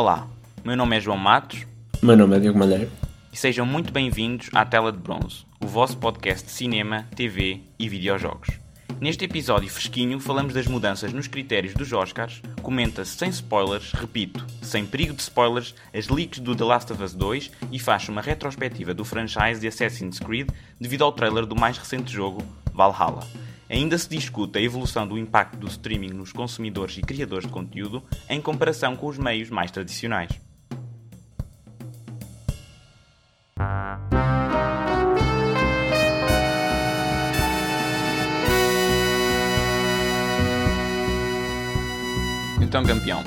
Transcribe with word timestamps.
Olá, 0.00 0.28
meu 0.64 0.76
nome 0.76 0.96
é 0.96 1.00
João 1.00 1.18
Matos. 1.18 1.66
Meu 2.00 2.16
nome 2.16 2.36
é 2.36 2.38
Diogo 2.38 2.56
Malheiro. 2.56 2.88
E 3.32 3.36
sejam 3.36 3.66
muito 3.66 3.92
bem-vindos 3.92 4.48
à 4.54 4.64
Tela 4.64 4.92
de 4.92 4.98
Bronze, 4.98 5.44
o 5.60 5.66
vosso 5.66 5.96
podcast 5.96 6.46
de 6.46 6.52
cinema, 6.52 7.08
TV 7.16 7.62
e 7.76 7.88
videojogos. 7.88 8.60
Neste 9.00 9.24
episódio 9.24 9.68
fresquinho 9.68 10.20
falamos 10.20 10.54
das 10.54 10.68
mudanças 10.68 11.12
nos 11.12 11.26
critérios 11.26 11.74
dos 11.74 11.92
Oscars, 11.92 12.40
comenta-se 12.62 13.16
sem 13.16 13.28
spoilers, 13.30 13.90
repito, 13.90 14.46
sem 14.62 14.86
perigo 14.86 15.14
de 15.14 15.22
spoilers, 15.22 15.74
as 15.92 16.06
leaks 16.08 16.38
do 16.38 16.54
The 16.54 16.62
Last 16.62 16.92
of 16.92 17.02
Us 17.02 17.12
2 17.14 17.50
e 17.72 17.80
faz 17.80 18.08
uma 18.08 18.22
retrospectiva 18.22 18.94
do 18.94 19.04
franchise 19.04 19.60
de 19.60 19.66
Assassin's 19.66 20.20
Creed 20.20 20.48
devido 20.80 21.02
ao 21.02 21.10
trailer 21.10 21.44
do 21.44 21.56
mais 21.56 21.76
recente 21.76 22.12
jogo, 22.12 22.44
Valhalla. 22.72 23.26
Ainda 23.68 23.98
se 23.98 24.08
discute 24.08 24.58
a 24.58 24.62
evolução 24.62 25.06
do 25.06 25.18
impacto 25.18 25.58
do 25.58 25.66
streaming 25.66 26.10
nos 26.10 26.32
consumidores 26.32 26.96
e 26.96 27.02
criadores 27.02 27.46
de 27.46 27.52
conteúdo 27.52 28.02
em 28.28 28.40
comparação 28.40 28.96
com 28.96 29.06
os 29.06 29.18
meios 29.18 29.50
mais 29.50 29.70
tradicionais. 29.70 30.30
Então, 42.62 42.84
campeão, 42.84 43.24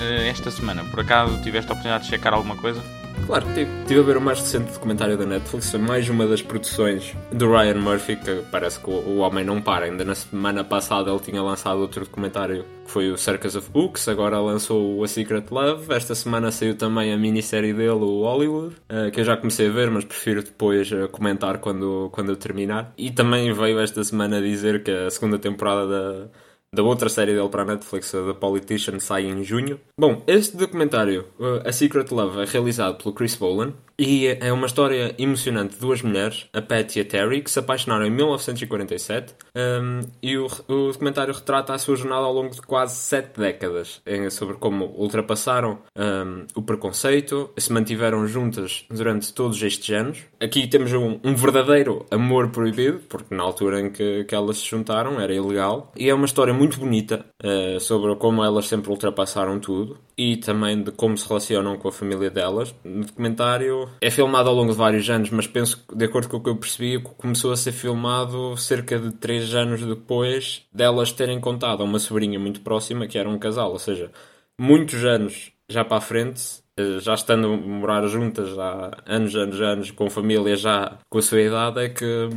eh, 0.00 0.28
esta 0.28 0.50
semana, 0.50 0.84
por 0.84 1.00
acaso, 1.00 1.42
tiveste 1.42 1.70
a 1.70 1.72
oportunidade 1.72 2.04
de 2.04 2.10
checar 2.10 2.34
alguma 2.34 2.56
coisa? 2.56 3.01
Claro. 3.26 3.46
Estive 3.48 4.00
a 4.00 4.02
ver 4.02 4.16
o 4.16 4.20
mais 4.20 4.40
recente 4.40 4.72
documentário 4.72 5.16
da 5.16 5.24
Netflix, 5.24 5.70
foi 5.70 5.80
mais 5.80 6.08
uma 6.08 6.26
das 6.26 6.42
produções 6.42 7.14
do 7.30 7.50
Ryan 7.50 7.76
Murphy, 7.76 8.16
que 8.16 8.42
parece 8.50 8.80
que 8.80 8.90
o 8.90 9.18
homem 9.18 9.44
não 9.44 9.60
para. 9.60 9.86
Ainda 9.86 10.04
na 10.04 10.14
semana 10.14 10.64
passada 10.64 11.10
ele 11.10 11.20
tinha 11.20 11.42
lançado 11.42 11.78
outro 11.78 12.04
documentário 12.04 12.64
que 12.84 12.90
foi 12.90 13.10
o 13.10 13.16
Circus 13.16 13.54
of 13.54 13.70
Books, 13.70 14.08
agora 14.08 14.40
lançou 14.40 14.98
o 14.98 15.04
A 15.04 15.08
Secret 15.08 15.44
Love. 15.50 15.92
Esta 15.94 16.14
semana 16.14 16.50
saiu 16.50 16.76
também 16.76 17.12
a 17.12 17.16
minissérie 17.16 17.72
dele, 17.72 17.90
o 17.90 18.22
Hollywood, 18.22 18.74
eh, 18.88 19.10
que 19.10 19.20
eu 19.20 19.24
já 19.24 19.36
comecei 19.36 19.68
a 19.68 19.70
ver, 19.70 19.90
mas 19.90 20.04
prefiro 20.04 20.42
depois 20.42 20.90
eh, 20.90 21.06
comentar 21.06 21.58
quando, 21.58 22.10
quando 22.12 22.30
eu 22.30 22.36
terminar. 22.36 22.92
E 22.98 23.10
também 23.10 23.52
veio 23.52 23.78
esta 23.78 24.02
semana 24.02 24.42
dizer 24.42 24.82
que 24.82 24.90
a 24.90 25.10
segunda 25.10 25.38
temporada 25.38 25.86
da 25.86 26.28
da 26.74 26.82
outra 26.82 27.10
série 27.10 27.34
dele 27.34 27.48
para 27.50 27.62
a 27.62 27.66
Netflix, 27.66 28.12
The 28.12 28.32
Politician, 28.32 28.98
sai 28.98 29.26
em 29.26 29.44
junho. 29.44 29.78
Bom, 29.98 30.22
este 30.26 30.56
documentário, 30.56 31.26
uh, 31.38 31.68
A 31.68 31.72
Secret 31.72 32.06
Love, 32.10 32.40
é 32.40 32.44
realizado 32.46 32.96
pelo 32.96 33.14
Chris 33.14 33.34
Bolan 33.34 33.74
e 33.98 34.26
é 34.26 34.52
uma 34.52 34.66
história 34.66 35.14
emocionante 35.18 35.74
de 35.74 35.80
duas 35.80 36.02
mulheres, 36.02 36.46
a 36.52 36.62
Pat 36.62 36.96
e 36.96 37.00
a 37.00 37.04
Terry, 37.04 37.42
que 37.42 37.50
se 37.50 37.58
apaixonaram 37.58 38.06
em 38.06 38.10
1947 38.10 39.34
um, 39.54 40.00
e 40.22 40.36
o, 40.36 40.46
o, 40.46 40.88
documentário 40.88 41.34
retrata 41.34 41.74
a 41.74 41.78
sua 41.78 41.94
jornada 41.94 42.24
ao 42.24 42.32
longo 42.32 42.54
de 42.54 42.62
quase 42.62 42.96
sete 42.96 43.38
décadas 43.38 44.00
em, 44.06 44.28
sobre 44.30 44.56
como 44.56 44.86
ultrapassaram 44.96 45.78
um, 45.96 46.46
o 46.54 46.62
preconceito, 46.62 47.50
se 47.56 47.72
mantiveram 47.72 48.26
juntas 48.26 48.84
durante 48.90 49.32
todos 49.32 49.62
estes 49.62 49.94
anos. 49.94 50.18
Aqui 50.40 50.66
temos 50.66 50.92
um, 50.92 51.20
um 51.22 51.34
verdadeiro 51.34 52.06
amor 52.10 52.48
proibido, 52.48 53.00
porque 53.08 53.34
na 53.34 53.42
altura 53.42 53.80
em 53.80 53.90
que, 53.90 54.24
que 54.24 54.34
elas 54.34 54.58
se 54.58 54.68
juntaram 54.68 55.20
era 55.20 55.34
ilegal, 55.34 55.92
e 55.96 56.08
é 56.08 56.14
uma 56.14 56.26
história 56.26 56.54
muito 56.62 56.78
bonita 56.78 57.26
uh, 57.42 57.80
sobre 57.80 58.14
como 58.14 58.44
elas 58.44 58.68
sempre 58.68 58.88
ultrapassaram 58.88 59.58
tudo 59.58 59.98
e 60.16 60.36
também 60.36 60.80
de 60.80 60.92
como 60.92 61.18
se 61.18 61.26
relacionam 61.26 61.76
com 61.76 61.88
a 61.88 61.92
família 61.92 62.30
delas. 62.30 62.72
No 62.84 63.04
documentário 63.04 63.88
é 64.00 64.08
filmado 64.08 64.48
ao 64.48 64.54
longo 64.54 64.70
de 64.70 64.78
vários 64.78 65.10
anos, 65.10 65.30
mas 65.30 65.48
penso 65.48 65.84
que, 65.84 65.96
de 65.96 66.04
acordo 66.04 66.28
com 66.28 66.36
o 66.36 66.40
que 66.40 66.50
eu 66.50 66.56
percebi, 66.56 67.00
começou 67.00 67.50
a 67.50 67.56
ser 67.56 67.72
filmado 67.72 68.56
cerca 68.56 68.96
de 68.96 69.10
3 69.10 69.56
anos 69.56 69.82
depois 69.82 70.62
delas 70.72 71.10
terem 71.10 71.40
contado 71.40 71.82
a 71.82 71.84
uma 71.84 71.98
sobrinha 71.98 72.38
muito 72.38 72.60
próxima 72.60 73.08
que 73.08 73.18
era 73.18 73.28
um 73.28 73.40
casal, 73.40 73.72
ou 73.72 73.78
seja, 73.80 74.12
muitos 74.56 75.04
anos 75.04 75.50
já 75.68 75.84
para 75.84 75.96
a 75.96 76.00
frente 76.00 76.62
eh, 76.78 77.00
já 77.00 77.14
estando 77.14 77.52
a 77.52 77.56
morar 77.56 78.06
juntas 78.06 78.56
há 78.56 79.02
anos, 79.04 79.34
anos, 79.34 79.60
anos, 79.60 79.90
com 79.90 80.08
família 80.08 80.54
já 80.54 80.96
com 81.10 81.18
a 81.18 81.22
sua 81.22 81.40
idade, 81.40 81.80
é 81.80 81.88
que 81.88 82.28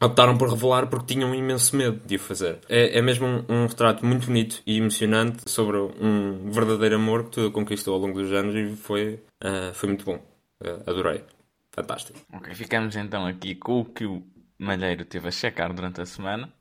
optaram 0.00 0.36
por 0.36 0.48
revelar 0.48 0.86
porque 0.86 1.14
tinham 1.14 1.34
imenso 1.34 1.76
medo 1.76 2.00
de 2.06 2.16
o 2.16 2.18
fazer. 2.18 2.58
É, 2.68 2.98
é 2.98 3.02
mesmo 3.02 3.26
um, 3.26 3.44
um, 3.48 3.66
retrato 3.66 4.04
muito 4.04 4.26
bonito 4.26 4.62
e 4.66 4.78
emocionante 4.78 5.48
sobre 5.48 5.76
um 5.76 6.50
verdadeiro 6.50 6.96
amor 6.96 7.24
que 7.24 7.30
tudo 7.30 7.52
conquistou 7.52 7.94
ao 7.94 8.00
longo 8.00 8.20
dos 8.20 8.32
anos 8.32 8.54
e 8.54 8.74
foi, 8.76 9.22
uh, 9.44 9.74
foi 9.74 9.88
muito 9.88 10.04
bom. 10.04 10.16
Uh, 10.62 10.90
adorei. 10.90 11.24
Fantástico. 11.72 12.18
Ok, 12.32 12.54
ficamos 12.54 12.96
então 12.96 13.26
aqui 13.26 13.54
com 13.54 13.80
o 13.80 13.84
que 13.84 14.04
o 14.04 14.22
Malheiro 14.58 15.04
teve 15.04 15.28
a 15.28 15.30
checar 15.30 15.72
durante 15.72 16.00
a 16.00 16.06
semana. 16.06 16.52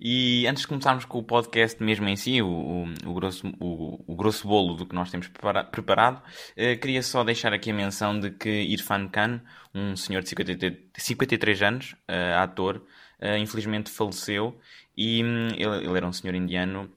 E 0.00 0.46
antes 0.46 0.62
de 0.62 0.68
começarmos 0.68 1.04
com 1.04 1.18
o 1.18 1.22
podcast 1.22 1.82
mesmo 1.82 2.08
em 2.08 2.16
si, 2.16 2.42
o, 2.42 2.48
o, 2.48 2.84
o 3.06 3.14
grosso, 3.14 3.46
o, 3.60 4.04
o, 4.06 4.16
grosso 4.16 4.46
bolo 4.46 4.74
do 4.74 4.86
que 4.86 4.94
nós 4.94 5.10
temos 5.10 5.28
preparado, 5.28 6.22
eh, 6.56 6.76
queria 6.76 7.02
só 7.02 7.22
deixar 7.22 7.52
aqui 7.52 7.70
a 7.70 7.74
menção 7.74 8.18
de 8.18 8.30
que 8.30 8.50
Irfan 8.50 9.08
Khan, 9.08 9.40
um 9.74 9.96
senhor 9.96 10.22
de 10.22 10.28
53, 10.30 10.78
53 10.96 11.62
anos, 11.62 11.92
uh, 12.08 12.38
ator, 12.38 12.82
uh, 13.20 13.36
infelizmente 13.38 13.90
faleceu. 13.90 14.58
E 14.96 15.22
um, 15.24 15.48
ele, 15.48 15.86
ele, 15.86 15.96
era 15.96 16.06
um 16.06 16.12
senhor 16.12 16.34
indiano 16.34 16.90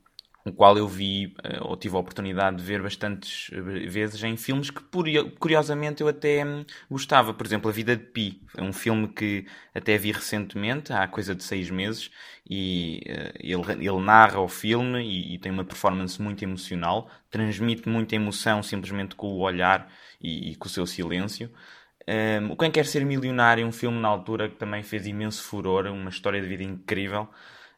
o 0.48 0.54
qual 0.54 0.78
eu 0.78 0.88
vi 0.88 1.36
eh, 1.44 1.60
ou 1.62 1.76
tive 1.78 1.96
a 1.96 2.00
oportunidade 2.00 2.58
de 2.58 2.64
ver 2.64 2.82
bastantes 2.82 3.50
eh, 3.54 3.60
vezes 3.88 4.24
em 4.24 4.36
filmes 4.38 4.70
que 4.70 4.82
curiosamente 5.40 6.02
eu 6.02 6.08
até 6.08 6.46
hum, 6.46 6.66
gostava. 6.90 7.34
Por 7.34 7.46
exemplo, 7.46 7.70
A 7.70 7.74
Vida 7.74 7.96
de 7.96 8.04
Pi, 8.04 8.42
é 8.56 8.62
um 8.62 8.74
filme 8.74 9.08
que 9.08 9.46
até 9.74 9.98
vi 9.98 10.12
recentemente, 10.12 10.92
há 10.94 11.08
coisa 11.08 11.36
de 11.36 11.44
seis 11.44 11.70
meses, 11.70 12.12
e 12.50 13.04
uh, 13.08 13.34
ele, 13.40 13.88
ele 13.88 14.00
narra 14.00 14.40
o 14.40 14.48
filme 14.48 15.00
e, 15.04 15.36
e, 15.36 15.40
tem 15.40 15.52
uma 15.52 15.66
performance 15.66 16.22
muito 16.22 16.44
emocional, 16.44 17.10
transmite 17.30 17.88
muita 17.90 18.16
emoção 18.16 18.64
simplesmente 18.64 19.16
com 19.16 19.28
o 19.28 19.40
olhar 19.40 19.92
e, 20.22 20.52
e 20.52 20.56
com 20.56 20.68
o 20.68 20.70
seu 20.70 20.86
silêncio. 20.86 21.52
Um, 22.08 22.56
Quem 22.56 22.72
Quer 22.72 22.86
Ser 22.86 23.06
Milionário, 23.06 23.68
um 23.68 23.72
filme 23.72 24.00
na 24.00 24.08
altura 24.08 24.48
que 24.48 24.56
também 24.56 24.82
fez 24.82 25.06
imenso 25.06 25.44
furor, 25.44 25.88
uma 25.88 26.10
história 26.10 26.42
de 26.42 26.48
vida 26.48 26.64
incrível. 26.64 27.28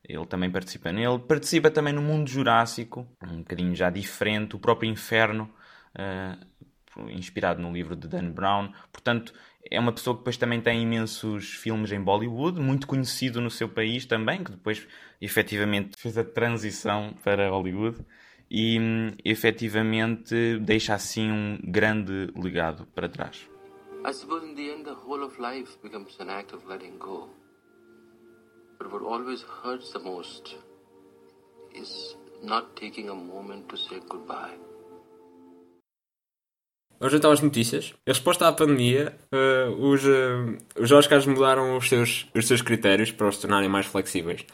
Ele 0.03 0.25
também 0.25 0.49
participa 0.49 0.91
nele. 0.91 1.19
Participa 1.19 1.69
também 1.69 1.93
no 1.93 2.01
Mundo 2.01 2.29
Jurássico, 2.29 3.07
um 3.23 3.39
bocadinho 3.39 3.75
já 3.75 3.89
diferente. 3.89 4.55
O 4.55 4.59
próprio 4.59 4.89
Inferno, 4.89 5.49
uh, 5.95 7.09
inspirado 7.11 7.61
no 7.61 7.71
livro 7.71 7.95
de 7.95 8.07
Dan 8.07 8.31
Brown. 8.31 8.71
Portanto, 8.91 9.33
é 9.69 9.79
uma 9.79 9.91
pessoa 9.91 10.15
que 10.15 10.21
depois 10.21 10.37
também 10.37 10.61
tem 10.61 10.81
imensos 10.81 11.53
filmes 11.53 11.91
em 11.91 12.01
Bollywood, 12.01 12.59
muito 12.59 12.87
conhecido 12.87 13.41
no 13.41 13.51
seu 13.51 13.69
país 13.69 14.05
também, 14.05 14.43
que 14.43 14.51
depois 14.51 14.87
efetivamente 15.21 15.97
fez 15.97 16.17
a 16.17 16.23
transição 16.23 17.13
para 17.23 17.49
Hollywood 17.49 18.03
e 18.49 18.79
efetivamente 19.23 20.57
deixa 20.59 20.95
assim 20.95 21.31
um 21.31 21.59
grande 21.63 22.31
legado 22.35 22.87
para 22.95 23.07
trás. 23.07 23.47
I 24.05 24.13
suppose 24.13 24.45
in 24.45 24.55
the 24.55 24.73
end 24.73 24.85
the 24.85 24.91
whole 24.91 25.23
of 25.23 25.39
life 25.39 25.77
becomes 25.83 26.17
an 26.19 26.29
act 26.29 26.55
of 26.55 26.66
letting 26.67 26.97
go. 26.97 27.29
But 28.79 28.91
what 28.94 29.03
always 29.03 29.44
hurts 29.63 29.91
the 29.91 30.00
most 30.00 30.56
is 31.75 32.16
not 32.41 32.75
taking 32.75 33.09
a 33.09 33.13
moment 33.13 33.67
to 33.67 33.78
say 33.78 34.00
goodbye. 34.07 34.57
Hoje 37.01 37.17
então 37.17 37.31
as 37.31 37.41
notícias. 37.41 37.94
Em 38.06 38.12
resposta 38.12 38.47
à 38.47 38.51
pandemia, 38.51 39.16
uh, 39.34 39.72
os, 39.85 40.03
uh, 40.06 40.57
os 40.78 40.91
Oscars 40.91 41.25
mudaram 41.25 41.78
os 41.78 41.88
seus, 41.88 42.28
os 42.34 42.47
seus 42.47 42.62
critérios 42.62 43.12
para 43.12 43.28
os 43.28 43.38
tornarem 43.38 43.69
mais 43.69 43.85
flexíveis. 43.85 44.45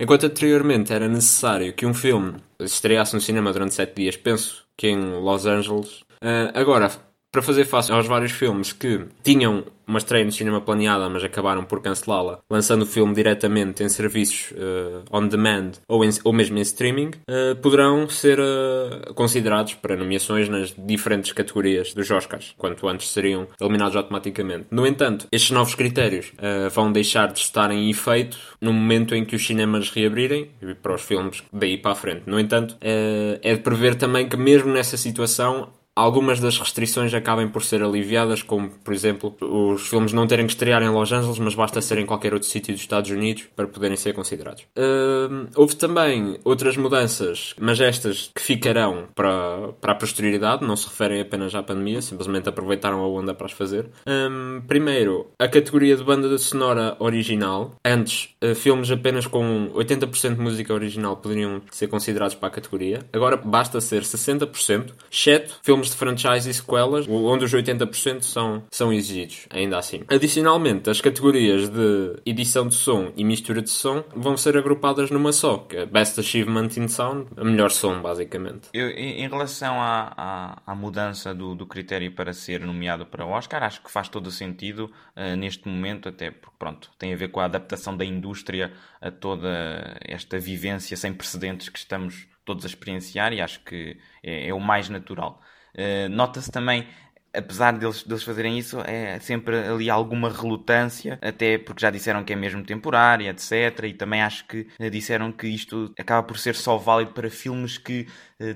Enquanto 0.00 0.26
anteriormente 0.26 0.92
era 0.92 1.08
necessário 1.08 1.72
que 1.72 1.86
um 1.86 1.94
filme 1.94 2.36
estreasse 2.58 3.14
no 3.14 3.20
cinema 3.20 3.52
durante 3.52 3.74
7 3.74 3.94
dias, 3.94 4.16
penso 4.16 4.64
que 4.76 4.88
em 4.88 5.20
Los 5.20 5.46
Angeles, 5.46 6.00
uh, 6.22 6.50
agora 6.54 6.90
para 7.32 7.40
fazer 7.40 7.64
face 7.64 7.90
aos 7.90 8.06
vários 8.06 8.32
filmes 8.32 8.72
que 8.72 9.06
tinham 9.22 9.64
uma 9.92 9.98
estreia 9.98 10.24
no 10.24 10.32
cinema 10.32 10.60
planeada, 10.60 11.08
mas 11.08 11.22
acabaram 11.22 11.64
por 11.64 11.82
cancelá-la, 11.82 12.40
lançando 12.50 12.82
o 12.82 12.86
filme 12.86 13.14
diretamente 13.14 13.84
em 13.84 13.88
serviços 13.88 14.52
uh, 14.52 15.04
on 15.12 15.28
demand 15.28 15.72
ou, 15.86 16.02
em, 16.02 16.10
ou 16.24 16.32
mesmo 16.32 16.58
em 16.58 16.62
streaming, 16.62 17.10
uh, 17.28 17.54
poderão 17.60 18.08
ser 18.08 18.40
uh, 18.40 19.12
considerados 19.14 19.74
para 19.74 19.94
nomeações 19.94 20.48
nas 20.48 20.74
diferentes 20.76 21.32
categorias 21.32 21.92
dos 21.92 22.10
Oscars, 22.10 22.54
quanto 22.56 22.88
antes 22.88 23.08
seriam 23.08 23.46
eliminados 23.60 23.94
automaticamente. 23.94 24.66
No 24.70 24.86
entanto, 24.86 25.26
estes 25.30 25.50
novos 25.50 25.74
critérios 25.74 26.32
vão 26.72 26.90
deixar 26.90 27.32
de 27.32 27.38
estar 27.38 27.70
em 27.70 27.90
efeito 27.90 28.38
no 28.60 28.72
momento 28.72 29.14
em 29.14 29.24
que 29.24 29.36
os 29.36 29.46
cinemas 29.46 29.90
reabrirem 29.90 30.50
para 30.82 30.94
os 30.94 31.02
filmes 31.02 31.42
daí 31.52 31.76
para 31.76 31.92
a 31.92 31.94
frente. 31.94 32.22
No 32.26 32.40
entanto, 32.40 32.76
é 32.80 33.54
de 33.54 33.60
prever 33.60 33.96
também 33.96 34.28
que 34.28 34.36
mesmo 34.36 34.72
nessa 34.72 34.96
situação 34.96 35.68
algumas 35.94 36.40
das 36.40 36.58
restrições 36.58 37.12
acabem 37.12 37.48
por 37.48 37.62
ser 37.62 37.82
aliviadas, 37.82 38.42
como 38.42 38.70
por 38.70 38.94
exemplo 38.94 39.34
os 39.40 39.88
filmes 39.88 40.12
não 40.12 40.26
terem 40.26 40.46
que 40.46 40.52
estrear 40.52 40.82
em 40.82 40.88
Los 40.88 41.12
Angeles, 41.12 41.38
mas 41.38 41.54
basta 41.54 41.80
ser 41.80 41.98
em 41.98 42.06
qualquer 42.06 42.32
outro 42.32 42.48
sítio 42.48 42.72
dos 42.72 42.82
Estados 42.82 43.10
Unidos 43.10 43.44
para 43.54 43.66
poderem 43.66 43.96
ser 43.96 44.12
considerados. 44.14 44.62
Uh, 44.76 45.48
houve 45.54 45.76
também 45.76 46.38
outras 46.44 46.76
mudanças, 46.76 47.54
mas 47.60 47.80
estas 47.80 48.30
que 48.34 48.42
ficarão 48.42 49.08
para, 49.14 49.72
para 49.80 49.92
a 49.92 49.94
posterioridade, 49.94 50.64
não 50.64 50.76
se 50.76 50.88
referem 50.88 51.20
apenas 51.20 51.54
à 51.54 51.62
pandemia, 51.62 52.00
simplesmente 52.00 52.48
aproveitaram 52.48 53.00
a 53.00 53.08
onda 53.08 53.34
para 53.34 53.46
as 53.46 53.52
fazer. 53.52 53.86
Um, 54.06 54.62
primeiro, 54.66 55.30
a 55.38 55.48
categoria 55.48 55.96
de 55.96 56.02
banda 56.02 56.36
sonora 56.38 56.96
original. 56.98 57.74
Antes, 57.84 58.30
uh, 58.42 58.54
filmes 58.54 58.90
apenas 58.90 59.26
com 59.26 59.70
80% 59.74 60.34
de 60.34 60.40
música 60.40 60.72
original 60.72 61.16
poderiam 61.16 61.60
ser 61.70 61.88
considerados 61.88 62.34
para 62.34 62.48
a 62.48 62.50
categoria. 62.50 63.00
Agora 63.12 63.36
basta 63.36 63.80
ser 63.80 64.02
60%, 64.02 64.92
exceto 65.10 65.58
filmes 65.62 65.81
de 65.90 65.96
franchise 65.96 66.48
e 66.48 66.54
sequelas, 66.54 67.06
onde 67.08 67.44
os 67.44 67.52
80% 67.52 68.22
são, 68.22 68.62
são 68.70 68.92
exigidos, 68.92 69.46
ainda 69.50 69.78
assim. 69.78 70.02
Adicionalmente, 70.08 70.90
as 70.90 71.00
categorias 71.00 71.68
de 71.68 72.16
edição 72.24 72.66
de 72.68 72.74
som 72.74 73.12
e 73.16 73.24
mistura 73.24 73.62
de 73.62 73.70
som 73.70 74.04
vão 74.14 74.36
ser 74.36 74.56
agrupadas 74.56 75.10
numa 75.10 75.32
só, 75.32 75.58
que 75.58 75.76
é 75.76 75.86
Best 75.86 76.18
Achievement 76.18 76.68
in 76.76 76.88
Sound, 76.88 77.28
a 77.36 77.44
melhor 77.44 77.70
som, 77.70 78.00
basicamente. 78.00 78.68
Eu, 78.72 78.88
em 78.90 79.28
relação 79.28 79.80
à, 79.80 80.12
à, 80.16 80.72
à 80.72 80.74
mudança 80.74 81.34
do, 81.34 81.54
do, 81.54 81.66
critério 81.66 82.12
para 82.12 82.32
ser 82.32 82.60
nomeado 82.60 83.06
para 83.06 83.24
o 83.24 83.30
Oscar, 83.30 83.62
acho 83.62 83.82
que 83.82 83.90
faz 83.90 84.08
todo 84.08 84.26
o 84.26 84.30
sentido 84.30 84.90
uh, 85.16 85.36
neste 85.36 85.68
momento, 85.68 86.08
até 86.08 86.30
porque, 86.30 86.56
pronto, 86.58 86.90
tem 86.98 87.12
a 87.12 87.16
ver 87.16 87.28
com 87.28 87.40
a 87.40 87.44
adaptação 87.44 87.96
da 87.96 88.04
indústria 88.04 88.72
a 89.00 89.10
toda 89.10 89.98
esta 90.02 90.38
vivência 90.38 90.96
sem 90.96 91.12
precedentes 91.12 91.68
que 91.68 91.78
estamos 91.78 92.26
todos 92.44 92.64
a 92.64 92.68
experienciar 92.68 93.32
e 93.32 93.40
acho 93.40 93.60
que 93.60 93.96
é, 94.22 94.48
é 94.48 94.54
o 94.54 94.60
mais 94.60 94.88
natural. 94.88 95.40
Uh, 95.76 96.08
Nota-se 96.08 96.50
também 96.50 96.86
apesar 97.34 97.72
deles, 97.78 98.02
deles 98.02 98.22
fazerem 98.22 98.58
isso, 98.58 98.78
é 98.80 99.18
sempre 99.18 99.56
ali 99.56 99.88
alguma 99.88 100.28
relutância, 100.28 101.18
até 101.22 101.56
porque 101.58 101.80
já 101.80 101.90
disseram 101.90 102.22
que 102.22 102.32
é 102.32 102.36
mesmo 102.36 102.62
temporária, 102.62 103.30
etc. 103.30 103.84
E 103.86 103.94
também 103.94 104.22
acho 104.22 104.46
que 104.46 104.66
eh, 104.78 104.90
disseram 104.90 105.32
que 105.32 105.46
isto 105.46 105.92
acaba 105.98 106.22
por 106.26 106.38
ser 106.38 106.54
só 106.54 106.76
válido 106.76 107.12
para 107.12 107.30
filmes 107.30 107.78
que 107.78 108.06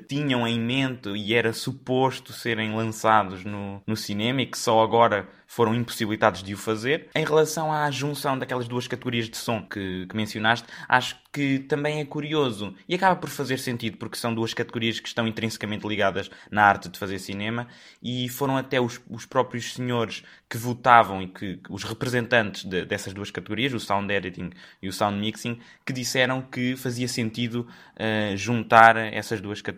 tinham 0.09 0.47
em 0.47 0.59
mente 0.59 1.09
e 1.11 1.35
era 1.35 1.53
suposto 1.53 2.33
serem 2.33 2.75
lançados 2.75 3.45
no, 3.45 3.83
no 3.87 3.97
cinema 3.97 4.43
e 4.43 4.47
que 4.47 4.59
só 4.59 4.83
agora 4.83 5.29
foram 5.47 5.75
impossibilitados 5.75 6.43
de 6.43 6.55
o 6.55 6.57
fazer. 6.57 7.09
Em 7.15 7.25
relação 7.25 7.73
à 7.73 7.91
junção 7.91 8.39
daquelas 8.39 8.67
duas 8.67 8.89
categorias 8.89 9.29
de 9.29 9.37
som 9.37 9.63
que, 9.63 10.07
que 10.07 10.17
mencionaste, 10.17 10.67
acho 10.89 11.17
que 11.33 11.61
também 11.61 12.01
é 12.01 12.05
curioso 12.05 12.75
e 12.89 12.95
acaba 12.95 13.15
por 13.15 13.31
fazer 13.31 13.59
sentido 13.59 13.97
porque 13.97 14.17
são 14.17 14.35
duas 14.35 14.53
categorias 14.53 14.99
que 14.99 15.07
estão 15.07 15.27
intrinsecamente 15.27 15.87
ligadas 15.87 16.31
na 16.51 16.65
arte 16.65 16.89
de 16.89 16.99
fazer 16.99 17.19
cinema 17.19 17.69
e 18.03 18.29
foram 18.29 18.57
até 18.57 18.81
os, 18.81 19.01
os 19.09 19.25
próprios 19.25 19.75
senhores 19.75 20.25
que 20.49 20.57
votavam 20.57 21.23
e 21.23 21.29
que 21.29 21.61
os 21.69 21.85
representantes 21.85 22.65
de, 22.65 22.85
dessas 22.85 23.13
duas 23.13 23.31
categorias, 23.31 23.73
o 23.73 23.81
sound 23.81 24.13
editing 24.13 24.51
e 24.83 24.89
o 24.89 24.93
sound 24.93 25.19
mixing, 25.19 25.61
que 25.85 25.93
disseram 25.93 26.43
que 26.43 26.75
fazia 26.77 27.07
sentido 27.07 27.67
uh, 27.97 28.37
juntar 28.37 28.97
essas 28.97 29.41
duas 29.41 29.61
categorias 29.61 29.76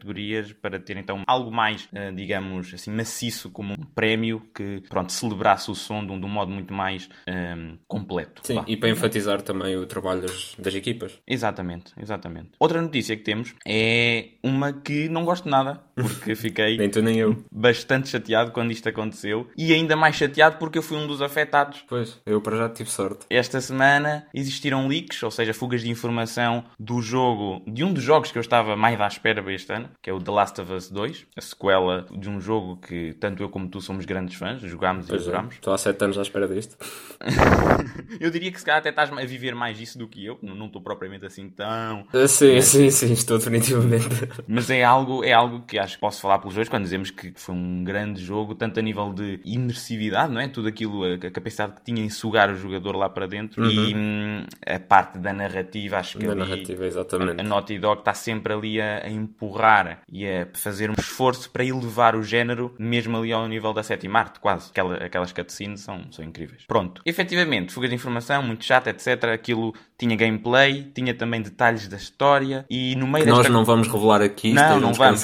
para 0.60 0.78
ter 0.78 0.96
então 0.96 1.22
algo 1.26 1.50
mais, 1.50 1.84
uh, 1.86 2.14
digamos 2.14 2.72
assim, 2.72 2.90
maciço 2.90 3.50
como 3.50 3.74
um 3.74 3.84
prémio 3.94 4.42
que, 4.54 4.82
pronto, 4.88 5.12
celebrasse 5.12 5.70
o 5.70 5.74
som 5.74 6.04
de 6.04 6.12
um, 6.12 6.20
de 6.20 6.26
um 6.26 6.28
modo 6.28 6.50
muito 6.50 6.72
mais 6.72 7.08
um, 7.26 7.32
ehm, 7.32 7.78
completo. 7.86 8.42
Sim, 8.44 8.62
e 8.66 8.76
para 8.76 8.88
enfatizar 8.88 9.42
também 9.42 9.76
o 9.76 9.86
trabalho 9.86 10.22
das, 10.22 10.54
das 10.58 10.74
equipas. 10.74 11.18
Exatamente, 11.26 11.92
exatamente. 12.00 12.50
Outra 12.58 12.80
notícia 12.80 13.16
que 13.16 13.22
temos 13.22 13.54
é 13.66 14.30
uma 14.42 14.72
que 14.72 15.08
não 15.08 15.24
gosto 15.24 15.48
nada, 15.48 15.80
porque 15.94 16.34
fiquei 16.36 16.76
nem 16.76 16.90
tu 16.90 17.02
nem 17.02 17.16
eu. 17.16 17.44
bastante 17.52 18.08
chateado 18.08 18.52
quando 18.52 18.70
isto 18.70 18.88
aconteceu 18.88 19.48
e 19.56 19.72
ainda 19.72 19.96
mais 19.96 20.16
chateado 20.16 20.56
porque 20.58 20.78
eu 20.78 20.82
fui 20.82 20.96
um 20.96 21.06
dos 21.06 21.22
afetados. 21.22 21.84
Pois, 21.88 22.20
eu 22.24 22.40
para 22.40 22.56
já 22.56 22.68
tive 22.68 22.90
sorte. 22.90 23.26
Esta 23.30 23.60
semana 23.60 24.26
existiram 24.34 24.88
leaks, 24.88 25.22
ou 25.22 25.30
seja, 25.30 25.52
fugas 25.54 25.82
de 25.82 25.90
informação 25.90 26.64
do 26.78 27.00
jogo, 27.00 27.62
de 27.66 27.84
um 27.84 27.92
dos 27.92 28.02
jogos 28.02 28.30
que 28.30 28.38
eu 28.38 28.42
estava 28.42 28.76
mais 28.76 29.00
à 29.00 29.06
espera 29.06 29.42
para 29.42 29.52
este 29.52 29.72
ano, 29.72 29.87
que 30.02 30.10
é 30.10 30.12
o 30.12 30.20
The 30.20 30.30
Last 30.30 30.60
of 30.60 30.72
Us 30.72 30.90
2, 30.90 31.26
a 31.36 31.40
sequela 31.40 32.06
de 32.10 32.28
um 32.28 32.40
jogo 32.40 32.76
que 32.76 33.14
tanto 33.14 33.42
eu 33.42 33.48
como 33.48 33.68
tu 33.68 33.80
somos 33.80 34.04
grandes 34.04 34.36
fãs, 34.36 34.60
jogámos 34.62 35.06
pois 35.06 35.22
e 35.22 35.24
adorámos. 35.24 35.54
É. 35.54 35.58
Estou 35.58 35.72
há 35.72 35.78
7 35.78 36.04
anos 36.04 36.18
à 36.18 36.22
espera 36.22 36.48
disto. 36.48 36.76
eu 38.20 38.30
diria 38.30 38.50
que 38.50 38.58
se 38.58 38.64
calhar 38.64 38.80
até 38.80 38.90
estás 38.90 39.10
a 39.12 39.24
viver 39.24 39.54
mais 39.54 39.80
isso 39.80 39.98
do 39.98 40.08
que 40.08 40.24
eu, 40.24 40.38
não 40.42 40.66
estou 40.66 40.82
propriamente 40.82 41.26
assim 41.26 41.48
tão. 41.48 42.06
Ah, 42.12 42.26
sim, 42.26 42.56
mas... 42.56 42.64
sim, 42.64 42.90
sim, 42.90 43.12
estou 43.12 43.38
definitivamente. 43.38 44.08
Mas 44.46 44.70
é 44.70 44.82
algo, 44.82 45.22
é 45.22 45.32
algo 45.32 45.62
que 45.62 45.78
acho 45.78 45.94
que 45.94 46.00
posso 46.00 46.20
falar 46.20 46.38
pelos 46.38 46.54
dois 46.54 46.68
quando 46.68 46.84
dizemos 46.84 47.10
que 47.10 47.32
foi 47.36 47.54
um 47.54 47.84
grande 47.84 48.22
jogo, 48.22 48.54
tanto 48.54 48.78
a 48.80 48.82
nível 48.82 49.12
de 49.12 49.40
imersividade, 49.44 50.32
não 50.32 50.40
é? 50.40 50.48
Tudo 50.48 50.68
aquilo 50.68 50.88
aquilo, 50.88 51.04
a, 51.04 51.14
a, 51.14 51.30
capacidade 51.30 51.72
que 51.74 51.82
tinha 51.82 52.02
em 52.02 52.08
sugar 52.08 52.50
o 52.50 52.56
jogador 52.56 52.96
lá 52.96 53.08
para 53.08 53.26
dentro 53.26 53.62
uhum. 53.62 53.70
e 53.70 53.94
hum, 53.94 54.44
a 54.66 54.78
parte 54.78 55.18
da 55.18 55.32
narrativa, 55.32 55.98
acho 55.98 56.18
que 56.18 56.26
da 56.26 56.32
ali, 56.32 56.40
narrativa, 56.40 56.86
exatamente. 56.86 57.40
A, 57.40 57.44
a 57.44 57.46
Naughty 57.46 57.78
Dog 57.78 58.00
está 58.00 58.14
sempre 58.14 58.52
ali 58.52 58.80
a, 58.80 59.04
a, 59.04 59.10
empurrar 59.10 59.77
e 60.10 60.26
a 60.26 60.46
fazer 60.54 60.90
um 60.90 60.94
esforço 60.98 61.50
para 61.50 61.64
elevar 61.64 62.16
o 62.16 62.22
género, 62.22 62.74
mesmo 62.78 63.16
ali 63.16 63.32
ao 63.32 63.46
nível 63.46 63.72
da 63.72 63.82
sétima 63.82 64.20
arte, 64.20 64.40
quase. 64.40 64.70
Aquela, 64.70 64.96
aquelas 64.96 65.32
cutscenes 65.32 65.80
são, 65.80 66.10
são 66.10 66.24
incríveis. 66.24 66.64
Pronto. 66.66 67.02
Efetivamente, 67.04 67.72
fuga 67.72 67.88
de 67.88 67.94
informação, 67.94 68.42
muito 68.42 68.64
chata, 68.64 68.90
etc. 68.90 69.24
Aquilo 69.34 69.74
tinha 69.98 70.16
gameplay, 70.16 70.90
tinha 70.94 71.14
também 71.14 71.42
detalhes 71.42 71.88
da 71.88 71.96
história 71.96 72.64
e 72.70 72.94
no 72.96 73.06
meio 73.06 73.24
que 73.24 73.30
desta... 73.30 73.42
Nós 73.44 73.52
não 73.52 73.64
vamos 73.64 73.88
revelar 73.88 74.22
aqui, 74.22 74.52
não, 74.52 74.80
não 74.80 74.92
vamos, 74.92 75.22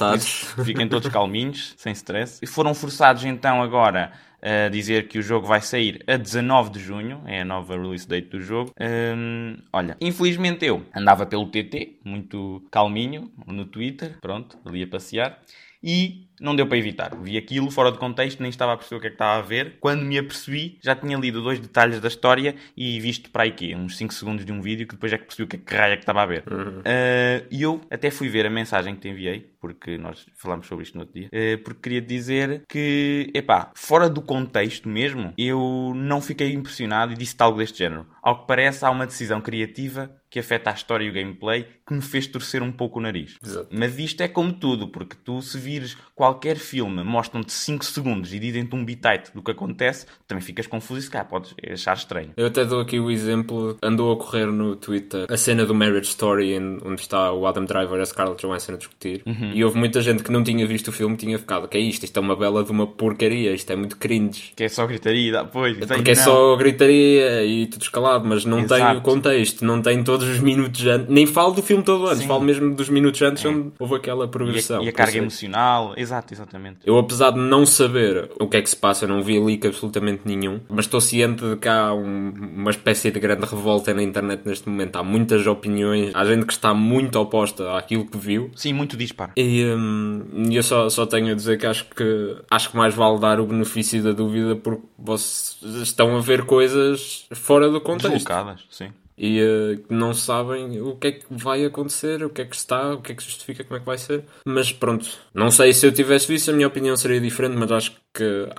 fiquem 0.65 0.89
todos 0.89 1.09
calminhos, 1.09 1.75
sem 1.79 1.93
stress. 1.93 2.41
E 2.43 2.47
foram 2.47 2.75
forçados 2.75 3.25
então 3.25 3.63
agora 3.63 4.13
a 4.45 4.69
dizer 4.69 5.09
que 5.09 5.19
o 5.19 5.23
jogo 5.23 5.47
vai 5.47 5.63
sair 5.63 6.05
a 6.07 6.19
19 6.19 6.71
de 6.71 6.79
junho, 6.79 7.23
é 7.25 7.41
a 7.41 7.45
nova 7.45 7.75
release 7.75 8.07
date 8.07 8.29
do 8.29 8.41
jogo. 8.41 8.73
Um, 8.79 9.57
olha, 9.73 9.97
infelizmente 10.01 10.67
eu 10.67 10.85
andava 10.95 11.25
pelo 11.25 11.47
TT, 11.47 12.01
muito 12.05 12.63
calminho, 12.71 13.33
no 13.47 13.65
Twitter, 13.65 14.19
pronto, 14.21 14.59
ali 14.65 14.83
a 14.83 14.87
passear, 14.87 15.41
e 15.85 16.25
não 16.41 16.57
deu 16.57 16.67
para 16.67 16.79
evitar. 16.79 17.15
Vi 17.23 17.37
aquilo 17.37 17.71
fora 17.71 17.93
de 17.93 17.99
contexto, 17.99 18.41
nem 18.41 18.51
estava 18.51 18.73
a 18.73 18.77
perceber 18.77 18.97
o 18.97 19.01
que 19.01 19.07
é 19.07 19.11
que 19.11 19.15
estava 19.15 19.39
a 19.39 19.43
ver. 19.43 19.77
Quando 19.81 20.03
me 20.03 20.19
apercebi, 20.19 20.79
já 20.83 20.95
tinha 20.97 21.17
lido 21.17 21.43
dois 21.43 21.61
detalhes 21.61 22.01
da 22.01 22.09
história 22.09 22.57
e 22.77 22.99
visto 22.99 23.31
para 23.31 23.45
aí 23.45 23.53
quê? 23.53 23.75
Uns 23.75 23.97
5 23.97 24.13
segundos 24.15 24.45
de 24.45 24.53
um 24.53 24.61
vídeo 24.61 24.87
que 24.87 24.95
depois 24.95 25.13
é 25.13 25.19
que 25.19 25.25
percebi 25.25 25.45
o 25.45 25.47
que 25.47 25.57
é 25.57 25.59
que 25.59 25.75
raio 25.75 25.93
é 25.93 25.97
que 25.97 26.03
estava 26.03 26.23
a 26.23 26.27
ver. 26.27 26.45
Uhum. 26.51 26.81
Uh, 26.81 27.47
e 27.51 27.63
eu 27.63 27.81
até 27.91 28.11
fui 28.11 28.29
ver 28.29 28.47
a 28.47 28.51
mensagem 28.51 28.95
que 28.95 29.03
te 29.03 29.09
enviei, 29.09 29.55
porque 29.61 29.97
nós 29.97 30.27
falámos 30.35 30.67
sobre 30.67 30.85
isto 30.85 30.95
no 30.95 31.03
outro 31.03 31.15
dia, 31.19 31.29
uh, 31.29 31.59
porque 31.63 31.81
queria 31.81 32.03
dizer 32.03 32.63
que, 32.69 33.31
epá, 33.35 33.71
fora 33.75 34.09
do 34.09 34.21
contexto 34.21 34.89
mesmo, 34.89 35.33
eu 35.39 35.93
não 35.95 36.21
fiquei 36.21 36.53
impressionado 36.53 37.13
e 37.13 37.17
disse 37.17 37.37
algo 37.39 37.59
deste 37.59 37.79
género. 37.79 38.07
Ao 38.23 38.41
que 38.41 38.47
parece, 38.47 38.85
há 38.85 38.91
uma 38.91 39.07
decisão 39.07 39.41
criativa 39.41 40.11
que 40.35 40.41
afeta 40.41 40.71
a 40.71 40.73
história 40.73 41.05
e 41.05 41.11
o 41.11 41.13
gameplay 41.13 41.65
que 41.87 41.95
me 41.95 42.03
fez 42.03 42.27
torcer 42.27 42.61
um 42.61 42.73
pouco 42.73 42.99
o 42.99 43.03
nariz. 43.03 43.37
Exato. 43.41 43.69
Mas 43.71 43.97
isto 44.01 44.21
é 44.21 44.27
como 44.27 44.53
tudo, 44.53 44.89
porque 44.89 45.15
tu 45.25 45.41
se 45.41 45.57
vires 45.57 45.97
qualquer 46.13 46.57
filme, 46.57 47.05
mostram-te 47.05 47.53
5 47.53 47.85
segundos 47.85 48.35
e 48.35 48.41
dizem-te 48.41 48.75
um 48.75 48.85
bitite 48.85 49.31
do 49.33 49.41
que 49.41 49.53
acontece, 49.53 50.07
também 50.27 50.43
ficas 50.43 50.67
confuso 50.67 50.99
e 50.99 51.03
se 51.05 51.11
calhar 51.11 51.29
podes 51.29 51.55
achar 51.73 51.97
estranho. 51.97 52.33
Eu 52.37 52.47
até 52.47 52.65
dou 52.65 52.81
aqui 52.81 52.99
o 52.99 53.13
exemplo, 53.13 53.79
andou 53.81 54.13
a 54.13 54.17
correr 54.17 54.47
no 54.47 54.75
Twitter 54.75 55.27
a 55.31 55.37
cena 55.37 55.65
do 55.65 55.73
Marriage 55.73 56.09
Story 56.09 56.59
onde 56.59 57.01
está 57.01 57.33
o 57.33 57.47
Adam 57.47 57.65
Driver 57.65 57.97
e 57.97 58.03
a 58.03 58.07
Scarlett 58.07 58.45
Johansson 58.45 58.73
a 58.73 58.77
discutir 58.77 59.23
uhum. 59.25 59.53
e 59.55 59.63
houve 59.63 59.79
muita 59.79 60.01
gente 60.01 60.25
que 60.25 60.33
não 60.33 60.43
tinha 60.43 60.67
visto 60.67 60.89
o 60.89 60.93
filme 60.93 61.17
tinha 61.17 61.39
ficado, 61.39 61.69
que 61.69 61.79
é 61.79 61.81
isto? 61.81 62.03
Isto 62.03 62.17
é 62.17 62.21
uma 62.21 62.35
bela 62.35 62.65
de 62.65 62.73
uma 62.73 62.89
porcaria, 62.89 63.53
isto 63.53 63.73
é 63.73 63.77
muito 63.77 63.97
cringe. 63.99 64.53
Que 64.57 64.65
é 64.65 64.69
só 64.69 64.85
gritaria, 64.85 65.45
pois. 65.45 65.77
Porque 65.77 66.11
é 66.11 66.15
só 66.17 66.57
gritaria 66.57 67.45
e 67.45 67.69
tudo 67.69 67.83
escalado, 67.83 68.27
mas 68.27 68.45
não 68.45 68.59
Exato. 68.59 68.85
tem 68.85 68.97
o 68.97 69.01
contexto, 69.01 69.65
não 69.65 69.81
tem 69.81 70.03
todos 70.03 70.24
os 70.27 70.41
minutos 70.41 70.85
antes, 70.87 71.09
nem 71.09 71.27
falo 71.27 71.55
do 71.55 71.63
filme 71.63 71.83
todo 71.83 72.07
antes, 72.07 72.19
Sim. 72.19 72.29
falo 72.29 72.41
mesmo 72.43 72.75
dos 72.75 72.89
minutos 72.89 73.21
antes 73.23 73.45
é. 73.45 73.49
onde 73.49 73.73
houve 73.79 73.97
aquela 73.97 74.27
progressão. 74.29 74.81
E 74.81 74.85
a, 74.85 74.87
e 74.87 74.89
a 74.89 74.93
carga 74.93 75.19
emocional, 75.19 75.95
exato, 75.97 76.35
exatamente. 76.35 76.79
Eu, 76.85 76.99
apesar 76.99 77.31
de 77.31 77.39
não 77.39 77.65
saber 77.67 78.31
o 78.39 78.49
que 78.49 78.57
é 78.57 78.63
que 78.63 78.71
se 78.71 78.77
passa, 78.77 79.07
não 79.07 79.23
vi 79.23 79.39
leak 79.39 79.67
absolutamente 79.67 80.23
nenhum, 80.25 80.61
mas 80.69 80.87
estou 80.87 81.01
ciente 81.01 81.45
de 81.45 81.57
que 81.57 81.69
há 81.69 81.93
um, 81.95 82.33
uma 82.57 82.71
espécie 82.71 83.11
de 83.11 83.21
grande 83.21 83.47
revolta 83.47 83.93
na 83.95 84.03
internet 84.03 84.43
neste 84.45 84.69
momento. 84.69 84.97
Há 84.97 85.03
muitas 85.03 85.47
opiniões, 85.47 86.15
há 86.15 86.25
gente 86.25 86.47
que 86.47 86.53
está 86.53 86.75
muito 86.75 87.19
oposta 87.19 87.77
àquilo 87.77 88.07
que 88.07 88.19
viu. 88.19 88.51
Sim, 88.55 88.73
muito 88.73 88.97
disparo. 88.97 89.33
E 89.37 89.65
hum, 89.65 90.49
eu 90.51 90.63
só, 90.63 90.89
só 90.89 91.07
tenho 91.07 91.33
a 91.33 91.35
dizer 91.35 91.59
que 91.59 91.67
acho 91.67 91.87
que 91.87 92.37
acho 92.51 92.71
que 92.71 92.77
mais 92.77 92.95
vale 92.95 93.19
dar 93.19 93.41
o 93.41 93.47
benefício 93.47 94.03
da 94.03 94.13
dúvida 94.13 94.57
porque 94.57 94.83
vocês 94.99 95.59
estão 95.83 96.17
a 96.17 96.21
ver 96.21 96.45
coisas 96.45 97.27
fora 97.33 97.69
do 97.69 97.81
contexto. 97.81 98.15
Deslocadas, 98.15 98.65
sim 98.71 98.89
e 99.17 99.41
uh, 99.43 99.85
não 99.89 100.13
sabem 100.13 100.81
o 100.81 100.97
que 100.97 101.07
é 101.07 101.13
que 101.13 101.27
vai 101.31 101.65
acontecer, 101.65 102.23
o 102.25 102.31
que 102.31 102.43
é 102.43 102.45
que 102.45 102.57
está, 102.57 102.95
o 102.95 103.01
que 103.01 103.13
é 103.13 103.15
que 103.15 103.23
justifica, 103.23 103.65
como 103.65 103.77
é 103.77 103.81
que 103.81 103.87
vai 103.87 103.99
ser. 103.99 104.25
Mas 104.45 104.73
pronto, 104.73 105.07
não 105.33 105.51
sei 105.51 105.73
se 105.73 105.87
eu 105.87 105.93
tivesse 105.93 106.27
visto, 106.27 106.51
a 106.51 106.55
minha 106.55 106.67
opinião 106.67 106.97
seria 106.97 107.21
diferente, 107.21 107.57
mas 107.57 107.71
acho 107.71 107.93
que 107.93 108.04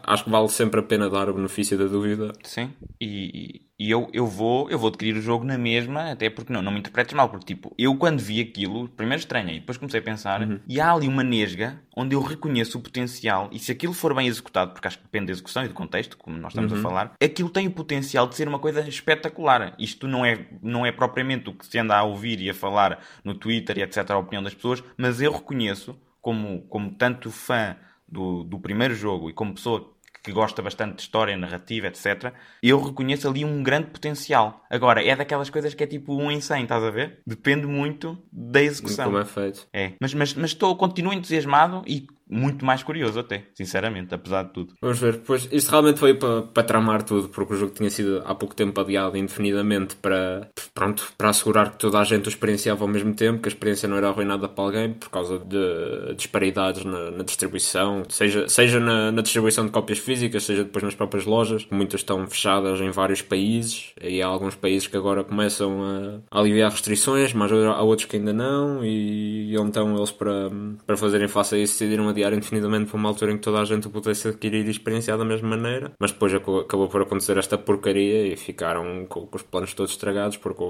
acho 0.03 0.23
que 0.23 0.29
vale 0.29 0.49
sempre 0.49 0.79
a 0.79 0.83
pena 0.83 1.09
dar 1.09 1.29
o 1.29 1.33
benefício 1.33 1.77
da 1.77 1.85
dúvida. 1.85 2.33
Sim, 2.43 2.73
e, 2.99 3.61
e 3.77 3.91
eu, 3.91 4.09
eu, 4.13 4.25
vou, 4.25 4.69
eu 4.69 4.79
vou 4.79 4.89
adquirir 4.89 5.17
o 5.17 5.21
jogo 5.21 5.43
na 5.43 5.57
mesma, 5.57 6.11
até 6.11 6.29
porque 6.29 6.51
não, 6.51 6.61
não 6.61 6.71
me 6.71 6.79
interpretes 6.79 7.13
mal, 7.13 7.29
porque 7.29 7.45
tipo, 7.53 7.73
eu 7.77 7.95
quando 7.95 8.19
vi 8.19 8.39
aquilo, 8.41 8.87
primeiro 8.89 9.19
estranhei, 9.19 9.59
depois 9.59 9.77
comecei 9.77 9.99
a 9.99 10.03
pensar, 10.03 10.41
uhum. 10.41 10.59
e 10.67 10.79
há 10.79 10.91
ali 10.91 11.07
uma 11.07 11.23
nesga 11.23 11.81
onde 11.95 12.15
eu 12.15 12.21
reconheço 12.21 12.77
o 12.77 12.81
potencial, 12.81 13.49
e 13.51 13.59
se 13.59 13.71
aquilo 13.71 13.93
for 13.93 14.13
bem 14.13 14.27
executado, 14.27 14.71
porque 14.71 14.87
acho 14.87 14.97
que 14.97 15.03
depende 15.03 15.27
da 15.27 15.31
execução 15.33 15.65
e 15.65 15.67
do 15.67 15.73
contexto, 15.73 16.17
como 16.17 16.37
nós 16.37 16.51
estamos 16.51 16.71
uhum. 16.71 16.79
a 16.79 16.81
falar, 16.81 17.13
aquilo 17.21 17.49
tem 17.49 17.67
o 17.67 17.71
potencial 17.71 18.27
de 18.27 18.35
ser 18.35 18.47
uma 18.47 18.59
coisa 18.59 18.81
espetacular. 18.87 19.75
Isto 19.77 20.07
não 20.07 20.25
é, 20.25 20.47
não 20.61 20.85
é 20.85 20.91
propriamente 20.91 21.49
o 21.49 21.53
que 21.53 21.65
se 21.65 21.77
anda 21.77 21.97
a 21.97 22.03
ouvir 22.03 22.39
e 22.41 22.49
a 22.49 22.53
falar 22.53 22.99
no 23.23 23.33
Twitter 23.33 23.77
e 23.77 23.81
etc, 23.83 24.09
a 24.11 24.17
opinião 24.17 24.43
das 24.43 24.53
pessoas, 24.53 24.83
mas 24.97 25.21
eu 25.21 25.31
reconheço, 25.31 25.97
como, 26.21 26.61
como 26.63 26.91
tanto 26.91 27.29
fã 27.29 27.75
do, 28.07 28.43
do 28.43 28.59
primeiro 28.59 28.95
jogo 28.95 29.29
e 29.29 29.33
como 29.33 29.53
pessoa 29.53 29.95
que 30.25 30.31
gosta 30.31 30.59
bastante 30.59 30.95
de 30.95 31.01
história, 31.03 31.37
narrativa, 31.37 31.85
etc., 31.85 32.33
eu 32.61 32.81
reconheço 32.81 33.27
ali 33.29 33.45
um 33.45 33.61
grande 33.61 33.91
potencial. 33.91 34.65
Agora, 34.69 35.05
é 35.05 35.15
daquelas 35.15 35.51
coisas 35.51 35.75
que 35.75 35.83
é 35.83 35.87
tipo 35.87 36.15
um 36.15 36.31
em 36.31 36.41
100, 36.41 36.63
estás 36.63 36.83
a 36.83 36.89
ver? 36.89 37.19
Depende 37.27 37.67
muito 37.67 38.17
da 38.31 38.59
execução. 38.61 39.05
Como 39.05 39.19
é 39.19 39.25
feito. 39.25 39.67
É. 39.71 39.93
Mas, 40.01 40.15
mas, 40.15 40.33
mas 40.33 40.49
estou, 40.49 40.75
continuo 40.75 41.13
entusiasmado 41.13 41.83
e 41.85 42.07
muito 42.29 42.65
mais 42.65 42.81
curioso 42.83 43.19
até, 43.19 43.43
sinceramente, 43.53 44.13
apesar 44.13 44.43
de 44.43 44.53
tudo. 44.53 44.73
Vamos 44.81 44.99
ver, 44.99 45.19
pois 45.25 45.47
isto 45.51 45.69
realmente 45.69 46.01
veio 46.01 46.17
para, 46.17 46.41
para 46.41 46.63
tramar 46.63 47.03
tudo, 47.03 47.29
porque 47.29 47.53
o 47.53 47.57
jogo 47.57 47.73
tinha 47.73 47.89
sido 47.89 48.23
há 48.25 48.33
pouco 48.33 48.55
tempo 48.55 48.79
adiado 48.79 49.17
indefinidamente 49.17 49.95
para, 49.95 50.49
pronto, 50.73 51.13
para 51.17 51.29
assegurar 51.29 51.71
que 51.71 51.77
toda 51.77 51.99
a 51.99 52.03
gente 52.03 52.27
o 52.27 52.29
experienciava 52.29 52.83
ao 52.83 52.87
mesmo 52.87 53.13
tempo, 53.13 53.41
que 53.41 53.47
a 53.47 53.51
experiência 53.51 53.87
não 53.87 53.97
era 53.97 54.09
arruinada 54.09 54.49
para 54.49 54.63
alguém 54.63 54.93
por 54.93 55.09
causa 55.09 55.37
de 55.39 56.15
disparidades 56.15 56.83
na, 56.83 57.11
na 57.11 57.23
distribuição, 57.23 58.03
seja, 58.09 58.49
seja 58.49 58.79
na, 58.79 59.11
na, 59.11 59.21
distribuição 59.21 59.65
de 59.65 59.71
cópias 59.71 59.99
físicas, 59.99 60.43
seja 60.43 60.63
depois 60.63 60.83
nas 60.83 60.95
próprias 60.95 61.25
lojas, 61.25 61.67
muitas 61.69 62.01
estão 62.01 62.25
fechadas 62.27 62.81
em 62.81 62.89
vários 62.89 63.21
países, 63.21 63.93
e 64.01 64.21
há 64.21 64.27
alguns 64.27 64.55
países 64.55 64.87
que 64.87 64.97
agora 64.97 65.23
começam 65.23 65.83
a, 65.83 66.37
a 66.37 66.39
aliviar 66.39 66.71
restrições, 66.71 67.33
mas 67.33 67.51
há 67.51 67.81
outros 67.81 68.07
que 68.07 68.17
ainda 68.17 68.33
não, 68.33 68.83
e, 68.83 69.51
e 69.51 69.55
então 69.55 69.95
eles 69.95 70.11
para, 70.11 70.49
para 70.85 70.97
fazerem 70.97 71.27
face 71.27 71.55
a 71.55 71.57
isso 71.57 71.73
decidiram 71.73 72.07
adiar 72.15 72.33
indefinidamente 72.33 72.89
para 72.89 72.97
uma 72.97 73.09
altura 73.09 73.33
em 73.33 73.37
que 73.37 73.43
toda 73.43 73.59
a 73.59 73.65
gente 73.65 73.87
o 73.87 73.89
pudesse 73.89 74.29
adquirir 74.29 74.65
e 74.65 74.71
experienciar 74.71 75.17
da 75.17 75.25
mesma 75.25 75.49
maneira, 75.49 75.91
mas 75.99 76.11
depois 76.11 76.33
acabou 76.33 76.87
por 76.87 77.01
acontecer 77.01 77.37
esta 77.37 77.57
porcaria 77.57 78.27
e 78.27 78.35
ficaram 78.35 79.05
com, 79.05 79.27
com 79.27 79.35
os 79.35 79.43
planos 79.43 79.73
todos 79.73 79.91
estragados 79.91 80.37
porque 80.37 80.63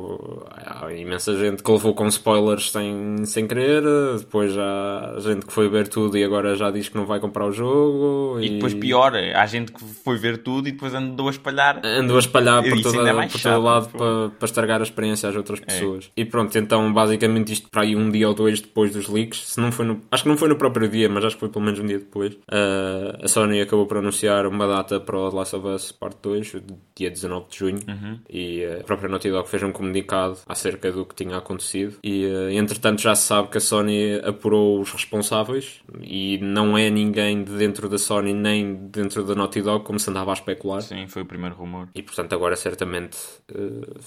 há 0.56 0.92
imensa 0.94 1.38
gente 1.38 1.64
que 1.64 1.72
levou 1.72 1.94
com 1.94 2.08
spoilers 2.08 2.72
sem, 2.72 3.26
sem 3.26 3.48
querer, 3.48 3.84
depois 4.18 4.58
há 4.58 5.16
gente 5.20 5.46
que 5.46 5.54
foi 5.54 5.70
ver 5.70 5.88
tudo 5.88 6.18
e 6.18 6.24
agora 6.24 6.56
já 6.56 6.72
diz 6.72 6.90
que 6.90 6.96
não 6.96 7.06
vai 7.06 7.20
comprar 7.20 7.46
o 7.46 7.52
jogo. 7.52 8.40
E, 8.40 8.48
e 8.48 8.50
depois 8.52 8.74
pior, 8.74 9.14
há 9.16 9.46
gente 9.46 9.72
que 9.72 9.84
foi 9.84 10.18
ver 10.18 10.38
tudo 10.40 10.68
e 10.68 10.72
depois 10.72 10.94
andou 10.94 11.28
a 11.28 11.32
espalhar. 11.32 11.82
Andou 11.84 12.18
a 12.18 12.20
espalhar 12.20 12.64
por, 12.64 12.82
toda, 12.82 13.10
é 13.10 13.28
por 13.28 13.42
todo 13.42 13.62
lado 13.62 13.90
para, 13.90 14.30
para 14.30 14.46
estragar 14.46 14.80
a 14.80 14.84
experiência 14.84 15.30
às 15.30 15.36
outras 15.36 15.62
é. 15.62 15.66
pessoas. 15.66 16.12
É. 16.16 16.22
E 16.22 16.26
pronto, 16.26 16.58
então 16.58 16.92
basicamente 16.92 17.54
isto 17.54 17.70
para 17.70 17.84
aí 17.84 17.96
um 17.96 18.10
dia 18.10 18.28
ou 18.28 18.34
dois 18.34 18.62
depois 18.62 18.92
dos 18.92 19.08
leaks, 19.08 19.52
se 19.52 19.60
não 19.60 19.72
foi 19.72 19.86
no, 19.86 20.02
acho 20.12 20.24
que 20.24 20.30
não 20.30 20.38
foi 20.38 20.50
no 20.50 20.56
próprio 20.56 20.88
dia, 20.88 21.10
mas 21.10 21.24
acho 21.26 21.35
que 21.36 21.40
foi 21.42 21.50
pelo 21.50 21.64
menos 21.64 21.80
um 21.80 21.86
dia 21.86 22.00
depois, 22.00 22.34
uh, 22.34 23.24
a 23.24 23.28
Sony 23.28 23.62
acabou 23.62 23.86
por 23.86 23.98
anunciar 23.98 24.48
uma 24.48 24.68
data 24.68 25.00
para 25.00 25.18
o 25.18 25.30
The 25.30 25.36
Last 25.36 25.56
of 25.56 25.68
Us 25.68 25.92
Part 25.92 26.18
2, 26.22 26.56
dia 26.96 27.10
19 27.10 27.50
de 27.50 27.58
junho, 27.58 27.80
uhum. 27.88 28.20
e 28.30 28.66
a 28.66 28.84
própria 28.84 29.10
Naughty 29.10 29.30
Dog 29.30 29.48
fez 29.48 29.64
um 29.64 29.72
comunicado 29.72 30.38
acerca 30.48 30.92
do 30.92 31.06
que 31.06 31.16
tinha 31.16 31.38
acontecido. 31.38 31.98
E 32.04 32.26
uh, 32.26 32.50
entretanto 32.50 33.02
já 33.02 33.16
se 33.16 33.24
sabe 33.24 33.50
que 33.50 33.58
a 33.58 33.62
Sony 33.62 34.16
apurou 34.24 34.80
os 34.80 34.92
responsáveis 34.92 35.82
e 36.02 36.40
não 36.40 36.78
é 36.78 36.90
ninguém 36.90 37.44
de 37.44 37.52
dentro 37.58 37.88
da 37.88 37.98
Sony 37.98 38.34
nem 38.34 38.76
dentro 38.76 39.24
da 39.24 39.36
Naughty 39.36 39.62
Dog, 39.62 39.86
como 39.86 40.00
se 40.00 40.10
andava 40.10 40.32
a 40.32 40.34
especular. 40.34 40.82
Sim, 40.82 41.08
foi 41.08 41.22
o 41.22 41.26
primeiro 41.26 41.56
rumor. 41.56 41.90
E 41.94 42.02
portanto 42.02 42.34
agora 42.34 42.56
certamente 42.56 43.18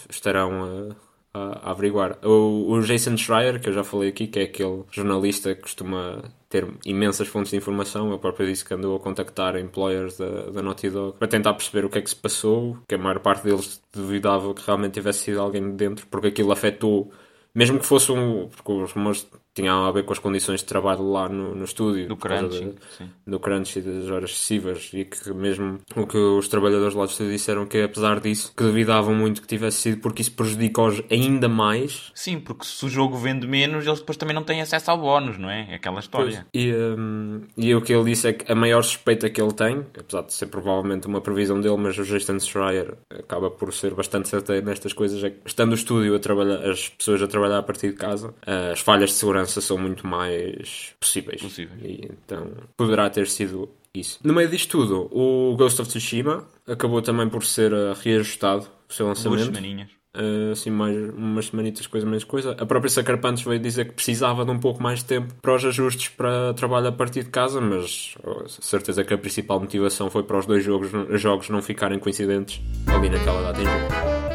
estarão 0.09 0.95
a, 1.35 1.39
a, 1.39 1.71
averiguar. 1.71 2.19
O, 2.25 2.73
o, 2.73 2.81
Jason 2.83 3.17
Schreier, 3.17 3.61
que 3.61 3.69
eu 3.69 3.73
já 3.73 3.85
falei 3.85 4.09
aqui, 4.09 4.27
que 4.27 4.41
é 4.41 4.43
aquele 4.45 4.85
jornalista 4.91 5.55
que 5.55 5.63
costuma 5.63 6.23
ter 6.49 6.67
imensas 6.85 7.29
fontes 7.29 7.51
de 7.51 7.57
informação. 7.57 8.11
Eu 8.11 8.19
próprio 8.19 8.47
disse 8.47 8.65
que 8.65 8.75
andou 8.75 8.97
a 8.97 9.01
contactar 9.01 9.57
employers 9.57 10.17
da, 10.17 10.51
da 10.51 10.63
Naughty 10.63 10.91
Dog 10.91 11.19
para 11.19 11.29
tentar 11.29 11.55
perceber 11.55 11.85
o 11.85 11.91
que 11.91 11.99
é 11.99 12.03
que 12.03 12.11
se 12.11 12.17
passou, 12.17 12.79
que 12.89 12.95
a 12.95 12.99
maior 12.99 13.21
parte 13.21 13.45
deles 13.45 13.83
duvidava 13.93 14.55
que 14.55 14.65
realmente 14.65 14.95
tivesse 14.95 15.21
sido 15.21 15.41
alguém 15.41 15.71
de 15.71 15.77
dentro, 15.77 16.07
porque 16.07 16.29
aquilo 16.29 16.53
afetou 16.53 17.13
mesmo 17.55 17.79
que 17.79 17.87
fosse 17.87 18.13
um. 18.13 18.49
Porque 18.49 18.73
os 18.73 18.93
rumores 18.93 19.29
tinham 19.59 19.85
a 19.85 19.91
ver 19.91 20.05
com 20.05 20.13
as 20.13 20.19
condições 20.19 20.61
de 20.61 20.67
trabalho 20.67 21.11
lá 21.11 21.29
no, 21.29 21.55
no 21.55 21.65
estúdio. 21.65 22.07
Do 22.07 22.17
crunch, 22.17 22.61
de, 22.61 22.75
do 23.27 23.41
crunch 23.41 23.79
e 23.79 23.83
das 23.83 24.11
horas 24.11 24.31
excessivas. 24.31 24.91
E 24.93 25.05
que 25.05 25.33
mesmo 25.33 25.81
o 25.97 26.07
que 26.07 26.17
os 26.17 26.47
trabalhadores 26.49 26.95
lá 26.95 27.05
do 27.05 27.11
estúdio 27.11 27.33
disseram 27.33 27.67
que 27.67 27.83
apesar 27.83 28.21
disso, 28.21 28.53
que 28.57 28.63
duvidavam 28.63 29.15
muito 29.15 29.43
que 29.43 29.49
tivesse 29.49 29.79
sido 29.79 30.01
porque 30.01 30.23
isso 30.23 30.33
prejudica-os 30.33 31.03
ainda 31.11 31.49
mais. 31.49 32.13
Sim, 32.15 32.39
porque 32.39 32.65
se 32.65 32.85
o 32.87 32.89
jogo 32.89 33.17
vende 33.17 33.47
menos, 33.47 33.87
eles 33.87 33.99
depois 33.99 34.17
também 34.17 34.35
não 34.35 34.45
têm 34.45 34.61
acesso 34.61 34.91
ao 34.91 34.99
bónus, 34.99 35.39
não 35.39 35.51
é? 35.51 35.73
É 35.73 35.75
aquela 35.75 35.99
história. 35.99 36.47
Pois. 36.53 36.65
E, 36.65 36.73
um, 36.73 37.43
e 37.57 37.75
o 37.75 37.81
que 37.81 37.93
ele 37.93 38.05
disse 38.05 38.29
é 38.29 38.33
que 38.33 38.51
a 38.51 38.55
maior 38.55 38.83
suspeita 38.83 39.29
que 39.29 39.41
ele 39.41 39.53
tem, 39.53 39.85
apesar 39.99 40.23
de 40.23 40.33
ser 40.33 40.47
provavelmente 40.47 41.07
uma 41.07 41.21
previsão 41.21 41.61
dele, 41.61 41.77
mas 41.77 41.99
o 41.99 42.05
Jason 42.05 42.39
Schreier 42.39 42.95
acaba 43.11 43.51
por 43.51 43.73
ser 43.73 43.95
bastante 43.95 44.29
certeiro 44.29 44.65
nestas 44.65 44.93
coisas, 44.93 45.23
é 45.25 45.31
que 45.31 45.39
estando 45.47 45.73
o 45.73 45.75
estúdio 45.75 46.15
a 46.15 46.19
trabalhar, 46.19 46.69
as 46.69 46.89
pessoas 46.89 47.23
a 47.23 47.27
trabalhar 47.27 47.59
a 47.59 47.63
partir 47.63 47.89
de 47.89 47.97
casa, 47.97 48.35
as 48.73 48.81
falhas 48.81 49.11
de 49.11 49.17
segurança 49.17 49.48
segurança 49.49 49.61
são 49.61 49.79
muito 49.79 50.07
mais 50.07 50.95
possíveis. 51.01 51.41
Possível. 51.41 51.77
E, 51.83 52.05
então 52.05 52.53
poderá 52.77 53.09
ter 53.11 53.27
sido 53.27 53.69
isso. 53.95 54.21
No 54.23 54.35
meio 54.35 54.49
disto 54.49 54.71
tudo, 54.71 55.09
o 55.11 55.57
Ghost 55.57 55.81
of 55.81 55.89
Tsushima 55.89 56.47
acabou 56.67 57.03
também 57.03 57.29
por 57.29 57.45
ser 57.45 57.73
uh, 57.73 57.95
reajustado 57.95 58.69
o 58.89 58.93
seu 58.93 59.07
lançamento. 59.07 59.45
Duas 59.45 59.57
semaninhas. 59.57 59.91
Uh, 60.17 60.53
assim, 60.53 60.71
mais 60.71 60.97
umas 61.15 61.47
semanitas, 61.47 61.87
coisa 61.87 62.07
menos 62.07 62.25
coisa. 62.25 62.53
A 62.53 62.67
própria 62.67 62.91
Sucker 62.91 63.19
Punch 63.19 63.45
veio 63.45 63.61
dizer 63.61 63.87
que 63.87 63.93
precisava 63.93 64.45
de 64.45 64.51
um 64.51 64.59
pouco 64.59 64.83
mais 64.83 65.01
de 65.01 65.05
tempo 65.05 65.35
para 65.41 65.55
os 65.55 65.65
ajustes 65.65 66.09
para 66.09 66.55
trabalho 66.55 66.89
a 66.89 66.93
partir 66.93 67.25
de 67.25 67.31
casa, 67.31 67.61
mas 67.61 68.15
oh, 68.25 68.49
certeza 68.49 69.05
que 69.05 69.15
a 69.15 69.19
principal 69.19 69.61
motivação 69.61 70.11
foi 70.11 70.23
para 70.23 70.39
os 70.39 70.47
dois 70.47 70.65
jogos, 70.65 70.91
jogos 71.21 71.49
não 71.51 71.63
ficarem 71.63 71.99
coincidentes 71.99 72.61
ali 72.87 73.11
naquela 73.11 73.43
data 73.43 73.61
em 73.61 73.65
jogo. 73.65 74.28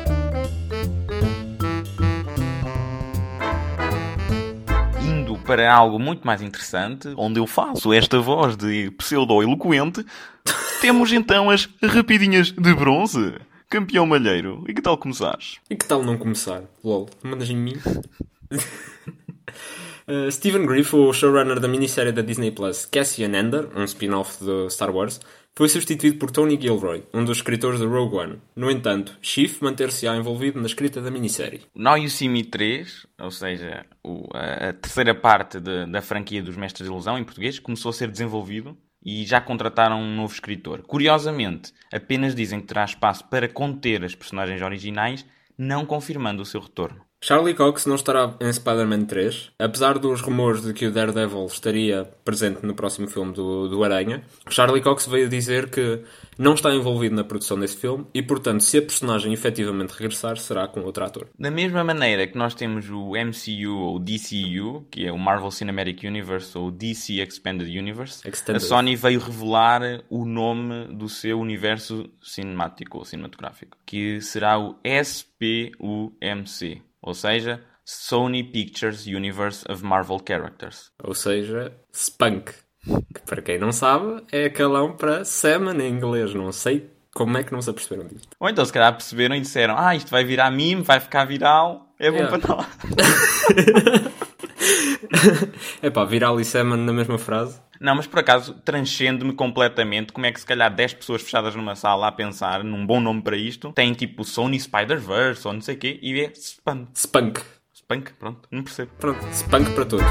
Para 5.43 5.73
algo 5.73 5.99
muito 5.99 6.25
mais 6.25 6.41
interessante, 6.41 7.13
onde 7.17 7.39
eu 7.39 7.45
faço 7.45 7.93
esta 7.93 8.19
voz 8.19 8.55
de 8.55 8.91
pseudo-eloquente, 8.91 10.05
temos 10.81 11.11
então 11.11 11.49
as 11.49 11.69
rapidinhas 11.81 12.51
de 12.51 12.73
bronze. 12.73 13.35
Campeão 13.69 14.05
Malheiro, 14.05 14.63
e 14.67 14.73
que 14.73 14.81
tal 14.81 14.97
começares? 14.97 15.57
E 15.69 15.75
que 15.75 15.85
tal 15.85 16.03
não 16.03 16.15
começar? 16.15 16.61
LOL, 16.83 17.09
mandas 17.23 17.49
em 17.49 17.55
mim? 17.55 17.73
Uh, 20.05 20.29
Stephen 20.29 20.65
Griff, 20.65 20.93
o 20.93 21.13
showrunner 21.13 21.61
da 21.61 21.67
minissérie 21.69 22.11
da 22.11 22.21
Disney 22.21 22.51
Plus 22.51 22.85
Cassian 22.85 23.39
Ender, 23.39 23.69
um 23.73 23.85
spin-off 23.85 24.43
do 24.43 24.69
Star 24.69 24.93
Wars, 24.93 25.21
foi 25.55 25.69
substituído 25.69 26.17
por 26.17 26.31
Tony 26.31 26.59
Gilroy, 26.59 27.03
um 27.13 27.23
dos 27.23 27.37
escritores 27.37 27.79
de 27.79 27.85
Rogue 27.85 28.15
One. 28.15 28.41
No 28.55 28.71
entanto, 28.71 29.15
Chief 29.21 29.61
manter-se-á 29.61 30.15
envolvido 30.15 30.59
na 30.59 30.65
escrita 30.65 30.99
da 30.99 31.11
minissérie. 31.11 31.61
Now 31.75 31.95
You 31.95 32.09
See 32.09 32.27
Me 32.27 32.43
3, 32.43 33.05
ou 33.19 33.29
seja, 33.29 33.85
o, 34.03 34.27
a, 34.33 34.69
a, 34.69 34.73
terceira 34.73 35.13
parte 35.13 35.59
de, 35.59 35.85
da 35.85 36.01
franquia 36.01 36.41
dos 36.41 36.57
Mestres 36.57 36.87
de 36.87 36.91
Ilusão 36.91 37.19
em 37.19 37.23
português, 37.23 37.59
começou 37.59 37.91
a 37.91 37.93
ser 37.93 38.09
desenvolvido 38.09 38.75
e 39.05 39.25
já 39.25 39.39
contrataram 39.39 40.01
um 40.01 40.15
novo 40.15 40.33
escritor. 40.33 40.81
Curiosamente, 40.81 41.71
apenas 41.91 42.33
dizem 42.33 42.59
que 42.59 42.67
terá 42.67 42.83
espaço 42.83 43.25
para 43.25 43.47
conter 43.47 44.03
as 44.03 44.15
personagens 44.15 44.61
originais, 44.61 45.23
não 45.55 45.85
confirmando 45.85 46.41
o 46.41 46.45
seu 46.45 46.61
retorno. 46.61 47.01
Charlie 47.25 47.53
Cox 47.53 47.85
não 47.85 47.95
estará 47.95 48.35
em 48.41 48.51
Spider-Man 48.51 49.05
3, 49.05 49.51
apesar 49.57 49.97
dos 49.97 50.19
rumores 50.19 50.61
de 50.61 50.73
que 50.73 50.87
o 50.87 50.91
Daredevil 50.91 51.45
estaria 51.45 52.03
presente 52.25 52.65
no 52.65 52.75
próximo 52.75 53.07
filme 53.07 53.31
do, 53.31 53.69
do 53.69 53.81
Aranha. 53.81 54.21
Charlie 54.49 54.81
Cox 54.81 55.07
veio 55.07 55.29
dizer 55.29 55.69
que 55.69 56.01
não 56.37 56.53
está 56.53 56.75
envolvido 56.75 57.15
na 57.15 57.23
produção 57.23 57.57
desse 57.57 57.77
filme 57.77 58.05
e, 58.13 58.21
portanto, 58.21 58.61
se 58.61 58.77
a 58.77 58.81
personagem 58.81 59.31
efetivamente 59.31 59.91
regressar, 59.91 60.35
será 60.35 60.67
com 60.67 60.81
outro 60.81 61.05
ator. 61.05 61.29
Da 61.39 61.49
mesma 61.49 61.81
maneira 61.81 62.27
que 62.27 62.37
nós 62.37 62.53
temos 62.53 62.89
o 62.89 63.11
MCU 63.11 63.73
ou 63.73 63.99
DCU, 63.99 64.85
que 64.91 65.07
é 65.07 65.11
o 65.13 65.17
Marvel 65.17 65.49
Cinematic 65.49 66.03
Universe 66.03 66.57
ou 66.57 66.69
DC 66.69 67.21
Expanded 67.21 67.69
Universe, 67.69 68.27
Extended. 68.27 68.61
a 68.61 68.67
Sony 68.67 68.97
veio 68.97 69.21
revelar 69.21 70.03
o 70.09 70.25
nome 70.25 70.93
do 70.93 71.07
seu 71.07 71.39
universo 71.39 72.09
cinemático 72.21 72.97
ou 72.97 73.05
cinematográfico, 73.05 73.77
que 73.85 74.19
será 74.19 74.59
o 74.59 74.75
SPUMC 74.83 76.81
ou 77.03 77.13
seja, 77.13 77.61
Sony 77.85 78.43
Pictures 78.43 79.05
Universe 79.05 79.65
of 79.69 79.83
Marvel 79.83 80.19
Characters. 80.25 80.91
Ou 81.03 81.13
seja, 81.13 81.73
Spunk. 81.93 82.53
Que 83.13 83.21
para 83.25 83.41
quem 83.41 83.59
não 83.59 83.71
sabe, 83.71 84.23
é 84.31 84.49
calão 84.49 84.95
para 84.95 85.23
Salmon 85.23 85.79
em 85.79 85.89
inglês. 85.89 86.33
Não 86.33 86.51
sei 86.51 86.89
como 87.13 87.37
é 87.37 87.43
que 87.43 87.51
não 87.51 87.61
se 87.61 87.69
aperceberam 87.69 88.07
disto. 88.07 88.29
Ou 88.39 88.49
então 88.49 88.65
se 88.65 88.73
calhar 88.73 88.91
perceberam 88.93 89.35
e 89.35 89.41
disseram 89.41 89.77
Ah, 89.77 89.95
isto 89.95 90.09
vai 90.09 90.23
virar 90.23 90.49
meme, 90.49 90.81
vai 90.81 90.99
ficar 90.99 91.25
viral, 91.25 91.93
é 91.99 92.09
bom 92.09 92.17
yeah. 92.17 92.37
para 92.37 92.55
nós. 92.55 92.65
é 95.81 95.89
pá, 95.89 96.05
viral 96.05 96.39
e 96.39 96.45
Salmon 96.45 96.77
na 96.77 96.93
mesma 96.93 97.17
frase. 97.17 97.61
Não, 97.83 97.95
mas 97.95 98.07
por 98.07 98.19
acaso 98.19 98.53
transcende-me 98.63 99.33
completamente 99.33 100.13
como 100.13 100.25
é 100.25 100.31
que 100.31 100.39
se 100.39 100.45
calhar 100.45 100.73
10 100.73 100.93
pessoas 100.93 101.21
fechadas 101.21 101.53
numa 101.53 101.75
sala 101.75 102.07
a 102.07 102.11
pensar 102.13 102.63
num 102.63 102.85
bom 102.85 103.01
nome 103.01 103.21
para 103.21 103.35
isto 103.35 103.73
tem 103.73 103.93
tipo 103.93 104.23
Sony 104.23 104.57
Spider-Verse 104.57 105.45
ou 105.45 105.53
não 105.53 105.59
sei 105.59 105.75
o 105.75 105.77
quê 105.77 105.99
e 106.01 106.17
é 106.21 106.31
Spunk. 106.33 106.87
Spunk. 106.97 107.41
Spunk, 107.73 108.13
pronto, 108.13 108.47
não 108.49 108.63
percebo. 108.63 108.89
Pronto, 108.97 109.19
Spunk 109.33 109.71
para 109.71 109.85
todos. 109.85 110.05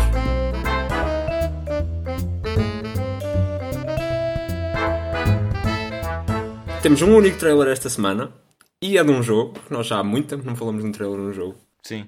Temos 6.82 7.00
um 7.00 7.16
único 7.16 7.38
trailer 7.38 7.68
esta 7.68 7.88
semana 7.88 8.34
e 8.82 8.98
é 8.98 9.02
de 9.02 9.10
um 9.10 9.22
jogo, 9.22 9.58
nós 9.70 9.86
já 9.86 9.98
há 9.98 10.04
muito 10.04 10.28
tempo 10.28 10.44
não 10.44 10.54
falamos 10.54 10.82
de 10.82 10.88
um 10.90 10.92
trailer 10.92 11.18
num 11.18 11.32
jogo. 11.32 11.56
Sim. 11.82 12.06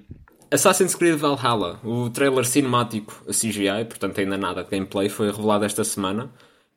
Assassin's 0.55 0.95
Creed 0.95 1.17
Valhalla, 1.17 1.79
o 1.83 2.09
trailer 2.09 2.45
cinemático 2.45 3.13
CGI, 3.27 3.85
portanto 3.87 4.19
ainda 4.19 4.37
nada 4.37 4.63
de 4.63 4.69
gameplay, 4.69 5.09
foi 5.09 5.29
revelado 5.29 5.65
esta 5.65 5.83
semana. 5.83 6.31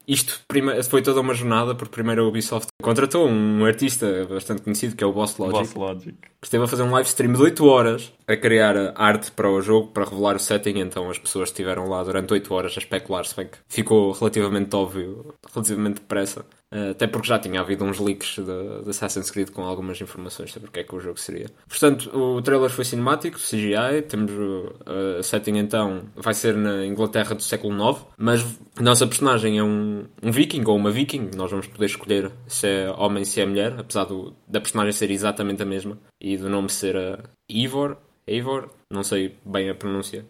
Isto 0.07 0.41
foi 0.89 1.03
toda 1.03 1.21
uma 1.21 1.35
jornada, 1.35 1.75
porque 1.75 1.93
primeiro 1.93 2.25
a 2.25 2.29
Ubisoft 2.29 2.69
contratou 2.83 3.29
um 3.29 3.65
artista 3.65 4.27
bastante 4.29 4.63
conhecido 4.63 4.97
que 4.97 5.05
é 5.05 5.07
o 5.07 5.13
Boss 5.13 5.37
Logic, 5.37 5.59
Boss 5.59 5.75
Logic. 5.75 6.13
que 6.41 6.47
esteve 6.47 6.65
a 6.65 6.67
fazer 6.67 6.83
um 6.83 6.91
live 6.91 7.07
stream 7.07 7.35
de 7.35 7.43
8 7.43 7.67
horas 7.67 8.13
a 8.27 8.35
criar 8.35 8.75
arte 8.97 9.31
para 9.31 9.51
o 9.51 9.61
jogo, 9.61 9.89
para 9.89 10.05
revelar 10.05 10.37
o 10.37 10.39
setting. 10.39 10.79
Então 10.79 11.11
as 11.11 11.19
pessoas 11.19 11.51
estiveram 11.51 11.89
lá 11.89 12.03
durante 12.03 12.33
8 12.33 12.55
horas 12.55 12.75
a 12.75 12.79
especular, 12.79 13.27
se 13.27 13.37
bem 13.37 13.49
que 13.49 13.59
ficou 13.69 14.11
relativamente 14.13 14.75
óbvio, 14.75 15.35
relativamente 15.55 16.01
depressa. 16.01 16.45
Uh, 16.73 16.91
até 16.91 17.07
porque 17.07 17.29
já 17.29 17.39
tinha 17.39 17.61
havido 17.61 17.85
uns 17.85 17.99
leaks 17.99 18.37
de, 18.39 18.91
Assassin's 18.91 19.31
Creed 19.31 19.51
com 19.51 19.63
algumas 19.63 20.01
informações 20.01 20.53
sobre 20.53 20.69
o 20.69 20.73
que 20.73 20.81
é 20.81 20.85
que 20.85 20.95
o 20.95 21.01
jogo 21.01 21.19
seria. 21.19 21.47
Portanto, 21.67 22.11
o 22.15 22.43
trailer 22.43 22.69
foi 22.69 22.85
cinemático, 22.85 23.39
CGI. 23.39 24.03
Temos 24.07 24.33
o 24.33 24.75
uh, 24.87 25.23
setting 25.23 25.57
então, 25.57 26.03
vai 26.15 26.35
ser 26.35 26.55
na 26.55 26.85
Inglaterra 26.85 27.35
do 27.35 27.43
século 27.43 27.75
IX, 27.75 28.05
mas 28.19 28.45
a 28.77 28.83
nossa 28.83 29.07
personagem 29.07 29.59
é 29.59 29.63
um, 29.63 30.05
um 30.23 30.31
viking 30.31 30.65
ou 30.67 30.77
uma 30.77 30.91
viking. 30.91 31.31
Nós 31.35 31.51
vamos 31.51 31.67
poder 31.67 31.87
escolher 31.87 32.31
se 32.47 32.67
é 32.67 32.91
homem, 32.91 33.25
se 33.25 33.41
é 33.41 33.47
mulher, 33.47 33.75
apesar 33.79 34.05
do, 34.05 34.35
da 34.47 34.61
personagem 34.61 34.93
ser 34.93 35.11
exatamente 35.11 35.63
a 35.63 35.67
mesma 35.67 35.99
e 36.21 36.37
do 36.37 36.51
nome 36.51 36.69
ser 36.69 36.97
uh, 36.97 37.23
Ivor. 37.49 37.97
Eivor, 38.27 38.69
não 38.91 39.03
sei 39.03 39.37
bem 39.43 39.71
a 39.71 39.75
pronúncia, 39.75 40.23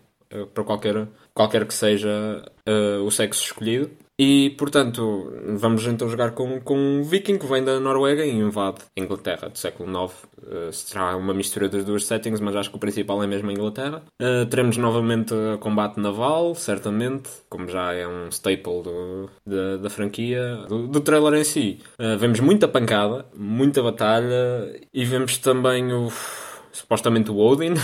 para 0.55 0.65
qualquer, 0.65 1.09
qualquer 1.35 1.67
que 1.67 1.75
seja 1.75 2.45
uh, 2.69 3.03
o 3.05 3.11
sexo 3.11 3.43
escolhido. 3.43 3.91
E, 4.21 4.51
portanto, 4.59 5.33
vamos 5.57 5.87
então 5.87 6.09
jogar 6.09 6.33
com, 6.33 6.61
com 6.61 6.77
um 6.77 7.03
viking 7.05 7.39
que 7.39 7.47
vem 7.47 7.63
da 7.63 7.79
Noruega 7.79 8.27
e 8.27 8.35
invade 8.35 8.79
a 8.97 9.01
Inglaterra 9.01 9.49
do 9.49 9.57
século 9.57 9.89
IX. 9.89 10.13
Uh, 10.39 10.73
será 10.73 11.17
uma 11.17 11.33
mistura 11.33 11.69
das 11.69 11.85
duas 11.85 12.05
settings, 12.05 12.41
mas 12.41 12.57
acho 12.57 12.71
que 12.71 12.77
o 12.77 12.81
principal 12.81 13.23
é 13.23 13.29
mesmo 13.29 13.49
a 13.49 13.53
Inglaterra. 13.53 14.03
Uh, 14.21 14.45
teremos 14.47 14.77
novamente 14.77 15.33
combate 15.61 16.01
naval, 16.01 16.55
certamente, 16.57 17.31
como 17.49 17.69
já 17.69 17.93
é 17.93 18.09
um 18.09 18.29
staple 18.29 18.83
do, 18.83 19.31
da, 19.47 19.77
da 19.77 19.91
franquia. 19.91 20.65
Do, 20.69 20.89
do, 20.89 21.01
trailer 21.01 21.35
em 21.35 21.45
si, 21.45 21.79
uh, 22.01 22.19
vemos 22.19 22.41
muita 22.41 22.67
pancada, 22.67 23.25
muita 23.37 23.81
batalha 23.83 24.81
e 24.93 25.05
vemos 25.05 25.39
também 25.39 25.93
o 25.93 26.11
supostamente 26.73 27.31
o 27.31 27.39
Odin. 27.39 27.75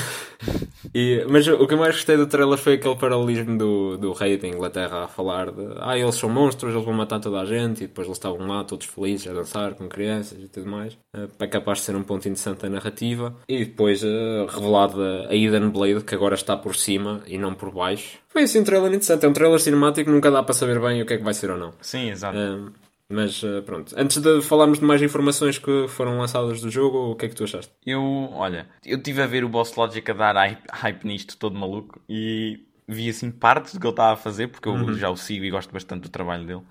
e, 0.95 1.25
mas 1.29 1.47
o 1.47 1.67
que 1.67 1.75
eu 1.75 1.79
mais 1.79 1.95
gostei 1.95 2.17
do 2.17 2.27
trailer 2.27 2.59
foi 2.59 2.75
aquele 2.75 2.97
paralelismo 2.97 3.57
do, 3.59 3.97
do 3.97 4.13
rei 4.13 4.37
da 4.37 4.49
Inglaterra 4.49 5.05
a 5.05 5.09
falar 5.09 5.51
de 5.51 5.67
ah, 5.81 5.99
eles 5.99 6.15
são 6.15 6.29
monstros, 6.29 6.73
eles 6.73 6.85
vão 6.85 6.95
matar 6.95 7.21
toda 7.21 7.41
a 7.41 7.45
gente, 7.45 7.85
e 7.85 7.87
depois 7.87 8.07
eles 8.07 8.19
estavam 8.19 8.47
lá 8.47 8.65
todos 8.65 8.87
felizes 8.87 9.27
a 9.29 9.33
dançar 9.33 9.75
com 9.75 9.89
crianças 9.89 10.39
e 10.43 10.49
tudo 10.49 10.69
mais. 10.71 10.97
É 11.39 11.47
capaz 11.47 11.79
de 11.79 11.85
ser 11.85 11.97
um 11.97 12.03
ponto 12.03 12.29
interessante 12.29 12.63
da 12.63 12.69
narrativa. 12.69 13.35
E 13.49 13.65
depois 13.65 14.03
uh, 14.03 14.47
revelado 14.49 15.03
a 15.03 15.35
Eden 15.35 15.69
Blade, 15.69 16.05
que 16.05 16.15
agora 16.15 16.35
está 16.35 16.57
por 16.57 16.75
cima 16.77 17.23
e 17.27 17.39
não 17.39 17.55
por 17.55 17.73
baixo. 17.73 18.19
Foi 18.29 18.43
assim 18.43 18.61
um 18.61 18.65
trailer 18.65 18.89
interessante. 18.89 19.25
É 19.25 19.29
um 19.29 19.33
trailer 19.33 19.61
cinemático, 19.61 20.11
nunca 20.11 20.31
dá 20.31 20.43
para 20.43 20.55
saber 20.55 20.81
bem 20.81 21.01
o 21.01 21.07
que 21.07 21.15
é 21.15 21.19
que 21.19 21.23
vai 21.23 21.35
ser 21.35 21.51
ou 21.51 21.57
não. 21.57 21.73
Sim, 21.81 22.11
exato. 22.11 22.37
Uh, 22.37 22.73
mas 23.09 23.43
uh, 23.43 23.63
pronto, 23.63 23.95
antes 23.97 24.19
de 24.19 24.41
falarmos 24.43 24.79
de 24.79 24.85
mais 24.85 25.03
informações 25.03 25.59
que 25.59 25.87
foram 25.89 26.19
lançadas 26.19 26.61
do 26.61 26.71
jogo, 26.71 27.13
o 27.13 27.17
que 27.17 27.27
é 27.27 27.29
que 27.29 27.35
tu 27.35 27.45
achaste? 27.45 27.73
Eu, 27.85 28.03
olha, 28.33 28.67
eu 28.85 28.97
estive 28.97 29.23
a 29.23 29.27
ver 29.27 29.45
o 29.45 29.49
Boss 29.49 29.75
Logic 29.77 30.09
a 30.11 30.15
dar 30.15 30.35
hype, 30.37 30.63
hype 30.71 31.05
nisto 31.05 31.37
todo 31.37 31.59
maluco 31.59 32.01
e 32.09 32.61
vi 32.89 33.09
assim 33.09 33.31
partes 33.31 33.75
do 33.75 33.81
que 33.81 33.87
ele 33.87 33.93
estava 33.93 34.13
a 34.13 34.17
fazer, 34.17 34.49
porque 34.49 34.69
eu 34.69 34.73
uhum. 34.73 34.95
já 34.95 35.11
o 35.11 35.17
sigo 35.17 35.45
e 35.45 35.51
gosto 35.51 35.73
bastante 35.73 36.03
do 36.03 36.09
trabalho 36.09 36.47
dele. 36.47 36.63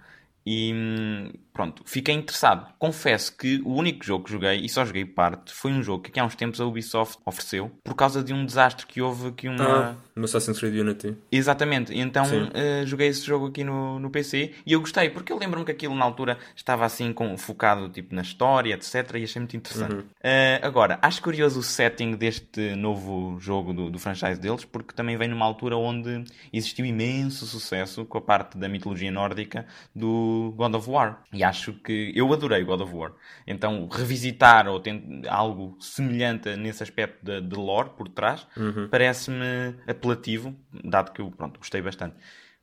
E 0.46 1.32
pronto, 1.54 1.84
fiquei 1.86 2.16
interessado. 2.16 2.68
Confesso 2.78 3.38
que 3.38 3.62
o 3.64 3.74
único 3.76 4.04
jogo 4.04 4.26
que 4.26 4.32
joguei, 4.32 4.60
e 4.60 4.68
só 4.68 4.84
joguei 4.84 5.06
parte, 5.06 5.54
foi 5.54 5.72
um 5.72 5.82
jogo 5.82 6.04
que 6.04 6.20
há 6.20 6.26
uns 6.26 6.36
tempos 6.36 6.60
a 6.60 6.66
Ubisoft 6.66 7.20
ofereceu 7.26 7.72
por 7.84 7.96
causa 7.96 8.24
de 8.24 8.34
um 8.34 8.46
desastre 8.46 8.86
que 8.86 9.02
houve 9.02 9.28
aqui 9.28 9.48
uma. 9.48 9.64
Ah, 9.64 9.96
no 10.16 10.26
Assassin's 10.26 10.60
Creed 10.60 10.76
Unity. 10.76 11.16
Exatamente, 11.32 11.98
então 11.98 12.26
uh, 12.26 12.86
joguei 12.86 13.08
esse 13.08 13.26
jogo 13.26 13.48
aqui 13.48 13.64
no, 13.64 14.00
no 14.00 14.10
PC 14.10 14.52
e 14.66 14.74
eu 14.74 14.80
gostei, 14.80 15.10
porque 15.10 15.32
eu 15.32 15.38
lembro-me 15.38 15.66
que 15.66 15.72
aquilo 15.72 15.96
na 15.96 16.04
altura 16.04 16.38
estava 16.56 16.86
assim 16.86 17.14
com, 17.14 17.38
focado 17.38 17.88
tipo, 17.90 18.14
na 18.14 18.22
história, 18.22 18.74
etc. 18.74 18.96
E 19.16 19.24
achei 19.24 19.40
muito 19.40 19.56
interessante. 19.56 19.94
Uhum. 19.94 20.00
Uh, 20.00 20.60
agora, 20.62 21.00
acho 21.02 21.22
curioso 21.22 21.60
o 21.60 21.64
setting 21.64 22.16
deste 22.16 22.76
novo 22.76 23.38
jogo 23.40 23.74
do, 23.74 23.90
do 23.90 24.00
franchise 24.00 24.40
deles, 24.40 24.66
porque 24.66 24.94
também 24.94 25.16
vem 25.18 25.28
numa 25.28 25.46
altura 25.46 25.78
onde 25.78 26.24
existiu 26.52 26.86
imenso 26.86 27.46
sucesso 27.46 28.06
com 28.06 28.18
a 28.18 28.22
parte 28.22 28.58
da 28.58 28.68
mitologia 28.68 29.12
nórdica 29.12 29.66
do 29.96 30.33
God 30.56 30.76
of 30.76 30.90
War. 30.90 31.24
E 31.32 31.44
acho 31.44 31.74
que 31.74 32.12
eu 32.16 32.32
adorei 32.34 32.64
God 32.64 32.82
of 32.82 32.94
War. 32.94 33.14
Então, 33.46 33.88
revisitar 33.88 34.68
ou 34.68 34.80
ter 34.80 35.02
algo 35.28 35.78
semelhante 35.80 36.56
nesse 36.56 36.84
aspecto 36.84 37.24
de, 37.24 37.42
de 37.42 37.56
lore 37.56 37.92
por 37.98 38.08
trás 38.10 38.48
uhum. 38.56 38.88
parece-me 38.90 39.76
apelativo, 39.88 40.56
dado 40.84 41.12
que 41.12 41.22
eu 41.22 41.32
pronto, 41.32 41.60
gostei 41.60 41.82
bastante. 41.82 42.16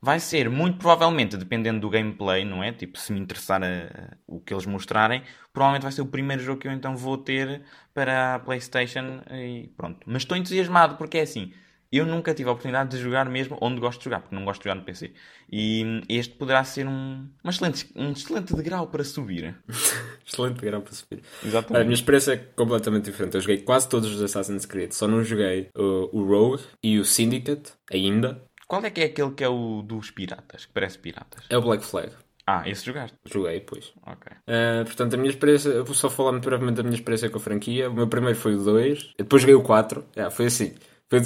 Vai 0.03 0.19
ser 0.19 0.49
muito 0.49 0.79
provavelmente, 0.79 1.37
dependendo 1.37 1.79
do 1.79 1.89
gameplay, 1.89 2.43
não 2.43 2.63
é? 2.63 2.71
Tipo, 2.71 2.97
se 2.97 3.13
me 3.13 3.19
interessar 3.19 3.61
a, 3.63 4.17
o 4.25 4.39
que 4.39 4.51
eles 4.51 4.65
mostrarem, 4.65 5.21
provavelmente 5.53 5.83
vai 5.83 5.91
ser 5.91 6.01
o 6.01 6.07
primeiro 6.07 6.41
jogo 6.41 6.59
que 6.59 6.67
eu 6.67 6.71
então 6.71 6.97
vou 6.97 7.17
ter 7.17 7.61
para 7.93 8.35
a 8.35 8.39
PlayStation 8.39 9.21
e 9.31 9.69
pronto. 9.77 9.99
Mas 10.07 10.23
estou 10.23 10.35
entusiasmado 10.35 10.95
porque 10.95 11.19
é 11.19 11.21
assim 11.21 11.53
eu 11.91 12.05
nunca 12.05 12.33
tive 12.33 12.49
a 12.49 12.53
oportunidade 12.53 12.91
de 12.91 12.97
jogar 12.97 13.29
mesmo 13.29 13.57
onde 13.59 13.79
gosto 13.79 13.99
de 13.99 14.05
jogar, 14.05 14.21
porque 14.21 14.35
não 14.35 14.45
gosto 14.45 14.61
de 14.61 14.65
jogar 14.65 14.75
no 14.75 14.85
PC. 14.85 15.11
E 15.51 16.01
este 16.07 16.35
poderá 16.35 16.63
ser 16.63 16.87
um, 16.87 17.27
excelente, 17.43 17.89
um 17.95 18.11
excelente 18.11 18.55
degrau 18.55 18.87
para 18.87 19.03
subir. 19.03 19.55
excelente 20.25 20.61
degrau 20.61 20.81
para 20.81 20.93
subir. 20.93 21.21
Exatamente. 21.43 21.81
A 21.81 21.83
minha 21.83 21.93
experiência 21.93 22.33
é 22.33 22.37
completamente 22.37 23.05
diferente. 23.05 23.35
Eu 23.35 23.41
joguei 23.41 23.57
quase 23.57 23.89
todos 23.89 24.13
os 24.13 24.21
Assassin's 24.21 24.65
Creed, 24.65 24.93
só 24.93 25.07
não 25.07 25.23
joguei 25.23 25.69
uh, 25.75 26.09
o 26.17 26.23
Rogue 26.23 26.63
e 26.81 26.97
o 26.97 27.05
Syndicate 27.05 27.73
ainda. 27.91 28.41
Qual 28.67 28.83
é 28.85 28.89
que 28.89 29.01
é 29.01 29.05
aquele 29.05 29.31
que 29.31 29.43
é 29.43 29.49
o 29.49 29.81
dos 29.81 30.11
piratas, 30.11 30.65
que 30.65 30.71
parece 30.71 30.97
piratas? 30.97 31.43
É 31.49 31.57
o 31.57 31.61
Black 31.61 31.83
Flag. 31.83 32.11
Ah, 32.47 32.67
esse 32.67 32.85
jogaste? 32.85 33.17
Joguei, 33.25 33.59
pois. 33.61 33.93
Ok. 34.05 34.31
Uh, 34.31 34.85
portanto, 34.85 35.13
a 35.13 35.17
minha 35.17 35.29
experiência, 35.29 35.69
eu 35.69 35.85
vou 35.85 35.93
só 35.93 36.09
falar 36.09 36.31
muito 36.31 36.45
brevemente 36.45 36.77
da 36.77 36.83
minha 36.83 36.95
experiência 36.95 37.29
com 37.29 37.37
a 37.37 37.41
franquia. 37.41 37.89
O 37.89 37.93
meu 37.93 38.07
primeiro 38.07 38.37
foi 38.37 38.55
o 38.55 38.63
2, 38.63 39.13
depois 39.17 39.41
joguei 39.41 39.55
o 39.55 39.61
4. 39.61 40.05
Yeah, 40.15 40.33
foi 40.33 40.47
assim. 40.47 40.73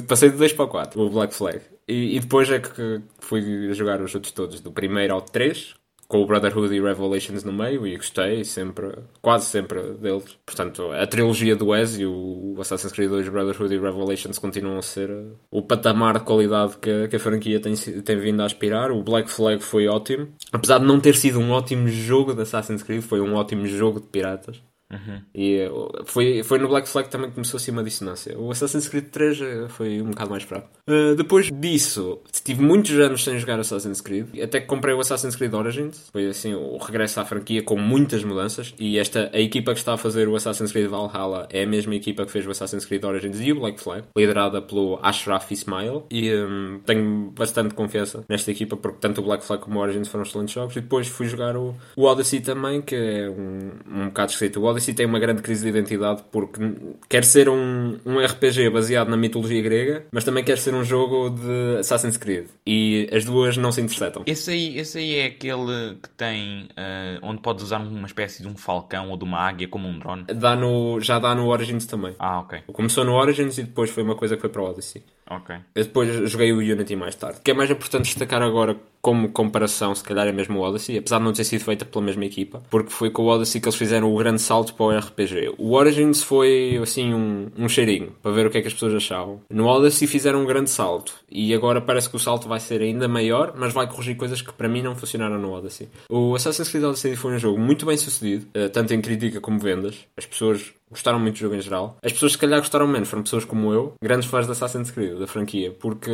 Passei 0.08 0.30
de 0.30 0.38
2 0.38 0.54
para 0.54 0.66
o 0.66 0.68
4, 0.68 1.02
o 1.02 1.10
Black 1.10 1.34
Flag. 1.34 1.62
E, 1.88 2.18
e, 2.18 2.20
depois 2.20 2.50
é 2.50 2.60
que 2.60 3.02
fui 3.20 3.72
jogar 3.74 4.02
os 4.02 4.16
outros 4.16 4.34
todos, 4.34 4.60
do 4.60 4.72
primeiro 4.72 5.14
ao 5.14 5.22
3, 5.22 5.76
com 6.08 6.22
o 6.22 6.26
Brotherhood 6.26 6.74
e 6.74 6.82
Revelations 6.82 7.44
no 7.44 7.54
meio, 7.54 7.86
e 7.86 7.96
gostei 7.96 8.44
sempre, 8.44 8.88
quase 9.22 9.46
sempre 9.46 9.82
deles. 9.94 10.38
Portanto, 10.44 10.92
a 10.92 11.06
trilogia 11.06 11.56
do 11.56 11.68
Wes 11.68 12.00
e 12.00 12.06
o 12.06 12.56
Assassin's 12.60 12.92
Creed 12.92 13.10
2, 13.10 13.30
Brotherhood 13.30 13.76
e 13.76 13.80
Revelations 13.80 14.40
continuam 14.40 14.80
a 14.80 14.82
ser 14.82 15.12
o 15.52 15.62
patamar 15.62 16.18
de 16.18 16.26
qualidade 16.26 16.78
que, 16.78 17.08
que 17.08 17.16
a 17.16 17.20
franquia 17.20 17.60
tem, 17.60 17.76
tem 17.76 18.18
vindo 18.18 18.42
a 18.42 18.46
aspirar. 18.46 18.92
O 18.92 19.04
Black 19.04 19.30
Flag 19.30 19.64
foi 19.64 19.88
ótimo. 19.88 20.30
Apesar 20.52 20.80
de 20.80 20.86
não 20.86 21.00
ter 21.00 21.16
sido 21.16 21.40
um 21.40 21.52
ótimo 21.52 21.88
jogo 21.88 22.34
de 22.34 22.42
Assassin's 22.42 22.82
Creed, 22.82 23.04
foi 23.04 23.22
um 23.22 23.36
ótimo 23.36 23.68
jogo 23.68 24.00
de 24.00 24.08
piratas. 24.08 24.62
Uhum. 24.92 25.22
E 25.34 25.68
foi, 26.06 26.44
foi 26.44 26.60
no 26.60 26.68
Black 26.68 26.88
Flag 26.88 27.10
também 27.10 27.30
que 27.30 27.36
começou 27.36 27.58
assim 27.58 27.72
uma 27.72 27.84
dissonância. 27.84 28.38
O 28.38 28.52
Assassin's 28.52 28.88
Creed 28.88 29.06
3 29.06 29.42
eh, 29.42 29.66
foi 29.70 30.02
um 30.02 30.12
bocado 30.12 30.30
mais 30.30 30.44
fraco. 30.44 30.70
Uh, 30.88 31.16
depois 31.16 31.52
disso, 31.52 32.20
tive 32.44 32.62
muitos 32.62 32.92
anos 33.00 33.24
sem 33.24 33.38
jogar 33.40 33.60
Assassin's 33.60 34.02
Creed. 34.02 34.28
Até 34.42 34.62
que 34.62 34.68
comprei 34.68 34.94
o 34.94 35.00
Assassin's 35.00 35.36
Creed 35.36 35.54
Origins. 35.54 36.10
Foi 36.12 36.28
assim 36.28 36.54
o 36.54 36.78
regresso 36.78 37.20
à 37.20 37.26
franquia 37.26 37.64
com 37.64 37.78
muitas 37.78 38.24
mudanças. 38.24 38.74
E 38.80 39.00
esta, 39.00 39.30
a 39.34 39.40
equipa 39.40 39.74
que 39.74 39.80
está 39.80 39.94
a 39.94 39.98
fazer 39.98 40.28
o 40.28 40.36
Assassin's 40.36 40.72
Creed 40.72 40.88
Valhalla 40.88 41.48
é 41.52 41.64
a 41.64 41.68
mesma 41.68 41.96
equipa 41.96 42.26
que 42.26 42.32
fez 42.32 42.46
o 42.46 42.52
Assassin's 42.52 42.86
Creed 42.86 43.04
Origins 43.04 43.40
e 43.42 43.52
o 43.52 43.60
Black 43.60 43.80
Flag, 43.80 44.04
liderada 44.16 44.62
pelo 44.62 45.00
Ashraf 45.02 45.52
Ismail. 45.52 46.06
E 46.12 46.34
um, 46.36 46.80
tenho 46.86 47.32
bastante 47.32 47.74
confiança 47.74 48.24
nesta 48.30 48.52
equipa 48.52 48.78
porque 48.78 49.00
tanto 49.00 49.22
o 49.22 49.24
Black 49.24 49.44
Flag 49.44 49.64
como 49.64 49.80
o 49.80 49.82
Origins 49.82 50.08
foram 50.08 50.24
excelentes 50.24 50.54
jogos. 50.54 50.76
E 50.76 50.82
depois 50.82 51.08
fui 51.08 51.28
jogar 51.28 51.58
o, 51.58 51.76
o 51.96 52.04
Odyssey 52.04 52.42
também, 52.42 52.82
que 52.82 52.96
é 52.96 53.30
um, 53.30 53.72
um 54.02 54.06
bocado 54.08 54.32
escrito. 54.32 54.62
O 54.62 54.75
Odyssey 54.76 54.94
tem 54.94 55.06
uma 55.06 55.20
grande 55.20 55.42
crise 55.42 55.64
de 55.64 55.70
identidade 55.70 56.24
porque 56.32 56.60
quer 57.08 57.24
ser 57.24 57.48
um, 57.50 57.98
um 58.06 58.20
RPG 58.20 58.70
baseado 58.70 59.10
na 59.10 59.18
mitologia 59.18 59.62
grega, 59.62 60.06
mas 60.12 60.24
também 60.24 60.44
quer 60.44 60.58
ser 60.58 60.74
um 60.74 60.84
jogo 60.84 61.30
de 61.30 61.78
Assassin's 61.80 62.18
Creed. 62.18 62.48
E 62.68 63.10
as 63.12 63.24
duas 63.24 63.56
não 63.58 63.72
se 63.72 63.82
interceptam. 63.82 64.24
Esse 64.26 64.52
aí, 64.52 64.78
esse 64.78 64.98
aí 64.98 65.16
é 65.16 65.26
aquele 65.28 65.96
que 66.02 66.10
tem. 66.10 66.66
Uh, 66.72 67.20
onde 67.22 67.42
podes 67.42 67.64
usar 67.64 67.80
uma 67.80 68.06
espécie 68.06 68.42
de 68.42 68.48
um 68.48 68.56
falcão 68.56 69.10
ou 69.10 69.18
de 69.18 69.24
uma 69.24 69.40
águia 69.40 69.68
como 69.68 69.88
um 69.88 69.98
drone? 69.98 70.26
Dá 70.26 70.56
no, 70.56 71.00
já 71.00 71.20
dá 71.20 71.34
no 71.34 71.48
Origins 71.48 71.86
também. 71.86 72.14
Ah, 72.20 72.40
ok. 72.40 72.64
Começou 72.74 73.06
no 73.06 73.14
Origins 73.14 73.58
e 73.58 73.64
depois 73.64 73.90
foi 73.90 74.04
uma 74.04 74.16
coisa 74.16 74.36
que 74.36 74.42
foi 74.42 74.50
para 74.50 74.62
o 74.62 74.66
Odyssey. 74.66 75.04
Ok. 75.30 75.56
Eu 75.74 75.84
depois 75.84 76.30
joguei 76.30 76.52
o 76.54 76.58
Unity 76.58 76.96
mais 76.96 77.16
tarde. 77.16 77.40
O 77.40 77.42
que 77.42 77.52
é 77.52 77.54
mais 77.54 77.70
importante 77.70 78.06
destacar 78.06 78.42
agora 78.42 78.78
como 79.02 79.30
comparação, 79.30 79.94
se 79.94 80.04
calhar 80.04 80.28
é 80.28 80.32
mesmo 80.32 80.58
o 80.58 80.62
Odyssey, 80.64 80.98
apesar 80.98 81.20
de 81.20 81.26
não 81.26 81.34
ter 81.34 81.44
sido 81.44 81.64
feita 81.64 81.86
pela 81.86 82.04
mesma 82.04 82.26
equipa, 82.26 82.64
porque 82.72 82.90
foi 82.90 83.12
com 83.12 83.22
o 83.22 83.28
Odyssey 83.28 83.62
que 83.62 83.68
eles 83.68 83.78
fizeram 83.78 84.12
o 84.12 84.18
grande 84.18 84.42
salto 84.42 84.74
para 84.74 84.86
o 84.86 84.98
RPG. 84.98 85.54
O 85.60 85.74
Origins 85.74 86.24
foi 86.24 86.80
assim 86.82 87.14
um, 87.14 87.48
um 87.56 87.70
cheirinho 87.70 88.16
para 88.24 88.32
ver 88.32 88.48
o 88.48 88.50
que 88.50 88.58
é 88.58 88.62
que 88.62 88.68
as 88.68 88.74
pessoas 88.74 88.96
achavam. 88.96 89.42
No 89.48 89.68
Odyssey 89.68 90.08
fizeram 90.08 90.42
um 90.42 90.46
grande 90.46 90.72
salto 90.72 91.14
e 91.30 91.54
agora 91.54 91.80
parece 91.80 92.10
que 92.10 92.16
o 92.16 92.20
salto 92.20 92.48
vai 92.48 92.60
ser 92.60 92.82
ainda 92.82 93.08
maior, 93.08 93.54
mas 93.56 93.74
vai 93.74 93.88
corrigir 93.88 94.18
coisas 94.18 94.42
que 94.42 94.52
para 94.52 94.68
mim 94.68 94.82
não 94.82 94.96
funcionaram 94.96 95.40
no 95.40 95.52
Odyssey. 95.52 95.88
O 96.10 96.34
Assassin's 96.34 96.70
Creed 96.70 96.86
Odyssey 96.86 97.16
foi 97.16 97.36
um 97.36 97.40
jogo 97.40 97.60
muito 97.60 97.86
bem 97.86 97.98
sucedido, 97.98 98.48
eh, 98.56 98.70
tanto 98.70 98.92
em 98.92 99.02
crítica 99.02 99.40
como 99.40 99.60
vendas. 99.60 100.00
As 100.18 100.26
pessoas 100.26 100.74
gostaram 100.90 101.20
muito 101.20 101.36
do 101.36 101.40
jogo 101.40 101.56
em 101.56 101.62
geral. 101.62 101.98
As 102.04 102.14
pessoas 102.14 102.34
que 102.34 102.38
se 102.38 102.42
calhar 102.42 102.60
gostaram 102.60 102.88
menos 102.88 103.10
foram 103.10 103.24
pessoas 103.24 103.46
como 103.46 103.74
eu, 103.74 103.94
grandes 104.02 104.30
fãs 104.30 104.46
de 104.46 104.52
Assassin's 104.52 104.92
Creed, 104.92 105.18
da 105.18 105.28
franquia, 105.28 105.72
porque 105.72 106.12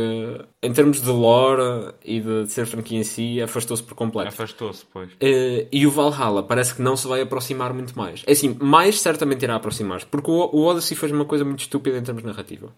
em 0.62 0.74
termos 0.74 1.02
de 1.02 1.10
lore 1.10 1.94
e 2.04 2.20
de 2.20 2.48
ser 2.48 2.66
franquia 2.66 3.00
em 3.00 3.04
si, 3.04 3.42
afastou-se 3.42 3.84
por 3.84 3.96
completo. 3.96 4.30
Afastou-se, 4.30 4.86
pois. 4.92 5.12
Uh, 5.14 5.68
e 5.72 5.86
o 5.86 5.92
Valhalla 5.92 6.44
parece 6.44 6.76
que 6.76 6.82
não 6.82 6.96
se 6.96 7.08
vai 7.08 7.22
aproximar 7.22 7.74
muito 7.74 7.98
mais. 7.98 8.24
É 8.26 8.32
assim, 8.32 8.58
mais 8.60 9.00
certamente 9.00 9.44
irá 9.44 9.56
aproximar-se, 9.56 10.06
porque 10.06 10.32
o, 10.32 10.50
o 10.52 10.66
Odyssey 10.66 10.96
fez 10.96 11.12
uma 11.12 11.26
coisa 11.26 11.44
muito 11.44 11.60
estúpida 11.60 11.98
em 11.98 12.04
termos 12.04 12.24
de 12.24 12.28
narrativa. 12.28 12.70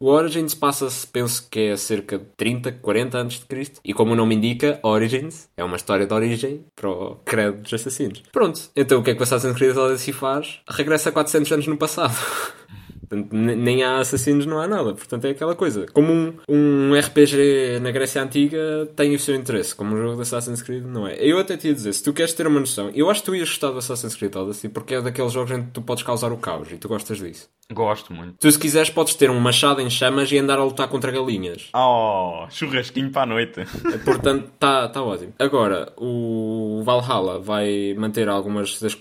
O 0.00 0.10
Origins 0.10 0.54
passa-se, 0.54 1.04
penso 1.04 1.48
que 1.50 1.58
é 1.58 1.76
cerca 1.76 2.20
de 2.20 2.24
30, 2.36 2.70
40 2.70 3.18
anos 3.18 3.34
de 3.40 3.46
Cristo. 3.46 3.80
E 3.84 3.92
como 3.92 4.12
o 4.12 4.14
nome 4.14 4.36
indica, 4.36 4.78
Origins 4.84 5.48
é 5.56 5.64
uma 5.64 5.74
história 5.74 6.06
de 6.06 6.14
origem 6.14 6.64
para 6.76 6.88
o 6.88 7.16
credo 7.24 7.62
dos 7.62 7.74
assassinos. 7.74 8.22
Pronto, 8.30 8.60
então 8.76 9.00
o 9.00 9.02
que 9.02 9.10
é 9.10 9.14
que 9.14 9.20
o 9.20 9.24
Assassin's 9.24 9.56
Creed 9.56 9.76
Odyssey 9.76 10.12
faz? 10.14 10.60
Regressa 10.68 11.10
400 11.10 11.50
anos 11.50 11.66
no 11.66 11.76
passado. 11.76 12.14
Portanto, 13.08 13.32
nem 13.32 13.82
há 13.82 13.98
assassinos, 13.98 14.46
não 14.46 14.60
há 14.60 14.68
nada. 14.68 14.94
Portanto, 14.94 15.24
é 15.24 15.30
aquela 15.30 15.56
coisa. 15.56 15.86
Como 15.92 16.12
um, 16.12 16.34
um 16.48 16.94
RPG 16.96 17.80
na 17.80 17.90
Grécia 17.90 18.22
Antiga 18.22 18.88
tem 18.94 19.16
o 19.16 19.18
seu 19.18 19.34
interesse, 19.34 19.74
como 19.74 19.96
um 19.96 19.98
jogo 20.00 20.16
de 20.16 20.22
Assassin's 20.22 20.62
Creed, 20.62 20.84
não 20.84 21.08
é? 21.08 21.16
Eu 21.16 21.40
até 21.40 21.56
te 21.56 21.66
ia 21.66 21.74
dizer, 21.74 21.92
se 21.92 22.04
tu 22.04 22.12
queres 22.12 22.34
ter 22.34 22.46
uma 22.46 22.60
noção, 22.60 22.90
eu 22.94 23.10
acho 23.10 23.20
que 23.22 23.26
tu 23.26 23.34
ias 23.34 23.48
gostar 23.48 23.70
do 23.72 23.78
Assassin's 23.78 24.14
Creed 24.14 24.36
Odyssey 24.36 24.70
porque 24.70 24.94
é 24.94 25.02
daqueles 25.02 25.32
jogos 25.32 25.50
em 25.50 25.64
que 25.64 25.70
tu 25.72 25.82
podes 25.82 26.04
causar 26.04 26.30
o 26.30 26.36
caos 26.36 26.70
e 26.70 26.76
tu 26.76 26.86
gostas 26.86 27.18
disso. 27.18 27.48
Gosto 27.70 28.14
muito. 28.14 28.38
Tu, 28.38 28.50
se 28.50 28.58
quiseres, 28.58 28.88
podes 28.88 29.14
ter 29.14 29.30
um 29.30 29.38
machado 29.38 29.80
em 29.82 29.90
chamas 29.90 30.32
e 30.32 30.38
andar 30.38 30.58
a 30.58 30.64
lutar 30.64 30.88
contra 30.88 31.12
galinhas. 31.12 31.68
Oh, 31.74 32.46
churrasquinho 32.48 33.10
para 33.10 33.22
a 33.22 33.26
noite. 33.26 33.62
Portanto, 34.04 34.50
está 34.54 34.88
tá 34.88 35.02
ótimo. 35.02 35.34
Agora, 35.38 35.92
o 35.98 36.82
Valhalla 36.82 37.38
vai 37.38 37.94
manter 37.96 38.26
algumas 38.28 38.80
das 38.80 38.94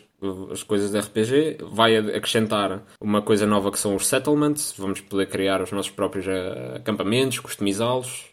as 0.51 0.63
coisas 0.63 0.91
de 0.91 0.99
RPG, 0.99 1.57
vai 1.71 1.97
acrescentar 1.97 2.81
uma 2.99 3.21
coisa 3.21 3.45
nova 3.45 3.71
que 3.71 3.79
são 3.79 3.95
os 3.95 4.07
settlements, 4.07 4.73
vamos 4.77 4.99
poder 5.01 5.27
criar 5.27 5.61
os 5.61 5.71
nossos 5.71 5.91
próprios 5.91 6.27
eh, 6.27 6.73
acampamentos, 6.75 7.39
customizá-los. 7.39 8.25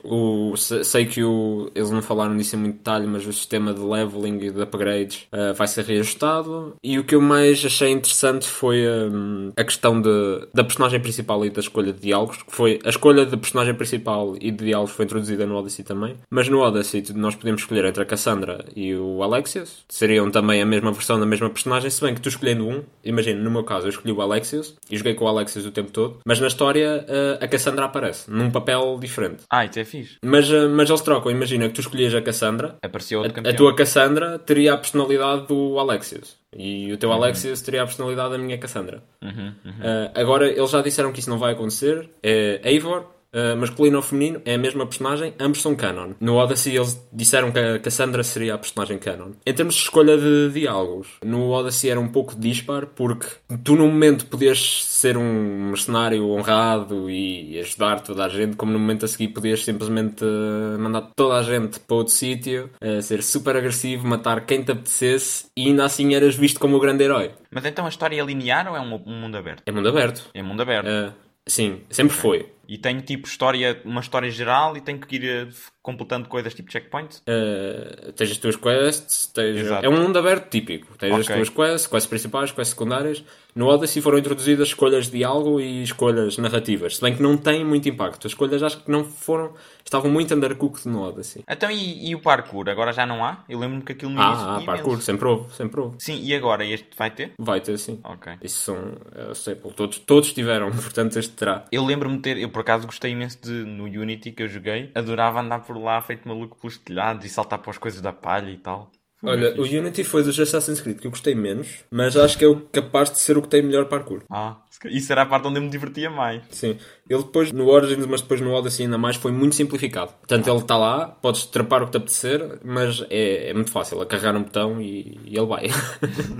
Sei 0.57 1.05
que 1.07 1.23
o, 1.23 1.70
eles 1.75 1.90
não 1.90 2.01
falaram 2.01 2.37
disso 2.37 2.57
em 2.57 2.61
muito 2.61 2.77
detalhe, 2.77 3.07
mas 3.07 3.27
o 3.27 3.33
sistema 3.33 3.75
de 3.75 3.81
leveling 3.81 4.38
e 4.38 4.51
de 4.51 4.62
upgrades 4.62 5.27
uh, 5.33 5.55
vai 5.55 5.66
ser 5.66 5.85
reajustado. 5.85 6.75
E 6.83 6.99
o 6.99 7.05
que 7.05 7.14
eu 7.14 7.20
mais 7.20 7.64
achei 7.64 7.90
interessante 7.90 8.47
foi 8.47 8.87
um, 8.88 9.53
a 9.57 9.64
questão 9.64 10.01
de, 10.01 10.49
da 10.55 10.64
personagem 10.64 11.01
principal 11.01 11.44
e 11.44 11.51
da 11.51 11.61
escolha 11.61 11.92
de 11.92 12.01
diálogos, 12.01 12.42
que 12.42 12.53
foi 12.53 12.79
a 12.85 12.88
escolha 12.88 13.27
da 13.27 13.37
personagem 13.37 13.75
principal 13.75 14.35
e 14.40 14.51
de 14.51 14.64
diálogos 14.64 14.94
foi 14.94 15.05
introduzida 15.05 15.47
no 15.47 15.57
Odyssey 15.57 15.85
também, 15.85 16.16
mas 16.31 16.49
no 16.49 16.61
Odyssey 16.61 17.05
nós 17.14 17.35
podemos 17.35 17.62
escolher 17.62 17.85
entre 17.85 18.03
a 18.03 18.07
Cassandra 18.07 18.64
e 18.75 18.94
o 18.94 19.23
Alexios, 19.23 19.85
seriam 19.88 20.31
também 20.31 20.62
a 20.62 20.66
mesma 20.66 20.92
versão 20.92 21.18
da 21.18 21.27
mesma 21.27 21.51
personagem 21.51 21.74
personagem, 21.75 21.91
se 21.91 22.01
bem 22.01 22.15
que 22.15 22.21
tu 22.21 22.29
escolhendo 22.29 22.67
um, 22.69 22.83
imagina, 23.05 23.41
no 23.41 23.51
meu 23.51 23.65
caso 23.65 23.87
eu 23.87 23.91
escolhi 23.91 24.13
o 24.13 24.21
Alexios 24.23 24.75
e 24.91 24.97
joguei 24.97 25.15
com 25.15 25.25
o 25.25 25.29
Alexios 25.29 25.67
o 25.67 25.71
tempo 25.71 25.91
todo, 25.91 26.19
mas 26.25 26.41
na 26.41 26.47
história 26.47 27.05
uh, 27.09 27.45
a 27.45 27.49
Cassandra 27.49 27.85
aparece, 27.87 28.31
num 28.31 28.51
papel 28.51 28.99
diferente. 29.01 29.43
Ah, 29.51 29.65
isso 29.65 29.79
é 29.79 29.85
fixe. 29.85 30.17
Mas, 30.25 30.51
uh, 30.51 30.69
mas 30.71 30.89
eles 30.89 31.01
trocam, 31.01 31.31
imagina 31.31 31.69
que 31.69 31.75
tu 31.75 31.81
escolhias 31.81 32.15
a 32.15 32.23
Cassandra, 32.23 32.77
Apareceu 32.83 33.19
outro 33.21 33.33
a, 33.33 33.35
campeão. 33.37 33.53
a 33.53 33.57
tua 33.57 33.75
Cassandra 33.75 34.39
teria 34.39 34.75
a 34.75 34.77
personalidade 34.77 35.47
do 35.47 35.79
Alexios. 35.79 36.37
E 36.57 36.93
o 36.93 36.97
teu 36.97 37.11
Uhum. 37.11 37.17
Alexios 37.17 37.61
teria 37.63 37.83
a 37.83 37.85
personalidade 37.87 38.31
da 38.31 38.39
minha 38.39 38.57
Cassandra. 38.59 39.03
Uhum, 39.23 39.53
uhum. 39.65 39.71
Uh, 39.73 40.11
agora, 40.15 40.49
eles 40.49 40.71
já 40.71 40.81
disseram 40.83 41.13
que 41.13 41.19
isso 41.21 41.31
não 41.31 41.39
vai 41.39 41.53
acontecer. 41.53 42.09
É 42.23 42.61
Eivor, 42.65 43.07
Uh, 43.35 43.57
masculino 43.57 43.97
ou 43.97 44.03
feminino, 44.03 44.40
é 44.44 44.55
a 44.55 44.59
mesma 44.59 44.87
personagem, 44.87 45.35
ambos 45.40 45.61
são 45.61 45.75
canon. 45.75 46.12
No 46.20 46.37
Odyssey 46.37 46.77
eles 46.77 47.05
disseram 47.12 47.51
que 47.51 47.59
a 47.59 47.79
Cassandra 47.81 48.23
seria 48.23 48.55
a 48.55 48.59
personagem 48.59 48.97
canon. 48.99 49.33
Em 49.44 49.53
termos 49.53 49.75
de 49.75 49.81
escolha 49.83 50.16
de 50.16 50.51
diálogos, 50.53 51.09
no 51.25 51.51
Odyssey 51.51 51.90
era 51.90 51.99
um 51.99 52.09
pouco 52.09 52.38
dispar, 52.38 52.87
porque 52.87 53.27
tu 53.64 53.75
no 53.75 53.88
momento 53.88 54.27
podias 54.27 54.85
ser 54.85 55.16
um 55.16 55.70
mercenário 55.70 56.29
honrado 56.31 57.11
e 57.11 57.59
ajudar 57.59 58.01
toda 58.01 58.25
a 58.25 58.29
gente, 58.29 58.57
como 58.57 58.73
no 58.73 58.79
momento 58.79 59.05
a 59.05 59.09
seguir 59.09 59.29
podias 59.29 59.64
simplesmente 59.64 60.25
uh, 60.25 60.79
mandar 60.79 61.11
toda 61.16 61.35
a 61.35 61.42
gente 61.42 61.81
para 61.81 61.97
outro 61.97 62.12
sítio, 62.12 62.70
uh, 62.81 63.03
ser 63.03 63.23
super 63.23 63.57
agressivo, 63.57 64.07
matar 64.07 64.47
quem 64.47 64.62
te 64.62 64.70
apetecesse 64.70 65.47
e 65.57 65.66
ainda 65.66 65.85
assim 65.85 66.14
eras 66.14 66.37
visto 66.37 66.61
como 66.61 66.77
o 66.77 66.81
grande 66.81 67.03
herói. 67.05 67.33
Mas 67.51 67.64
então 67.64 67.87
a 67.87 67.88
história 67.88 68.20
é 68.20 68.25
linear 68.25 68.68
ou 68.68 68.77
é 68.77 68.81
um, 68.81 68.94
um 68.94 69.20
mundo 69.20 69.37
aberto? 69.37 69.62
É 69.66 69.73
mundo 69.73 69.88
aberto. 69.88 70.31
É 70.35 70.42
mundo 70.42 70.62
aberto. 70.62 70.87
Uh, 70.87 71.24
sim, 71.47 71.83
sempre 71.91 72.15
foi. 72.15 72.53
E 72.67 72.79
tem 72.79 72.99
tipo 73.01 73.29
história, 73.29 73.81
uma 73.85 74.01
história 74.01 74.31
geral 74.31 74.77
e 74.77 74.81
tem 74.81 74.99
que 74.99 75.17
ir 75.17 75.47
uh, 75.47 75.55
completando 75.83 76.29
coisas 76.29 76.55
tipo 76.55 76.73
checkpoints? 76.73 77.19
Uh, 77.29 78.13
tens 78.13 78.31
as 78.31 78.39
tuas 78.39 78.57
quests, 78.57 79.27
tens... 79.27 79.67
É 79.83 79.89
um 79.89 80.01
mundo 80.01 80.19
aberto 80.19 80.49
típico. 80.49 80.97
Tens 80.97 81.13
as 81.13 81.27
Ok. 81.27 81.37
tuas 81.37 81.49
quests, 81.51 81.87
quests 81.87 82.09
principais, 82.09 82.53
quests 82.53 82.71
secundárias. 82.71 83.23
No 83.55 83.69
Odyssey 83.69 84.03
foram 84.03 84.19
introduzidas 84.19 84.69
escolhas 84.69 85.07
de 85.07 85.19
diálogo 85.19 85.61
e 85.61 85.85
escolhas 85.85 86.37
narrativas, 86.38 86.97
se 86.97 87.01
bem 87.01 87.14
que 87.14 87.23
não 87.23 87.37
têm 87.37 87.64
muito 87.64 87.88
impacto. 87.88 88.27
As 88.27 88.33
escolhas 88.33 88.62
acho 88.62 88.83
que 88.83 88.90
não 88.90 89.05
foram. 89.05 89.55
estavam 89.85 90.11
muito 90.11 90.35
undercooked 90.35 90.88
no 90.88 91.03
Odyssey. 91.03 91.45
Então 91.49 91.71
e, 91.71 92.11
e 92.11 92.14
o 92.17 92.21
parkour? 92.21 92.69
Agora 92.69 92.93
já 92.93 93.07
não 93.07 93.25
há? 93.25 93.45
Eu 93.49 93.61
lembro-me 93.61 93.83
que 93.85 93.93
aquilo 93.93 94.11
no 94.11 94.21
início 94.21 94.45
Ah, 94.45 94.55
ah 94.55 94.59
tinha 94.59 94.67
parkour, 94.67 95.01
sempre 95.01 95.29
houve, 95.29 95.55
sempre 95.55 95.81
houve. 95.81 95.97
Sim, 96.01 96.21
e 96.21 96.35
agora 96.35 96.64
este 96.64 96.88
vai 96.97 97.12
ter? 97.12 97.33
Vai 97.38 97.61
ter 97.61 97.79
sim. 97.79 98.01
Ok. 98.03 98.33
Isso 98.43 98.61
são. 98.61 98.97
Eu 99.14 99.35
sei, 99.37 99.55
todos, 99.55 100.01
todos 100.01 100.33
tiveram, 100.33 100.71
portanto 100.75 101.17
este 101.17 101.33
terá. 101.35 101.64
Eu 101.71 101.85
lembro-me 101.85 102.17
de 102.17 102.23
ter, 102.23 102.38
eu 102.38 102.49
por 102.49 102.62
acaso 102.62 102.87
gostei 102.87 103.12
imenso 103.12 103.38
de, 103.40 103.53
no 103.53 103.85
Unity 103.85 104.33
que 104.33 104.43
eu 104.43 104.49
joguei, 104.49 104.90
adorava 104.97 105.40
andar 105.40 105.61
por 105.61 105.77
lá 105.77 106.01
feito 106.03 106.27
maluco 106.27 106.57
pelos 106.61 106.77
telhados 106.79 107.25
e 107.25 107.29
saltar 107.29 107.61
para 107.61 107.71
as 107.71 107.79
coisas 107.79 108.01
da 108.01 108.12
palha 108.12 108.51
e 108.51 108.57
tal. 108.57 108.90
Olha, 109.25 109.53
bem 109.53 109.61
o. 109.61 109.81
Unity 109.81 110.05
foi 110.05 110.23
dos 110.23 110.39
Assassin's 110.39 110.81
Creed 110.81 110.99
que 110.99 111.07
eu 111.07 111.11
gostei 111.11 111.35
menos, 111.35 111.85
mas 111.91 112.17
acho 112.17 112.39
que 112.39 112.45
é 112.45 112.49
o 112.49 112.61
capaz 112.61 113.11
de 113.11 113.19
ser 113.19 113.37
o 113.37 113.43
que 113.43 113.49
tem 113.49 113.63
melhor 113.63 113.87
parkour. 113.87 114.23
Ah, 114.31 114.57
isso 114.87 115.11
era 115.13 115.23
a 115.23 115.27
parte 115.27 115.47
onde 115.49 115.59
eu 115.59 115.63
me 115.63 115.71
divertia 115.71 116.11
mais. 116.11 116.43
Sim. 116.51 116.77
Ele 117.09 117.23
depois, 117.23 117.53
no 117.53 117.69
Origins, 117.69 118.07
mas 118.07 118.21
depois 118.21 118.41
no 118.41 118.53
Odyssey 118.53 118.85
ainda 118.85 118.99
mais, 118.99 119.17
foi 119.17 119.33
muito 119.33 119.55
simplificado. 119.55 120.13
Portanto, 120.13 120.49
ele 120.49 120.59
está 120.59 120.77
lá, 120.77 121.07
podes 121.07 121.47
trepar 121.47 121.83
o 121.83 121.87
que 121.87 121.93
te 121.93 121.97
apetecer, 121.97 122.59
mas 122.65 123.05
é, 123.11 123.51
é 123.51 123.55
muito 123.55 123.71
fácil. 123.71 124.03
É 124.03 124.07
carregar 124.07 124.37
um 124.37 124.43
botão 124.43 124.81
e, 124.81 125.19
e 125.25 125.37
ele 125.37 125.47
vai. 125.47 125.69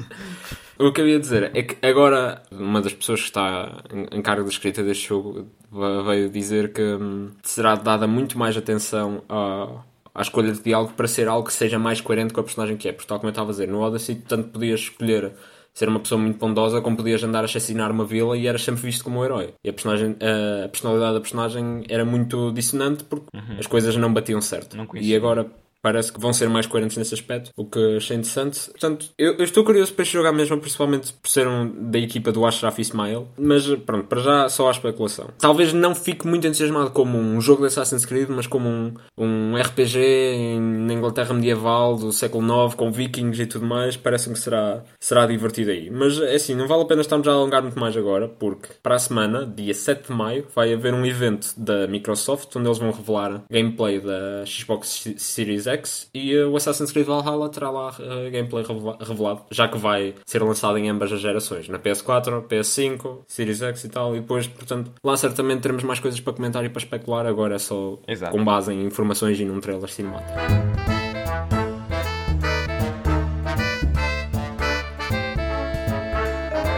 o 0.79 0.93
que 0.93 1.01
eu 1.01 1.09
ia 1.09 1.19
dizer 1.19 1.51
é 1.55 1.63
que 1.63 1.87
agora, 1.87 2.43
uma 2.51 2.81
das 2.81 2.93
pessoas 2.93 3.21
que 3.21 3.27
está 3.27 3.83
em, 4.13 4.23
cargo 4.23 4.45
da 4.45 4.51
escrita 4.51 4.83
deste 4.83 5.09
jogo 5.09 5.47
veio 6.07 6.29
dizer 6.29 6.73
que 6.73 6.83
hum, 6.83 7.31
será 7.43 7.75
dada 7.75 8.07
muito 8.07 8.39
mais 8.39 8.57
atenção 8.57 9.23
a 9.29 9.83
à 10.15 10.23
escolha 10.23 10.53
de 10.53 10.63
diálogo 10.63 10.93
para 10.95 11.09
ser 11.09 11.29
algo 11.29 11.47
que 11.49 11.53
seja 11.53 11.79
mais 11.79 12.01
coerente 12.01 12.33
com 12.33 12.41
a 12.41 12.45
personagem 12.45 12.77
que 12.77 12.89
é. 12.89 12.93
Porque, 12.93 13.09
tal 13.09 13.19
como 13.19 13.29
eu 13.29 13.33
estava 13.33 13.49
a 13.49 13.53
dizer, 13.53 13.69
no 13.69 13.81
Odyssey, 13.81 14.17
tanto 14.17 14.51
podias 14.51 14.81
escolher 14.81 15.33
ser 15.75 15.89
uma 15.89 15.99
pessoa 15.99 16.21
muito 16.21 16.39
bondosa, 16.39 16.81
como 16.81 16.97
podias 16.97 17.23
andar 17.25 17.41
a 17.41 17.45
assassinar 17.47 17.91
uma 17.91 18.05
vila 18.05 18.37
e 18.37 18.47
eras 18.47 18.63
sempre 18.63 18.83
visto 18.83 19.03
como 19.03 19.21
um 19.21 19.25
herói. 19.25 19.55
E 19.65 19.69
a, 19.69 19.73
personagem, 19.73 20.17
a 20.65 20.69
personalidade 20.69 21.15
da 21.15 21.21
personagem 21.21 21.83
era 21.89 22.05
muito 22.05 22.53
dissonante 22.53 23.03
porque 23.03 23.27
as 23.59 23.67
coisas 23.67 23.97
não 23.97 24.13
batiam 24.13 24.41
certo. 24.41 24.77
Não 24.77 24.87
e 24.95 25.17
agora 25.17 25.51
parece 25.85 26.11
que 26.11 26.19
vão 26.19 26.33
ser 26.33 26.49
mais 26.49 26.67
coerentes 26.67 26.97
nesse 26.97 27.13
aspecto, 27.13 27.51
o 27.55 27.67
que 27.67 27.99
achei 27.99 28.17
interessante. 28.17 28.71
Portanto, 28.71 29.11
eu, 29.19 29.35
eu 29.35 29.45
estou 29.45 29.63
curioso 29.63 29.93
para 29.93 30.03
este 30.03 30.15
jogar 30.15 30.33
mesmo, 30.33 30.59
principalmente 30.59 31.13
por 31.13 31.29
ser 31.29 31.47
um 31.47 31.91
da 31.91 31.99
equipa 31.99 32.33
do 32.33 32.47
Ashraf 32.47 32.79
Ismail, 32.79 33.29
mas 33.37 33.67
pronto, 33.85 34.07
para 34.07 34.23
já 34.23 34.49
só 34.49 34.69
há 34.69 34.71
especulação. 34.71 35.29
Talvez 35.39 35.75
não 35.75 35.95
fique 35.95 36.27
muito 36.27 36.47
entusiasmado 36.47 36.91
como 36.91 37.19
um 37.19 37.39
jogo 37.39 37.61
de 37.61 37.67
Assassin's 37.67 38.07
Creed, 38.07 38.31
mas 38.31 38.47
como 38.47 38.67
um, 38.67 38.95
um 39.19 39.57
RPG 39.59 40.59
na 40.59 40.95
Inglaterra 40.95 41.35
medieval 41.35 41.97
do 41.97 42.11
século 42.13 42.65
IX, 42.65 42.75
com 42.75 42.91
vikings 42.91 43.43
e 43.43 43.47
tudo 43.47 43.67
mais, 43.67 43.95
parece-me 43.95 44.37
que 44.37 44.41
será, 44.41 44.83
será 44.99 45.27
divertido 45.27 45.71
aí. 45.71 45.91
Mas 45.91 46.19
é 46.19 46.37
assim, 46.37 46.55
não 46.55 46.67
vale 46.67 46.85
a 46.85 46.87
pena 46.87 47.03
estarmos 47.03 47.29
a 47.29 47.33
alongar 47.33 47.61
muito 47.61 47.79
mais 47.79 47.95
agora, 47.95 48.27
porque 48.27 48.69
para 48.83 48.95
a 48.95 48.99
semana, 48.99 49.45
dia 49.45 49.75
7 49.75 50.07
de 50.07 50.13
maio, 50.15 50.47
vai 50.55 50.73
haver 50.73 50.95
um 50.95 51.05
evento 51.05 51.53
da 51.59 51.87
Microsoft 51.87 52.57
onde 52.57 52.69
eles 52.69 52.79
vão 52.79 52.91
revelar 52.91 53.43
gameplay 53.51 54.01
da 54.01 54.47
Xbox 54.47 55.13
Series 55.19 55.67
X 55.67 55.74
e 56.15 56.37
o 56.39 56.57
Assassin's 56.57 56.91
Creed 56.93 57.07
Valhalla 57.07 57.49
terá 57.49 57.71
lá 57.71 57.89
uh, 57.91 58.31
gameplay 58.31 58.65
revela- 58.65 58.99
revelado, 59.01 59.43
já 59.51 59.69
que 59.69 59.79
vai 59.79 60.15
ser 60.27 60.43
lançado 60.43 60.79
em 60.79 60.89
ambas 60.89 61.13
as 61.13 61.21
gerações, 61.21 61.69
na 61.69 61.79
PS4, 61.79 62.47
PS5, 62.47 63.21
Series 63.27 63.63
X 63.63 63.85
e 63.85 63.89
tal, 63.89 64.15
e 64.17 64.21
depois, 64.21 64.47
portanto, 64.47 64.93
lá 65.03 65.17
certamente 65.17 65.61
teremos 65.63 65.83
mais 65.85 66.01
coisas 66.01 66.21
para 66.21 66.33
comentar 66.33 66.65
e 66.65 66.69
para 66.69 66.79
especular, 66.81 67.27
agora 67.27 67.55
é 67.57 67.59
só 67.59 67.99
Exato. 68.07 68.33
com 68.37 68.45
base 68.45 68.73
em 68.73 68.85
informações 68.85 69.39
e 69.41 69.45
num 69.45 69.61
trailer 69.61 69.89
cinemático. 69.91 70.33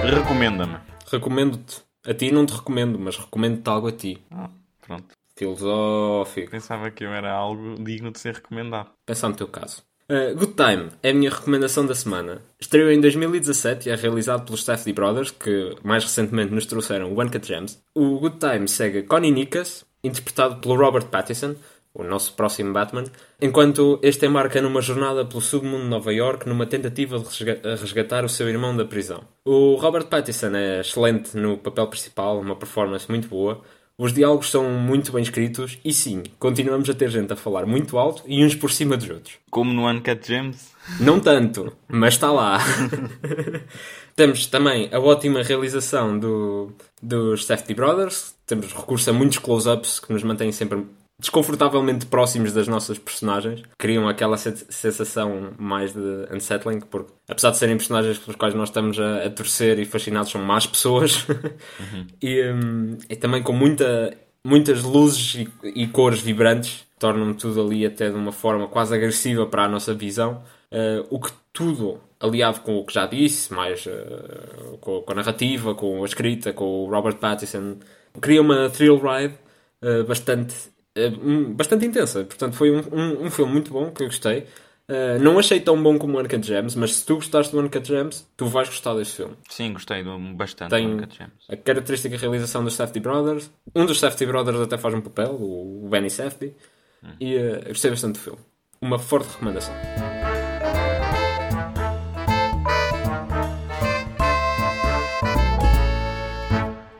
Recomenda-me. 0.04 0.76
Recomendo-te. 1.10 1.82
A 2.04 2.14
ti 2.14 2.30
não 2.30 2.46
te 2.46 2.54
recomendo, 2.54 2.98
mas 2.98 3.16
recomendo-te 3.16 3.68
algo 3.68 3.88
a 3.88 3.92
ti. 3.92 4.22
Ah, 4.30 4.50
pronto. 4.80 5.14
Filosófico. 5.36 6.50
Pensava 6.50 6.90
que 6.90 7.04
eu 7.04 7.10
era 7.10 7.32
algo 7.32 7.76
digno 7.82 8.10
de 8.10 8.18
ser 8.18 8.34
recomendado. 8.34 8.90
Pensar 9.04 9.28
no 9.28 9.36
teu 9.36 9.48
caso. 9.48 9.82
Uh, 10.08 10.36
Good 10.36 10.54
Time 10.54 10.90
é 11.02 11.10
a 11.10 11.14
minha 11.14 11.30
recomendação 11.30 11.84
da 11.84 11.94
semana. 11.94 12.40
Estreou 12.60 12.90
em 12.92 13.00
2017 13.00 13.88
e 13.88 13.92
é 13.92 13.96
realizado 13.96 14.44
pelos 14.44 14.64
Safdie 14.64 14.92
Brothers, 14.92 15.32
que 15.32 15.74
mais 15.82 16.04
recentemente 16.04 16.54
nos 16.54 16.66
trouxeram 16.66 17.12
One 17.16 17.28
Cut 17.28 17.46
Gems. 17.46 17.82
O 17.92 18.20
Good 18.20 18.36
Time 18.38 18.68
segue 18.68 19.02
Connie 19.02 19.32
Nikas, 19.32 19.84
interpretado 20.04 20.56
pelo 20.60 20.76
Robert 20.76 21.06
Pattinson, 21.06 21.56
o 21.92 22.04
nosso 22.04 22.34
próximo 22.34 22.72
Batman, 22.72 23.04
enquanto 23.40 23.98
este 24.02 24.26
embarca 24.26 24.60
numa 24.60 24.80
jornada 24.80 25.24
pelo 25.24 25.40
submundo 25.40 25.84
de 25.84 25.88
Nova 25.88 26.12
York 26.12 26.46
numa 26.46 26.66
tentativa 26.66 27.18
de 27.18 27.74
resgatar 27.80 28.24
o 28.24 28.28
seu 28.28 28.48
irmão 28.48 28.76
da 28.76 28.84
prisão. 28.84 29.24
O 29.44 29.74
Robert 29.76 30.06
Pattinson 30.06 30.54
é 30.54 30.80
excelente 30.80 31.36
no 31.36 31.56
papel 31.58 31.88
principal, 31.88 32.38
uma 32.38 32.54
performance 32.54 33.10
muito 33.10 33.26
boa. 33.28 33.62
Os 33.98 34.12
diálogos 34.12 34.50
são 34.50 34.70
muito 34.72 35.10
bem 35.10 35.22
escritos 35.22 35.78
e 35.82 35.90
sim, 35.90 36.22
continuamos 36.38 36.90
a 36.90 36.94
ter 36.94 37.08
gente 37.08 37.32
a 37.32 37.36
falar 37.36 37.64
muito 37.64 37.96
alto 37.96 38.22
e 38.26 38.44
uns 38.44 38.54
por 38.54 38.70
cima 38.70 38.94
dos 38.94 39.08
outros. 39.08 39.38
Como 39.50 39.72
no 39.72 39.88
Uncut 39.88 40.26
Gems? 40.26 40.70
Não 41.00 41.18
tanto, 41.18 41.72
mas 41.88 42.12
está 42.12 42.30
lá. 42.30 42.58
Temos 44.14 44.46
também 44.48 44.90
a 44.92 45.00
ótima 45.00 45.42
realização 45.42 46.18
do, 46.18 46.72
dos 47.02 47.46
Safety 47.46 47.72
Brothers. 47.72 48.34
Temos 48.46 48.70
recurso 48.70 49.08
a 49.08 49.14
muitos 49.14 49.38
close-ups 49.38 49.98
que 49.98 50.12
nos 50.12 50.22
mantêm 50.22 50.52
sempre 50.52 50.84
desconfortavelmente 51.18 52.06
próximos 52.06 52.52
das 52.52 52.68
nossas 52.68 52.98
personagens, 52.98 53.62
criam 53.78 54.08
aquela 54.08 54.36
sensação 54.36 55.52
mais 55.58 55.92
de 55.92 56.28
unsettling, 56.30 56.80
porque 56.80 57.12
apesar 57.28 57.50
de 57.50 57.56
serem 57.56 57.76
personagens 57.76 58.18
pelos 58.18 58.36
quais 58.36 58.54
nós 58.54 58.68
estamos 58.68 58.98
a, 59.00 59.24
a 59.24 59.30
torcer 59.30 59.78
e 59.78 59.86
fascinados, 59.86 60.30
são 60.30 60.42
más 60.42 60.66
pessoas 60.66 61.26
uhum. 61.28 62.06
e, 62.20 62.42
um, 62.50 62.98
e, 63.08 63.16
também 63.16 63.42
com 63.42 63.52
muita, 63.52 64.16
muitas 64.44 64.82
luzes 64.82 65.34
e, 65.34 65.82
e, 65.82 65.86
cores 65.86 66.20
vibrantes, 66.20 66.84
tornam 66.98 67.32
tudo 67.32 67.62
ali 67.62 67.86
até 67.86 68.10
de 68.10 68.16
uma 68.16 68.32
forma 68.32 68.68
quase 68.68 68.94
agressiva 68.94 69.46
para 69.46 69.64
a 69.64 69.68
nossa 69.68 69.94
visão, 69.94 70.42
uh, 70.70 71.06
o 71.08 71.18
que 71.18 71.32
tudo 71.50 71.98
aliado 72.20 72.60
com 72.60 72.76
o 72.76 72.84
que 72.84 72.92
já 72.92 73.06
disse, 73.06 73.52
mais 73.54 73.86
uh, 73.86 74.76
com, 74.80 75.00
com, 75.00 75.12
a 75.12 75.14
narrativa, 75.14 75.74
com 75.74 76.02
a 76.02 76.06
escrita, 76.06 76.52
com 76.52 76.84
o 76.84 76.90
Robert 76.90 77.16
Pattinson, 77.16 77.78
cria 78.20 78.42
uma 78.42 78.68
thrill 78.68 78.98
ride 78.98 79.34
uh, 79.82 80.04
bastante 80.04 80.75
bastante 81.54 81.86
intensa. 81.86 82.24
Portanto, 82.24 82.54
foi 82.54 82.70
um, 82.70 82.82
um, 82.92 83.26
um, 83.26 83.30
filme 83.30 83.52
muito 83.52 83.70
bom 83.70 83.90
que 83.90 84.02
eu 84.02 84.06
gostei. 84.06 84.46
Uh, 84.88 85.20
não 85.20 85.38
achei 85.38 85.58
tão 85.58 85.80
bom 85.82 85.98
como 85.98 86.16
o 86.16 86.20
Uncut 86.20 86.46
Gems, 86.46 86.76
mas 86.76 86.94
se 86.94 87.06
tu 87.06 87.16
gostaste 87.16 87.52
do 87.52 87.60
Uncut 87.60 87.86
Gems, 87.86 88.26
tu 88.36 88.46
vais 88.46 88.68
gostar 88.68 88.94
deste 88.94 89.16
filme. 89.16 89.34
Sim, 89.48 89.72
gostei 89.72 90.04
bastante 90.34 90.70
Tem 90.70 90.86
do 90.86 90.94
Uncut 90.94 91.16
Gems. 91.16 91.32
A 91.48 91.56
característica 91.56 92.16
realização 92.16 92.62
dos 92.62 92.74
Safety 92.74 93.00
Brothers. 93.00 93.50
Um 93.74 93.84
dos 93.84 93.98
Safety 93.98 94.26
Brothers 94.26 94.60
até 94.60 94.78
faz 94.78 94.94
um 94.94 95.00
papel, 95.00 95.32
o 95.32 95.88
Benny 95.90 96.08
Safety. 96.08 96.54
Hum. 97.02 97.08
E 97.20 97.36
uh, 97.36 97.68
gostei 97.68 97.90
bastante 97.90 98.14
do 98.14 98.20
filme. 98.20 98.38
Uma 98.80 98.98
forte 98.98 99.32
recomendação. 99.32 99.74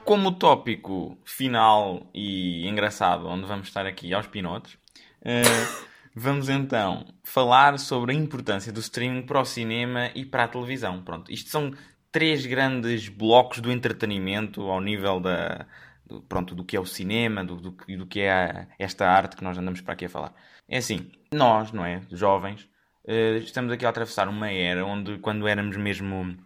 Como 0.06 0.30
tópico 0.30 1.18
final 1.24 2.08
e 2.14 2.66
engraçado, 2.68 3.26
onde 3.26 3.44
vamos 3.44 3.66
estar 3.66 3.84
aqui 3.86 4.14
aos 4.14 4.28
pinotes, 4.28 4.74
uh, 4.74 5.86
vamos 6.14 6.48
então 6.48 7.12
falar 7.24 7.76
sobre 7.80 8.12
a 8.12 8.14
importância 8.14 8.72
do 8.72 8.78
streaming 8.78 9.22
para 9.22 9.40
o 9.40 9.44
cinema 9.44 10.12
e 10.14 10.24
para 10.24 10.44
a 10.44 10.48
televisão. 10.48 11.02
Pronto, 11.02 11.30
isto 11.30 11.50
são 11.50 11.72
três 12.12 12.46
grandes 12.46 13.08
blocos 13.08 13.58
do 13.58 13.72
entretenimento 13.72 14.62
ao 14.62 14.80
nível 14.80 15.18
da, 15.18 15.66
do, 16.06 16.22
pronto, 16.22 16.54
do 16.54 16.64
que 16.64 16.76
é 16.76 16.80
o 16.80 16.86
cinema, 16.86 17.44
do, 17.44 17.56
do, 17.56 17.70
do 17.72 18.06
que 18.06 18.20
é 18.20 18.30
a, 18.30 18.66
esta 18.78 19.08
arte 19.10 19.36
que 19.36 19.42
nós 19.42 19.58
andamos 19.58 19.80
para 19.80 19.94
aqui 19.94 20.04
a 20.04 20.08
falar. 20.08 20.32
É 20.68 20.78
assim, 20.78 21.10
nós, 21.34 21.72
não 21.72 21.84
é, 21.84 22.00
jovens, 22.12 22.62
uh, 23.06 23.38
estamos 23.38 23.72
aqui 23.72 23.84
a 23.84 23.88
atravessar 23.88 24.28
uma 24.28 24.52
era 24.52 24.86
onde, 24.86 25.18
quando 25.18 25.48
éramos 25.48 25.76
mesmo 25.76 26.36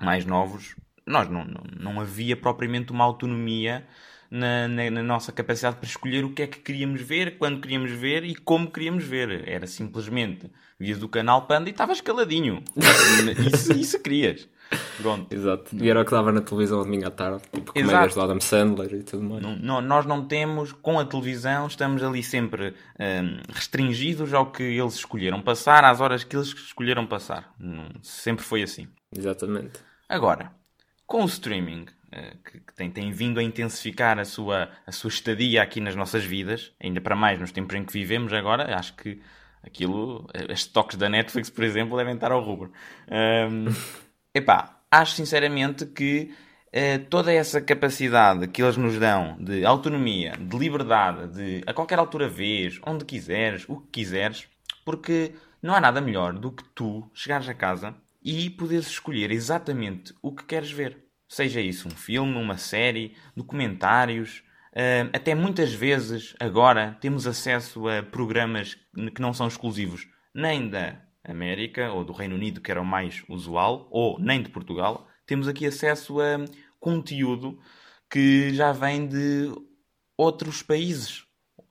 mais 0.00 0.24
novos, 0.24 0.76
nós 1.08 1.28
não, 1.28 1.44
não, 1.44 1.62
não 1.78 2.00
havia 2.00 2.36
propriamente 2.36 2.92
uma 2.92 3.04
autonomia 3.04 3.86
na, 4.30 4.68
na, 4.68 4.90
na, 4.90 5.02
nossa 5.02 5.32
capacidade 5.32 5.76
para 5.76 5.86
escolher 5.86 6.24
o 6.24 6.32
que 6.32 6.42
é 6.42 6.46
que 6.46 6.58
queríamos 6.58 7.00
ver, 7.00 7.38
quando 7.38 7.60
queríamos 7.60 7.90
ver 7.90 8.24
e 8.24 8.34
como 8.34 8.70
queríamos 8.70 9.04
ver. 9.04 9.48
Era 9.48 9.66
simplesmente 9.66 10.50
vias 10.78 10.98
do 10.98 11.08
canal 11.08 11.46
Panda 11.46 11.68
e 11.68 11.72
estava 11.72 11.92
escaladinho. 11.92 12.62
isso, 13.52 13.72
isso 13.72 14.02
querias. 14.02 14.48
Pronto. 14.98 15.32
Exato. 15.34 15.74
E 15.76 15.88
era 15.88 16.02
o 16.02 16.04
que 16.04 16.10
dava 16.10 16.30
na 16.30 16.42
televisão 16.42 16.82
domingo 16.82 17.06
à 17.06 17.10
tarde, 17.10 17.42
tipo 17.50 17.72
comédias 17.72 18.14
do 18.14 18.20
Adam 18.20 18.40
Sandler 18.40 18.92
e 18.92 19.02
tudo 19.02 19.22
mais. 19.22 19.42
Não, 19.42 19.56
não, 19.56 19.80
nós 19.80 20.04
não 20.04 20.26
temos, 20.26 20.72
com 20.72 20.98
a 20.98 21.06
televisão, 21.06 21.66
estamos 21.66 22.02
ali 22.02 22.22
sempre 22.22 22.74
um, 23.00 23.40
restringidos 23.50 24.34
ao 24.34 24.52
que 24.52 24.62
eles 24.62 24.94
escolheram 24.94 25.40
passar, 25.40 25.84
às 25.84 26.02
horas 26.02 26.22
que 26.22 26.36
eles 26.36 26.48
escolheram 26.48 27.06
passar. 27.06 27.54
Sempre 28.02 28.44
foi 28.44 28.62
assim. 28.62 28.88
Exatamente. 29.16 29.80
Agora, 30.06 30.52
com 31.08 31.24
o 31.24 31.26
streaming, 31.26 31.86
eh, 32.12 32.34
que 32.44 32.74
tem, 32.74 32.90
tem 32.90 33.10
vindo 33.10 33.40
a 33.40 33.42
intensificar 33.42 34.18
a 34.18 34.26
sua, 34.26 34.68
a 34.86 34.92
sua 34.92 35.08
estadia 35.08 35.62
aqui 35.62 35.80
nas 35.80 35.96
nossas 35.96 36.22
vidas, 36.22 36.72
ainda 36.78 37.00
para 37.00 37.16
mais 37.16 37.40
nos 37.40 37.50
tempos 37.50 37.74
em 37.74 37.82
que 37.82 37.92
vivemos 37.92 38.30
agora, 38.30 38.76
acho 38.76 38.94
que 38.94 39.20
aquilo, 39.62 40.28
eh, 40.34 40.52
as 40.52 40.66
toques 40.66 40.98
da 40.98 41.08
Netflix, 41.08 41.48
por 41.48 41.64
exemplo, 41.64 41.96
devem 41.96 42.14
estar 42.14 42.30
ao 42.30 42.44
rubro. 42.44 42.70
Um, 43.10 43.64
epá, 44.34 44.82
acho 44.90 45.14
sinceramente 45.14 45.86
que 45.86 46.30
uh, 46.66 47.02
toda 47.08 47.32
essa 47.32 47.62
capacidade 47.62 48.46
que 48.48 48.62
eles 48.62 48.76
nos 48.76 48.98
dão 48.98 49.34
de 49.40 49.64
autonomia, 49.64 50.32
de 50.38 50.58
liberdade, 50.58 51.28
de 51.34 51.62
a 51.66 51.72
qualquer 51.72 51.98
altura 51.98 52.28
vês, 52.28 52.78
onde 52.86 53.06
quiseres, 53.06 53.64
o 53.66 53.80
que 53.80 54.02
quiseres, 54.02 54.46
porque 54.84 55.32
não 55.62 55.74
há 55.74 55.80
nada 55.80 56.02
melhor 56.02 56.34
do 56.34 56.52
que 56.52 56.64
tu 56.74 57.10
chegares 57.14 57.48
a 57.48 57.54
casa 57.54 57.96
e 58.22 58.50
poderes 58.50 58.86
escolher 58.86 59.30
exatamente 59.30 60.14
o 60.22 60.34
que 60.34 60.44
queres 60.44 60.70
ver. 60.70 61.04
Seja 61.28 61.60
isso 61.60 61.88
um 61.88 61.92
filme, 61.92 62.36
uma 62.36 62.56
série, 62.56 63.14
documentários, 63.36 64.42
uh, 64.72 65.10
até 65.12 65.34
muitas 65.34 65.72
vezes 65.72 66.34
agora 66.40 66.96
temos 67.00 67.26
acesso 67.26 67.86
a 67.88 68.02
programas 68.02 68.76
que 69.14 69.20
não 69.20 69.34
são 69.34 69.46
exclusivos 69.46 70.08
nem 70.34 70.68
da 70.68 71.02
América 71.24 71.92
ou 71.92 72.04
do 72.04 72.12
Reino 72.12 72.34
Unido, 72.34 72.60
que 72.60 72.70
era 72.70 72.80
o 72.80 72.86
mais 72.86 73.22
usual, 73.28 73.88
ou 73.90 74.18
nem 74.18 74.42
de 74.42 74.48
Portugal. 74.48 75.06
Temos 75.26 75.46
aqui 75.46 75.66
acesso 75.66 76.20
a 76.20 76.44
conteúdo 76.80 77.58
que 78.10 78.54
já 78.54 78.72
vem 78.72 79.06
de 79.06 79.52
outros 80.16 80.62
países. 80.62 81.24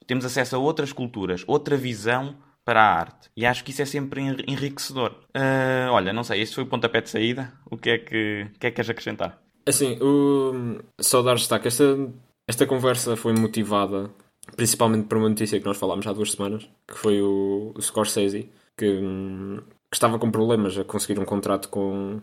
Temos 0.05 0.23
acesso 0.23 0.55
a 0.55 0.59
outras 0.59 0.93
culturas, 0.93 1.43
outra 1.47 1.75
visão 1.75 2.37
para 2.67 2.81
a 2.81 2.99
arte. 2.99 3.29
E 3.33 3.45
acho 3.45 3.63
que 3.63 3.71
isso 3.71 3.81
é 3.81 3.85
sempre 3.85 4.19
enriquecedor. 4.21 5.11
Uh, 5.33 5.89
olha, 5.89 6.11
não 6.11 6.21
sei, 6.21 6.41
este 6.41 6.55
foi 6.55 6.65
o 6.65 6.67
pontapé 6.67 6.99
de 6.99 7.09
saída. 7.09 7.53
O 7.71 7.77
que 7.77 7.91
é 7.91 7.97
que, 7.97 8.45
o 8.53 8.59
que, 8.59 8.67
é 8.67 8.69
que 8.69 8.75
queres 8.75 8.89
acrescentar? 8.89 9.41
Assim, 9.65 9.97
o... 10.01 10.77
só 10.99 11.21
dar 11.21 11.35
destaque. 11.35 11.69
Esta, 11.69 11.97
esta 12.45 12.67
conversa 12.67 13.15
foi 13.15 13.31
motivada 13.31 14.11
principalmente 14.57 15.07
por 15.07 15.17
uma 15.17 15.29
notícia 15.29 15.57
que 15.57 15.65
nós 15.65 15.77
falámos 15.77 16.05
há 16.07 16.11
duas 16.11 16.33
semanas, 16.33 16.69
que 16.85 16.97
foi 16.97 17.21
o, 17.21 17.71
o 17.73 17.81
Scorsese, 17.81 18.49
que, 18.77 18.99
que, 18.99 19.93
estava 19.93 20.19
com 20.19 20.29
problemas 20.29 20.77
a 20.77 20.83
conseguir 20.83 21.19
um 21.21 21.25
contrato 21.25 21.69
com, 21.69 22.19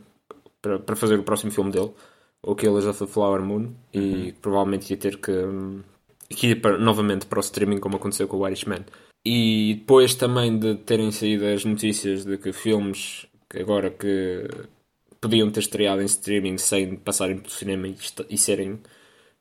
para, 0.60 0.78
para 0.78 0.96
fazer 0.96 1.18
o 1.18 1.22
próximo 1.22 1.52
filme 1.52 1.70
dele, 1.70 1.90
o 2.42 2.54
Killers 2.54 2.84
of 2.84 2.98
the 2.98 3.06
Flower 3.06 3.40
Moon, 3.40 3.72
e 3.94 3.98
uhum. 3.98 4.32
provavelmente 4.42 4.90
ia 4.90 4.96
ter 4.98 5.18
que, 5.18 5.32
que 6.28 6.48
ir 6.48 6.60
para, 6.60 6.76
novamente 6.76 7.24
para 7.24 7.38
o 7.38 7.40
streaming, 7.40 7.78
como 7.78 7.96
aconteceu 7.96 8.28
com 8.28 8.38
o 8.38 8.46
Irishman. 8.46 8.84
E 9.26 9.76
depois 9.78 10.14
também 10.14 10.58
de 10.58 10.74
terem 10.76 11.10
saído 11.10 11.46
as 11.46 11.64
notícias 11.64 12.24
de 12.24 12.36
que 12.36 12.52
filmes 12.52 13.26
que 13.48 13.58
agora 13.58 13.90
que 13.90 14.48
podiam 15.20 15.50
ter 15.50 15.60
estreado 15.60 16.02
em 16.02 16.04
streaming 16.04 16.58
sem 16.58 16.96
passarem 16.96 17.38
pelo 17.38 17.50
cinema 17.50 17.88
e, 17.88 17.96
e 18.28 18.36
serem 18.36 18.80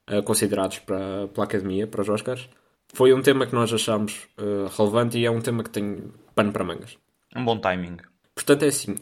uh, 0.09 0.23
considerados 0.23 0.79
para, 0.79 1.27
pela 1.27 1.45
Academia, 1.45 1.85
para 1.85 2.01
os 2.01 2.07
Oscars, 2.07 2.47
foi 2.93 3.13
um 3.13 3.21
tema 3.21 3.45
que 3.45 3.53
nós 3.53 3.73
achamos 3.73 4.27
uh, 4.37 4.67
relevante 4.77 5.17
e 5.17 5.25
é 5.25 5.31
um 5.31 5.41
tema 5.41 5.63
que 5.63 5.69
tem 5.69 6.11
pano 6.33 6.53
para 6.53 6.63
mangas. 6.63 6.97
Um 7.35 7.43
bom 7.43 7.57
timing. 7.59 7.97
Portanto, 8.33 8.63
é 8.63 8.67
assim: 8.67 8.95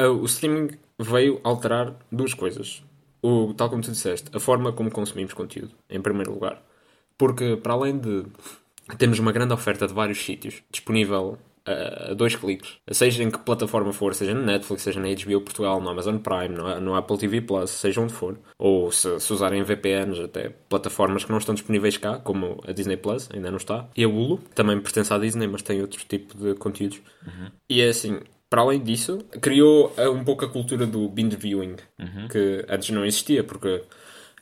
uh, 0.00 0.12
o 0.12 0.24
streaming 0.26 0.78
veio 0.98 1.40
alterar 1.42 1.96
duas 2.12 2.34
coisas. 2.34 2.84
O, 3.20 3.52
tal 3.54 3.68
como 3.68 3.82
tu 3.82 3.90
disseste, 3.90 4.30
a 4.32 4.38
forma 4.38 4.72
como 4.72 4.92
consumimos 4.92 5.34
conteúdo, 5.34 5.74
em 5.90 6.00
primeiro 6.00 6.32
lugar. 6.32 6.62
Porque, 7.16 7.56
para 7.56 7.72
além 7.72 7.98
de 7.98 8.24
temos 8.96 9.18
uma 9.18 9.32
grande 9.32 9.52
oferta 9.52 9.86
de 9.86 9.92
vários 9.92 10.18
sítios 10.18 10.62
disponível 10.70 11.38
a 12.10 12.14
dois 12.14 12.34
cliques, 12.34 12.78
seja 12.90 13.22
em 13.22 13.30
que 13.30 13.38
plataforma 13.38 13.92
for, 13.92 14.14
seja 14.14 14.32
na 14.34 14.40
Netflix, 14.40 14.82
seja 14.82 15.00
na 15.00 15.08
HBO 15.08 15.40
Portugal, 15.40 15.80
no 15.80 15.90
Amazon 15.90 16.16
Prime, 16.16 16.48
no, 16.48 16.80
no 16.80 16.94
Apple 16.94 17.18
TV 17.18 17.40
Plus, 17.40 17.70
seja 17.70 18.00
onde 18.00 18.12
for, 18.12 18.38
ou 18.58 18.90
se, 18.90 19.20
se, 19.20 19.32
usarem 19.32 19.62
VPNs, 19.62 20.20
até 20.20 20.50
plataformas 20.68 21.24
que 21.24 21.30
não 21.30 21.38
estão 21.38 21.54
disponíveis 21.54 21.96
cá, 21.96 22.18
como 22.18 22.62
a 22.66 22.72
Disney 22.72 22.96
Plus, 22.96 23.28
ainda 23.32 23.50
não 23.50 23.58
está, 23.58 23.86
e 23.96 24.04
a 24.04 24.08
Hulu, 24.08 24.38
também 24.54 24.80
pertence 24.80 25.12
à 25.12 25.18
Disney, 25.18 25.46
mas 25.46 25.62
tem 25.62 25.80
outro 25.80 26.02
tipo 26.06 26.36
de 26.36 26.54
conteúdos. 26.54 27.00
Uhum. 27.26 27.50
E 27.68 27.82
é 27.82 27.88
assim, 27.88 28.20
para 28.48 28.62
além 28.62 28.80
disso, 28.80 29.18
criou 29.40 29.92
um 30.10 30.24
pouco 30.24 30.44
a 30.44 30.48
cultura 30.48 30.86
do 30.86 31.08
binge 31.08 31.36
viewing, 31.36 31.76
uhum. 31.98 32.28
que 32.28 32.64
antes 32.68 32.90
não 32.90 33.04
existia, 33.04 33.44
porque 33.44 33.82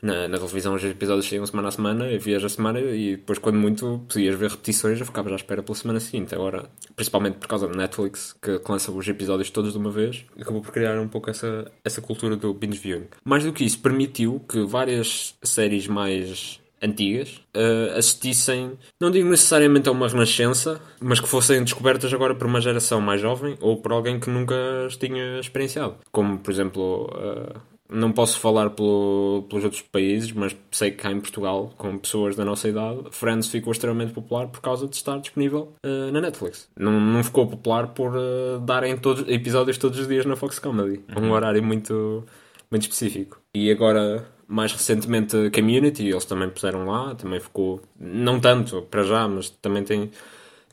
na, 0.06 0.28
na 0.28 0.38
televisão 0.38 0.74
os 0.74 0.84
episódios 0.84 1.28
saíam 1.28 1.44
semana 1.44 1.68
a 1.68 1.72
semana, 1.72 2.10
e 2.10 2.18
vias 2.18 2.42
a 2.44 2.48
semana 2.48 2.80
e 2.80 3.16
depois, 3.16 3.38
quando 3.38 3.58
muito, 3.58 4.04
podias 4.08 4.34
ver 4.36 4.50
repetições, 4.50 5.00
eu 5.00 5.06
ficava 5.06 5.30
à 5.30 5.34
espera 5.34 5.62
pela 5.62 5.76
semana 5.76 6.00
seguinte. 6.00 6.34
Agora, 6.34 6.70
principalmente 6.94 7.38
por 7.38 7.48
causa 7.48 7.66
da 7.68 7.76
Netflix, 7.76 8.34
que 8.40 8.60
lança 8.68 8.90
os 8.92 9.08
episódios 9.08 9.50
todos 9.50 9.72
de 9.72 9.78
uma 9.78 9.90
vez, 9.90 10.24
acabou 10.40 10.62
por 10.62 10.72
criar 10.72 10.98
um 11.00 11.08
pouco 11.08 11.28
essa, 11.28 11.70
essa 11.84 12.00
cultura 12.00 12.36
do 12.36 12.54
binge 12.54 12.78
viewing. 12.78 13.08
Mais 13.24 13.44
do 13.44 13.52
que 13.52 13.64
isso, 13.64 13.80
permitiu 13.80 14.40
que 14.48 14.64
várias 14.64 15.34
séries 15.42 15.86
mais 15.88 16.60
antigas 16.82 17.40
uh, 17.56 17.96
assistissem, 17.96 18.72
não 19.00 19.10
digo 19.10 19.28
necessariamente 19.28 19.88
a 19.88 19.92
uma 19.92 20.08
renascença, 20.08 20.80
mas 21.00 21.20
que 21.20 21.26
fossem 21.26 21.62
descobertas 21.64 22.12
agora 22.12 22.34
por 22.34 22.46
uma 22.46 22.60
geração 22.60 23.00
mais 23.00 23.20
jovem 23.20 23.56
ou 23.60 23.78
por 23.78 23.92
alguém 23.92 24.20
que 24.20 24.30
nunca 24.30 24.54
as 24.86 24.96
tinha 24.96 25.40
experienciado. 25.40 25.96
Como, 26.12 26.38
por 26.38 26.50
exemplo, 26.50 27.10
uh, 27.14 27.60
não 27.88 28.12
posso 28.12 28.38
falar 28.38 28.70
pelo, 28.70 29.44
pelos 29.48 29.64
outros 29.64 29.82
países, 29.82 30.32
mas 30.32 30.56
sei 30.70 30.90
que 30.90 30.98
cá 30.98 31.10
em 31.10 31.20
Portugal, 31.20 31.72
com 31.76 31.96
pessoas 31.98 32.36
da 32.36 32.44
nossa 32.44 32.68
idade, 32.68 33.00
Friends 33.10 33.48
ficou 33.48 33.72
extremamente 33.72 34.12
popular 34.12 34.48
por 34.48 34.60
causa 34.60 34.86
de 34.86 34.96
estar 34.96 35.18
disponível 35.18 35.72
uh, 35.84 36.12
na 36.12 36.20
Netflix. 36.20 36.68
Não, 36.78 37.00
não 37.00 37.22
ficou 37.22 37.46
popular 37.46 37.88
por 37.88 38.16
uh, 38.16 38.58
darem 38.60 38.96
todos, 38.96 39.28
episódios 39.28 39.78
todos 39.78 39.98
os 39.98 40.08
dias 40.08 40.26
na 40.26 40.36
Fox 40.36 40.58
Comedy. 40.58 41.00
Uhum. 41.16 41.28
Um 41.28 41.32
horário 41.32 41.62
muito, 41.62 42.24
muito 42.70 42.82
específico. 42.82 43.40
E 43.54 43.70
agora, 43.70 44.26
mais 44.48 44.72
recentemente, 44.72 45.50
Community, 45.50 46.08
eles 46.08 46.24
também 46.24 46.48
puseram 46.50 46.86
lá, 46.86 47.14
também 47.14 47.40
ficou, 47.40 47.80
não 47.98 48.40
tanto 48.40 48.82
para 48.82 49.02
já, 49.02 49.28
mas 49.28 49.50
também 49.50 49.84
tem 49.84 50.10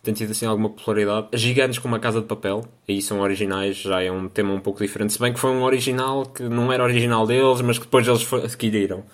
tem 0.04 0.14
tido 0.14 0.32
assim 0.32 0.46
alguma 0.46 0.70
popularidade. 0.70 1.30
Gigantes 1.34 1.80
como 1.80 1.96
a 1.96 2.00
Casa 2.00 2.20
de 2.20 2.28
Papel, 2.28 2.66
aí 2.88 3.02
são 3.02 3.22
originais, 3.22 3.78
já 3.78 4.02
é 4.04 4.12
um 4.12 4.28
tema 4.28 4.54
um 4.54 4.60
pouco 4.60 4.84
diferente. 4.84 5.14
Se 5.14 5.20
bem 5.20 5.32
que 5.32 5.40
foi 5.40 5.52
um 5.52 5.64
original 5.64 6.26
que 6.26 6.44
não 6.44 6.72
era 6.72 6.84
original 6.84 7.26
deles, 7.26 7.62
mas 7.62 7.80
que 7.80 7.86
depois 7.86 8.06
eles 8.06 8.32
adquiriram. 8.34 9.06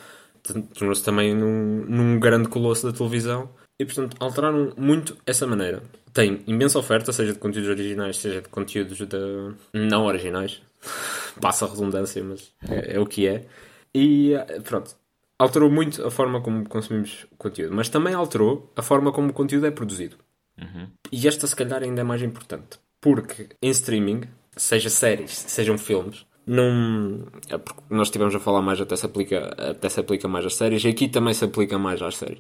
Tornou-se 0.74 1.04
também 1.04 1.36
num, 1.36 1.86
num 1.88 2.20
grande 2.20 2.50
colosso 2.50 2.92
da 2.92 2.98
televisão. 2.98 3.48
E 3.80 3.86
portanto 3.86 4.18
alteraram 4.20 4.74
muito 4.76 5.16
essa 5.28 5.46
maneira. 5.46 5.84
Tem 6.12 6.42
imensa 6.48 6.80
oferta, 6.80 7.14
seja 7.14 7.34
de 7.34 7.40
conteúdos 7.40 7.70
originais, 7.70 8.18
seja 8.18 8.42
de 8.42 8.50
conteúdos 8.50 8.98
de 8.98 9.54
não 9.72 10.06
originais. 10.06 10.62
Passa 11.40 11.66
a 11.66 11.70
redundância, 11.70 12.24
mas 12.24 12.52
é, 12.68 12.96
é 12.96 13.00
o 13.00 13.06
que 13.06 13.28
é. 13.28 13.46
E 13.94 14.34
pronto, 14.64 14.96
alterou 15.38 15.70
muito 15.70 16.06
a 16.06 16.10
forma 16.10 16.42
como 16.42 16.68
consumimos 16.68 17.28
conteúdo, 17.38 17.76
mas 17.76 17.90
também 17.90 18.16
alterou 18.16 18.74
a 18.76 18.82
forma 18.82 19.12
como 19.12 19.30
o 19.30 19.34
conteúdo 19.34 19.68
é 19.68 19.72
produzido. 19.72 20.18
Uhum. 20.62 20.88
E 21.12 21.28
esta, 21.28 21.48
se 21.48 21.56
calhar, 21.56 21.82
ainda 21.82 22.02
é 22.02 22.04
mais 22.04 22.22
importante. 22.22 22.80
Porque 23.02 23.50
em 23.62 23.70
streaming, 23.70 24.22
seja 24.56 24.90
séries, 24.90 25.32
sejam 25.32 25.78
filmes, 25.78 26.26
não. 26.50 27.28
É 27.48 27.60
porque 27.60 27.82
nós 27.92 28.08
estivemos 28.08 28.34
a 28.34 28.40
falar 28.40 28.64
mais, 28.64 28.82
até 28.82 28.96
se, 28.96 29.06
aplica, 29.06 29.56
até 29.56 29.88
se 29.88 30.00
aplica 30.00 30.28
mais 30.28 30.44
às 30.44 30.56
séries, 30.56 30.84
e 30.84 30.88
aqui 30.88 31.08
também 31.08 31.32
se 31.32 31.46
aplica 31.46 31.78
mais 31.78 32.02
às 32.02 32.18
séries. 32.18 32.40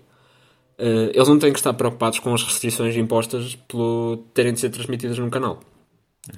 Uh, 0.79 1.11
eles 1.13 1.27
não 1.27 1.37
têm 1.37 1.53
que 1.53 1.59
estar 1.59 1.73
preocupados 1.73 2.17
com 2.17 2.33
as 2.33 2.41
restrições 2.41 2.95
impostas 2.95 3.55
pelo 3.67 4.25
terem 4.33 4.53
de 4.53 4.61
ser 4.61 4.69
transmitidas 4.69 5.19
num 5.19 5.29
canal. 5.29 5.59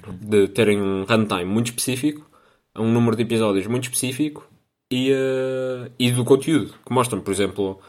Uhum. 0.06 0.18
De 0.20 0.48
terem 0.48 0.82
um 0.82 1.04
runtime 1.04 1.46
muito 1.46 1.68
específico, 1.68 2.28
um 2.76 2.92
número 2.92 3.16
de 3.16 3.22
episódios 3.22 3.66
muito 3.66 3.84
específico 3.84 4.46
e, 4.90 5.10
uh, 5.10 5.90
e 5.98 6.10
do 6.10 6.24
conteúdo. 6.26 6.74
Que 6.84 6.92
mostram, 6.92 7.22
por 7.22 7.32
exemplo, 7.32 7.80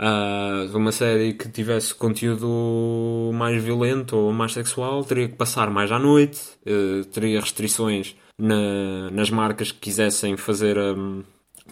uh, 0.00 0.76
uma 0.76 0.92
série 0.92 1.34
que 1.34 1.48
tivesse 1.48 1.94
conteúdo 1.94 3.30
mais 3.34 3.62
violento 3.62 4.16
ou 4.16 4.32
mais 4.32 4.52
sexual, 4.52 5.04
teria 5.04 5.28
que 5.28 5.36
passar 5.36 5.70
mais 5.70 5.90
à 5.92 5.98
noite, 5.98 6.40
uh, 6.66 7.04
teria 7.06 7.40
restrições 7.40 8.16
na, 8.38 9.10
nas 9.10 9.30
marcas 9.30 9.70
que 9.70 9.78
quisessem 9.78 10.36
fazer 10.36 10.78
um, 10.78 11.22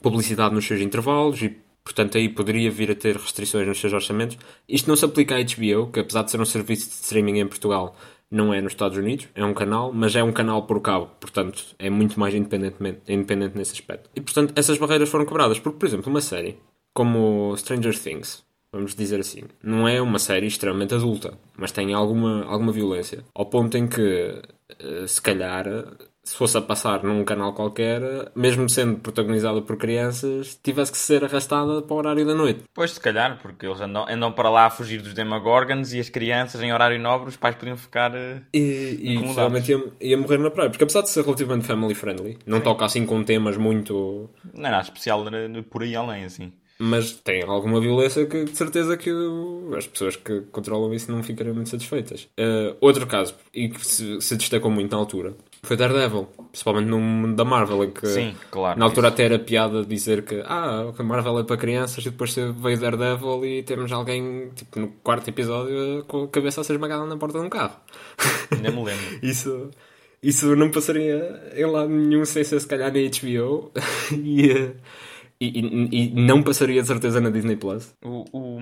publicidade 0.00 0.54
nos 0.54 0.66
seus 0.66 0.80
intervalos 0.80 1.42
e 1.42 1.56
portanto 1.84 2.16
aí 2.16 2.28
poderia 2.28 2.70
vir 2.70 2.90
a 2.90 2.94
ter 2.94 3.16
restrições 3.16 3.66
nos 3.66 3.80
seus 3.80 3.92
orçamentos. 3.92 4.38
Isto 4.68 4.88
não 4.88 4.96
se 4.96 5.04
aplica 5.04 5.36
à 5.36 5.38
HBO, 5.38 5.90
que 5.90 6.00
apesar 6.00 6.22
de 6.22 6.30
ser 6.30 6.40
um 6.40 6.44
serviço 6.44 6.88
de 6.88 6.94
streaming 6.94 7.40
em 7.40 7.46
Portugal, 7.46 7.96
não 8.30 8.54
é 8.54 8.62
nos 8.62 8.72
Estados 8.72 8.96
Unidos, 8.96 9.28
é 9.34 9.44
um 9.44 9.52
canal, 9.52 9.92
mas 9.92 10.16
é 10.16 10.22
um 10.22 10.32
canal 10.32 10.62
por 10.66 10.80
cabo, 10.80 11.10
portanto 11.20 11.62
é 11.78 11.90
muito 11.90 12.18
mais 12.18 12.34
independente 12.34 12.76
nesse 13.54 13.72
aspecto. 13.72 14.08
E 14.16 14.20
portanto 14.20 14.52
essas 14.56 14.78
barreiras 14.78 15.08
foram 15.08 15.26
quebradas, 15.26 15.58
porque 15.58 15.78
por 15.78 15.86
exemplo 15.86 16.08
uma 16.08 16.20
série 16.20 16.56
como 16.92 17.56
Stranger 17.56 17.98
Things, 17.98 18.44
vamos 18.72 18.94
dizer 18.94 19.20
assim. 19.20 19.42
Não 19.62 19.88
é 19.88 20.00
uma 20.00 20.18
série 20.18 20.46
extremamente 20.46 20.94
adulta, 20.94 21.34
mas 21.56 21.72
tem 21.72 21.92
alguma, 21.92 22.44
alguma 22.44 22.72
violência. 22.72 23.24
Ao 23.34 23.46
ponto 23.46 23.76
em 23.76 23.86
que, 23.86 24.42
eh, 24.78 25.06
se 25.06 25.20
calhar, 25.20 25.66
se 26.24 26.36
fosse 26.36 26.56
a 26.56 26.60
passar 26.60 27.02
num 27.02 27.24
canal 27.24 27.52
qualquer, 27.52 28.00
mesmo 28.34 28.68
sendo 28.68 28.98
protagonizada 29.00 29.60
por 29.60 29.76
crianças, 29.76 30.58
tivesse 30.62 30.92
que 30.92 30.98
ser 30.98 31.24
arrastada 31.24 31.82
para 31.82 31.94
o 31.94 31.96
horário 31.96 32.24
da 32.24 32.34
noite. 32.34 32.62
Pois, 32.72 32.92
se 32.92 33.00
calhar, 33.00 33.38
porque 33.42 33.66
eles 33.66 33.80
andam, 33.80 34.06
andam 34.08 34.30
para 34.30 34.48
lá 34.48 34.66
a 34.66 34.70
fugir 34.70 35.02
dos 35.02 35.14
Demogorgons 35.14 35.92
e 35.92 35.98
as 35.98 36.08
crianças 36.08 36.62
em 36.62 36.72
horário 36.72 37.00
nobre, 37.00 37.28
os 37.28 37.36
pais 37.36 37.56
podiam 37.56 37.76
ficar. 37.76 38.12
Uh, 38.12 38.40
e, 38.54 38.98
e 39.00 39.16
realmente 39.34 39.72
ia, 39.72 39.82
ia, 40.00 40.16
morrer 40.16 40.38
na 40.38 40.50
praia, 40.50 40.70
porque 40.70 40.84
apesar 40.84 41.02
de 41.02 41.10
ser 41.10 41.24
relativamente 41.24 41.66
family 41.66 41.94
friendly, 41.94 42.38
não 42.46 42.58
Sim. 42.58 42.64
toca 42.64 42.84
assim 42.84 43.04
com 43.04 43.24
temas 43.24 43.56
muito. 43.56 44.30
Não 44.54 44.68
é 44.68 44.70
nada 44.70 44.82
especial 44.82 45.24
por 45.68 45.82
aí 45.82 45.96
além, 45.96 46.24
assim 46.24 46.52
mas 46.82 47.12
tem 47.12 47.44
alguma 47.44 47.80
violência 47.80 48.26
que 48.26 48.44
de 48.44 48.56
certeza 48.56 48.96
que 48.96 49.08
as 49.78 49.86
pessoas 49.86 50.16
que 50.16 50.40
controlam 50.50 50.92
isso 50.92 51.12
não 51.12 51.22
ficariam 51.22 51.54
muito 51.54 51.70
satisfeitas. 51.70 52.24
Uh, 52.36 52.76
outro 52.80 53.06
caso, 53.06 53.36
e 53.54 53.68
que 53.68 53.86
se, 53.86 54.20
se, 54.20 54.36
destacou 54.36 54.68
muito 54.68 54.90
na 54.90 54.98
altura, 54.98 55.36
foi 55.62 55.76
Daredevil, 55.76 56.26
principalmente 56.50 56.86
no 56.86 56.98
mundo 56.98 57.36
da 57.36 57.44
Marvel, 57.44 57.84
em 57.84 57.90
que 57.92 58.04
Sim, 58.08 58.34
claro, 58.50 58.76
na 58.80 58.84
altura 58.84 59.06
isso. 59.06 59.14
até 59.14 59.24
era 59.26 59.38
piada 59.38 59.84
dizer 59.84 60.24
que 60.24 60.42
ah, 60.44 60.92
a 60.98 61.02
Marvel 61.04 61.38
é 61.38 61.44
para 61.44 61.56
crianças 61.56 62.04
e 62.04 62.10
depois 62.10 62.34
veio 62.34 62.80
Daredevil 62.80 63.44
e 63.44 63.62
temos 63.62 63.92
alguém 63.92 64.50
tipo, 64.56 64.80
no 64.80 64.88
quarto 65.04 65.28
episódio 65.28 66.04
com 66.08 66.24
a 66.24 66.28
cabeça 66.28 66.62
a 66.62 66.64
ser 66.64 66.72
esmagada 66.72 67.06
na 67.06 67.16
porta 67.16 67.38
de 67.38 67.46
um 67.46 67.48
carro. 67.48 67.76
Ainda 68.50 68.72
me 68.72 68.84
lembro. 68.84 69.06
isso, 69.22 69.70
isso 70.20 70.56
não 70.56 70.68
passaria 70.68 71.52
em 71.54 71.64
lado 71.64 71.90
nenhum 71.90 72.24
sem 72.24 72.42
ser 72.42 72.58
se 72.60 72.66
calhar 72.66 72.92
na 72.92 72.98
HBO 72.98 73.70
e. 74.10 74.72
E, 75.44 75.88
e, 75.90 76.10
não 76.14 76.42
passaria 76.42 76.80
de 76.80 76.86
certeza 76.86 77.20
na 77.20 77.30
Disney 77.30 77.56
Plus. 77.56 77.94
O, 78.02 78.24
o, 78.32 78.60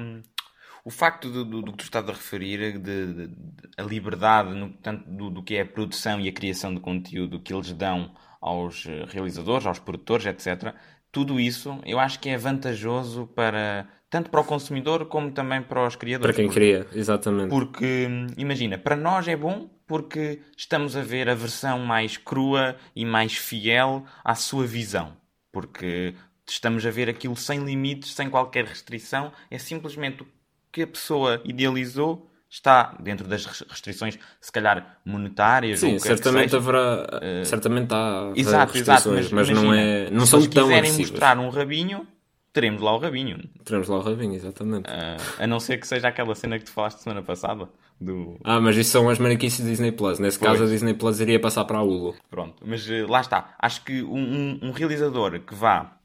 o 0.85 0.91
facto 0.91 1.29
do, 1.29 1.45
do, 1.45 1.63
do 1.63 1.73
que 1.73 1.79
tu 1.79 1.85
estás 1.85 2.09
a 2.09 2.13
referir, 2.13 2.79
de, 2.79 2.79
de, 2.79 3.27
de 3.29 3.37
a 3.77 3.83
liberdade 3.83 4.55
no, 4.55 4.71
tanto 4.71 5.09
do, 5.11 5.31
do 5.31 5.43
que 5.43 5.57
é 5.57 5.63
a 5.63 5.67
produção 5.67 6.21
e 6.21 6.29
a 6.29 6.33
criação 6.33 6.75
de 6.75 6.81
conteúdo 6.81 7.41
que 7.41 7.53
eles 7.53 7.73
dão 7.73 8.13
aos 8.41 8.87
eh, 8.87 9.05
realizadores, 9.09 9.67
aos 9.67 9.79
produtores, 9.79 10.25
etc. 10.27 10.75
Tudo 11.13 11.39
isso 11.39 11.79
eu 11.85 11.99
acho 11.99 12.19
que 12.19 12.31
é 12.31 12.37
vantajoso 12.37 13.27
para 13.35 13.87
tanto 14.09 14.29
para 14.29 14.41
o 14.41 14.45
consumidor 14.45 15.07
como 15.07 15.31
também 15.31 15.63
para 15.63 15.87
os 15.87 15.95
criadores. 15.95 16.35
Para 16.35 16.45
quem 16.45 16.53
cria, 16.53 16.87
exatamente. 16.93 17.49
Porque, 17.49 18.09
imagina, 18.37 18.77
para 18.77 18.97
nós 18.97 19.29
é 19.29 19.37
bom 19.37 19.71
porque 19.87 20.41
estamos 20.57 20.97
a 20.97 21.03
ver 21.03 21.29
a 21.29 21.35
versão 21.35 21.79
mais 21.79 22.17
crua 22.17 22.77
e 22.95 23.05
mais 23.05 23.37
fiel 23.37 24.05
à 24.25 24.35
sua 24.35 24.67
visão. 24.67 25.17
Porque 25.53 26.15
estamos 26.53 26.85
a 26.85 26.91
ver 26.91 27.09
aquilo 27.09 27.37
sem 27.37 27.65
limites, 27.65 28.15
sem 28.15 28.29
qualquer 28.29 28.65
restrição, 28.65 29.33
é 29.51 29.59
simplesmente 29.59 30.23
o 30.23 30.27
que 30.73 30.83
a 30.83 30.87
pessoa 30.87 31.41
idealizou 31.45 32.31
está 32.49 32.97
dentro 33.01 33.29
das 33.29 33.47
restrições, 33.47 34.19
se 34.41 34.51
calhar 34.51 34.99
monetárias. 35.05 35.81
Sim, 35.81 35.99
certamente 36.01 36.55
haverá, 36.57 37.07
uh, 37.07 37.45
certamente 37.45 37.95
há 37.95 38.33
exato, 38.35 38.77
exato, 38.77 39.11
mas, 39.11 39.31
mas 39.31 39.49
imagina, 39.49 39.63
não 39.63 39.73
é, 39.75 40.11
não 40.11 40.27
são 40.27 40.41
tão 40.49 40.65
quiserem 40.65 40.93
mostrar 40.93 41.39
um 41.39 41.49
rabinho, 41.49 42.07
teremos 42.53 42.83
lá 42.83 42.95
o 42.95 42.99
rabinho. 42.99 43.39
Teremos 43.65 43.89
lá 43.89 43.99
o 43.99 44.03
rabinho, 44.03 44.35
exatamente. 44.35 44.91
Uh, 44.91 45.43
a 45.43 45.47
não 45.47 45.61
ser 45.61 45.79
que 45.79 45.87
seja 45.87 46.09
aquela 46.09 46.35
cena 46.35 46.59
que 46.59 46.65
tu 46.65 46.73
falaste 46.73 46.99
semana 46.99 47.23
passada. 47.23 47.69
Do... 48.01 48.41
Ah, 48.43 48.59
mas 48.59 48.77
isso 48.77 48.91
são 48.91 49.11
as 49.11 49.19
mariquices 49.19 49.65
Disney 49.65 49.93
Plus. 49.93 50.19
Nesse 50.19 50.39
pois. 50.39 50.53
caso, 50.53 50.65
a 50.65 50.67
Disney 50.67 50.95
Plus 50.95 51.21
iria 51.21 51.39
passar 51.39 51.67
para 51.67 51.79
a 51.79 51.83
Hulu. 51.83 52.17
Pronto, 52.31 52.57
mas 52.67 52.89
uh, 52.89 53.07
lá 53.07 53.21
está. 53.21 53.55
Acho 53.59 53.85
que 53.85 54.03
um, 54.03 54.17
um, 54.17 54.59
um 54.63 54.71
realizador 54.73 55.39
que 55.39 55.55
vá 55.55 56.00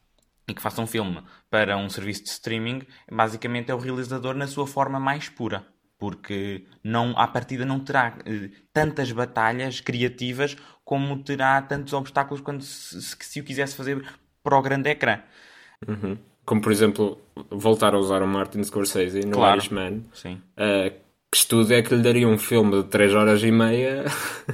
e 0.48 0.54
que 0.54 0.62
faça 0.62 0.80
um 0.80 0.86
filme 0.86 1.22
para 1.50 1.76
um 1.76 1.88
serviço 1.88 2.24
de 2.24 2.30
streaming, 2.30 2.82
basicamente 3.10 3.70
é 3.70 3.74
o 3.74 3.78
realizador 3.78 4.34
na 4.34 4.46
sua 4.46 4.66
forma 4.66 5.00
mais 5.00 5.28
pura. 5.28 5.66
Porque 5.98 6.66
não, 6.84 7.18
à 7.18 7.26
partida 7.26 7.64
não 7.64 7.80
terá 7.80 8.18
eh, 8.26 8.50
tantas 8.72 9.10
batalhas 9.10 9.80
criativas 9.80 10.56
como 10.84 11.22
terá 11.22 11.60
tantos 11.62 11.94
obstáculos 11.94 12.42
quando 12.42 12.62
se, 12.62 13.00
se, 13.00 13.16
se 13.18 13.40
o 13.40 13.44
quisesse 13.44 13.74
fazer 13.74 14.04
para 14.42 14.58
o 14.58 14.62
grande 14.62 14.90
ecrã. 14.90 15.20
Uhum. 15.88 16.18
Como, 16.44 16.60
por 16.60 16.70
exemplo, 16.70 17.18
voltar 17.50 17.94
a 17.94 17.98
usar 17.98 18.22
o 18.22 18.26
Martin 18.26 18.62
Scorsese 18.62 19.26
no 19.26 19.32
claro. 19.32 19.56
Irishman. 19.56 20.04
Sim. 20.12 20.40
Uh, 20.56 20.90
que 21.30 21.38
estudo 21.38 21.74
é 21.74 21.82
que 21.82 21.94
lhe 21.94 22.02
daria 22.02 22.28
um 22.28 22.38
filme 22.38 22.82
de 22.82 22.88
3 22.88 23.14
horas 23.14 23.42
e 23.42 23.50
meia? 23.50 24.04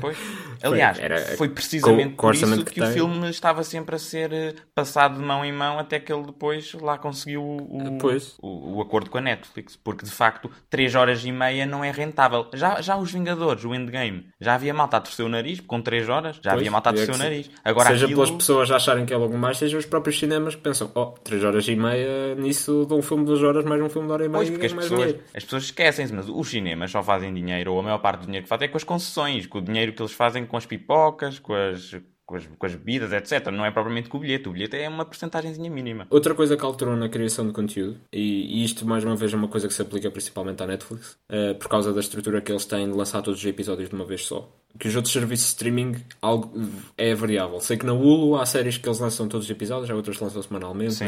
Pois. 0.01 0.17
Aliás, 0.63 0.97
foi, 0.97 1.05
era, 1.05 1.19
foi 1.37 1.49
precisamente 1.49 2.15
com, 2.15 2.27
por 2.27 2.35
isso 2.35 2.65
que, 2.65 2.75
que 2.75 2.83
o 2.83 2.87
filme 2.87 3.31
estava 3.31 3.63
sempre 3.63 3.97
a 3.97 3.99
ser 3.99 4.33
eh, 4.33 4.55
passado 4.75 5.19
de 5.19 5.25
mão 5.25 5.45
em 5.45 5.53
mão 5.53 5.79
até 5.79 5.99
que 5.99 6.13
ele 6.13 6.25
depois 6.25 6.73
lá 6.75 6.99
conseguiu 6.99 7.43
o, 7.43 7.99
o, 8.43 8.77
o, 8.77 8.81
acordo 8.81 9.11
com 9.11 9.19
a 9.19 9.21
Netflix. 9.21 9.77
Porque 9.77 10.05
de 10.05 10.11
facto, 10.11 10.51
3 10.71 10.95
horas 10.95 11.25
e 11.25 11.33
meia 11.33 11.67
não 11.67 11.85
é 11.85 11.91
rentável. 11.91 12.49
Já, 12.55 12.81
já 12.81 12.97
os 12.97 13.13
Vingadores, 13.13 13.65
o 13.65 13.75
Endgame, 13.75 14.27
já 14.41 14.55
havia 14.55 14.73
malta 14.73 14.97
a 14.97 15.01
torcer 15.01 15.25
o 15.25 15.29
nariz 15.29 15.61
com 15.61 15.81
3 15.81 16.09
horas, 16.09 16.37
já 16.37 16.51
pois, 16.51 16.55
havia 16.55 16.71
malta 16.71 16.91
a 16.91 16.93
torcer 16.93 17.15
o 17.15 17.19
nariz. 17.19 17.51
Agora, 17.65 17.91
seja 17.91 18.07
aquilo... 18.07 18.23
pelas 18.23 18.37
pessoas 18.37 18.71
acharem 18.71 19.05
que 19.05 19.13
é 19.13 19.17
logo 19.17 19.37
mais, 19.37 19.59
seja 19.59 19.77
os 19.77 19.87
próprios 19.87 20.19
cinemas 20.19 20.55
que 20.55 20.63
pensam, 20.63 20.91
oh, 20.95 21.07
3 21.07 21.45
horas 21.45 21.69
e 21.69 21.77
meia, 21.77 22.35
nisso 22.35 22.87
de 22.87 22.95
um 22.95 23.03
filme 23.03 23.25
de 23.25 23.31
2 23.31 23.43
horas 23.43 23.65
mais 23.65 23.81
um 23.83 23.89
filme 23.89 24.07
de 24.07 24.13
hora 24.13 24.25
e 24.25 24.29
meia. 24.29 24.39
Pois, 24.39 24.51
porque 24.51 24.67
as 24.67 24.73
pessoas, 24.73 25.17
as 25.35 25.45
pessoas 25.45 25.63
esquecem-se, 25.65 26.13
mas 26.13 26.29
os 26.29 26.49
cinemas 26.49 26.91
só 26.91 27.03
fazem 27.03 27.33
dinheiro, 27.33 27.73
ou 27.73 27.81
a 27.81 27.83
maior 27.83 27.99
parte 27.99 28.21
do 28.21 28.27
dinheiro 28.27 28.45
que 28.45 28.49
fazem 28.49 28.67
é 28.67 28.69
com 28.69 28.77
as 28.77 28.85
concessões, 28.85 29.47
com 29.47 29.59
o 29.59 29.63
dinheiro 29.63 29.93
que 29.93 30.03
eles 30.03 30.13
fazem 30.13 30.47
com 30.53 30.59
as 30.59 30.67
pipocas, 30.67 31.39
com 31.39 31.55
as, 31.55 31.97
com 32.27 32.37
as, 32.37 32.47
com 32.47 32.67
as 32.67 32.75
bebidas, 32.75 33.11
etc. 33.11 33.51
Não 33.51 33.65
é 33.65 33.71
propriamente 33.71 34.11
com 34.11 34.19
o 34.19 34.21
bilhete. 34.21 34.51
O 34.51 34.53
bilhete 34.53 34.77
é 34.77 34.87
uma 34.87 35.07
porcentagemzinha 35.07 35.71
mínima. 35.71 36.07
Outra 36.11 36.35
coisa 36.35 36.59
que 36.59 36.63
alterou 36.63 36.95
na 36.95 37.09
criação 37.09 37.47
de 37.47 37.55
conteúdo, 37.55 37.99
e, 38.13 38.61
e 38.61 38.63
isto 38.63 38.87
mais 38.87 39.03
uma 39.03 39.17
vez 39.17 39.33
é 39.33 39.37
uma 39.37 39.49
coisa 39.49 39.67
que 39.67 39.73
se 39.73 39.81
aplica 39.81 40.11
principalmente 40.11 40.63
à 40.63 40.67
Netflix, 40.67 41.19
uh, 41.31 41.55
por 41.55 41.71
causa 41.71 41.91
da 41.91 42.01
estrutura 42.01 42.43
que 42.43 42.53
eles 42.53 42.67
têm 42.67 42.91
de 42.91 42.95
lançar 42.95 43.23
todos 43.23 43.41
os 43.41 43.47
episódios 43.47 43.89
de 43.89 43.95
uma 43.95 44.05
vez 44.05 44.27
só. 44.27 44.47
Que 44.79 44.89
os 44.89 44.97
outros 44.97 45.13
serviços 45.13 45.47
de 45.47 45.53
streaming 45.53 45.97
algo 46.21 46.51
é 46.97 47.15
variável. 47.15 47.61
Sei 47.61 47.77
que 47.77 47.87
na 47.87 47.93
Hulu 47.93 48.37
há 48.37 48.47
séries 48.47 48.79
que 48.79 48.89
eles 48.89 48.99
lançam 48.99 49.29
todos 49.29 49.47
os 49.47 49.51
episódios, 49.51 49.91
há 49.91 49.95
outras 49.95 50.17
que 50.17 50.25
lançam 50.25 50.43
semanalmente. 50.43 50.99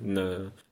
Na, 0.00 0.22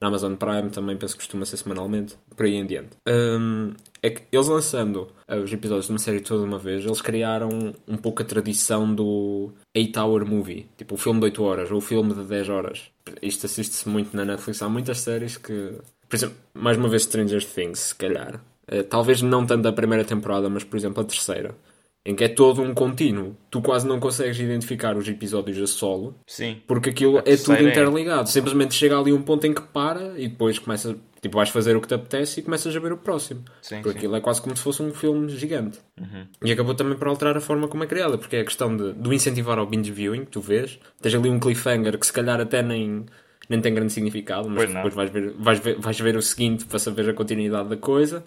na, 0.00 0.08
Amazon 0.08 0.34
Prime 0.34 0.70
também 0.70 0.96
penso 0.96 1.14
que 1.14 1.20
costuma 1.20 1.44
ser 1.44 1.58
semanalmente, 1.58 2.16
por 2.36 2.46
aí 2.46 2.54
em 2.54 2.66
diante. 2.66 2.90
Um, 3.06 3.74
é 4.02 4.10
que 4.10 4.22
eles 4.32 4.48
lançando 4.48 5.08
os 5.28 5.52
episódios 5.52 5.86
de 5.86 5.92
uma 5.92 5.98
série 5.98 6.20
toda 6.20 6.42
uma 6.42 6.58
vez, 6.58 6.84
eles 6.84 7.00
criaram 7.00 7.74
um 7.86 7.96
pouco 7.96 8.22
a 8.22 8.24
tradição 8.24 8.92
do 8.92 9.52
8-hour 9.76 10.26
movie, 10.26 10.66
tipo 10.76 10.94
o 10.94 10.98
filme 10.98 11.20
de 11.20 11.26
8 11.26 11.42
horas 11.42 11.70
ou 11.70 11.78
o 11.78 11.80
filme 11.80 12.14
de 12.14 12.24
10 12.24 12.48
horas. 12.48 12.90
Isto 13.22 13.46
assiste-se 13.46 13.88
muito 13.88 14.16
na 14.16 14.24
Netflix. 14.24 14.62
Há 14.62 14.68
muitas 14.68 15.00
séries 15.00 15.36
que, 15.36 15.74
por 16.08 16.16
exemplo, 16.16 16.36
mais 16.54 16.76
uma 16.76 16.88
vez 16.88 17.02
Stranger 17.02 17.44
Things, 17.44 17.78
se 17.78 17.94
calhar. 17.94 18.40
Uh, 18.72 18.84
talvez 18.84 19.20
não 19.20 19.44
tanto 19.44 19.66
a 19.68 19.72
primeira 19.72 20.04
temporada, 20.04 20.48
mas 20.48 20.64
por 20.64 20.76
exemplo 20.76 21.02
a 21.02 21.04
terceira 21.04 21.54
em 22.04 22.14
que 22.14 22.24
é 22.24 22.28
todo 22.28 22.62
um 22.62 22.72
contínuo. 22.72 23.36
Tu 23.50 23.60
quase 23.60 23.86
não 23.86 24.00
consegues 24.00 24.38
identificar 24.38 24.96
os 24.96 25.06
episódios 25.06 25.58
a 25.58 25.66
solo. 25.66 26.18
Sim. 26.26 26.62
Porque 26.66 26.90
aquilo 26.90 27.18
é 27.18 27.36
tudo 27.36 27.62
interligado. 27.62 28.22
É. 28.22 28.26
Simplesmente 28.26 28.74
chega 28.74 28.98
ali 28.98 29.12
um 29.12 29.22
ponto 29.22 29.46
em 29.46 29.52
que 29.52 29.60
para 29.60 30.18
e 30.18 30.28
depois 30.28 30.58
começa. 30.58 30.96
Tipo, 31.20 31.36
vais 31.36 31.50
fazer 31.50 31.76
o 31.76 31.80
que 31.82 31.88
te 31.88 31.92
apetece 31.92 32.40
e 32.40 32.42
começas 32.42 32.74
a 32.74 32.80
ver 32.80 32.92
o 32.92 32.96
próximo. 32.96 33.44
Sim, 33.60 33.82
porque 33.82 33.90
sim. 33.90 33.98
aquilo 33.98 34.16
é 34.16 34.20
quase 34.20 34.40
como 34.40 34.56
se 34.56 34.62
fosse 34.62 34.82
um 34.82 34.94
filme 34.94 35.28
gigante. 35.28 35.78
Uhum. 36.00 36.26
E 36.42 36.50
acabou 36.50 36.74
também 36.74 36.96
por 36.96 37.08
alterar 37.08 37.36
a 37.36 37.40
forma 37.40 37.68
como 37.68 37.84
é 37.84 37.86
criada, 37.86 38.16
porque 38.16 38.36
é 38.36 38.40
a 38.40 38.44
questão 38.44 38.74
de, 38.74 38.94
do 38.94 39.12
incentivar 39.12 39.58
ao 39.58 39.66
binge 39.66 39.92
viewing, 39.92 40.24
tu 40.24 40.40
vês. 40.40 40.80
Tens 41.02 41.14
ali 41.14 41.28
um 41.28 41.38
cliffhanger 41.38 41.98
que 41.98 42.06
se 42.06 42.12
calhar 42.12 42.40
até 42.40 42.62
nem 42.62 43.04
nem 43.50 43.60
tem 43.60 43.74
grande 43.74 43.92
significado, 43.92 44.48
mas 44.48 44.72
depois 44.72 44.94
vais 44.94 45.10
ver, 45.10 45.34
vais, 45.36 45.58
ver, 45.58 45.76
vais 45.76 45.98
ver 45.98 46.16
o 46.16 46.22
seguinte 46.22 46.64
para 46.64 46.78
saber 46.78 47.10
a 47.10 47.12
continuidade 47.12 47.68
da 47.68 47.76
coisa 47.76 48.24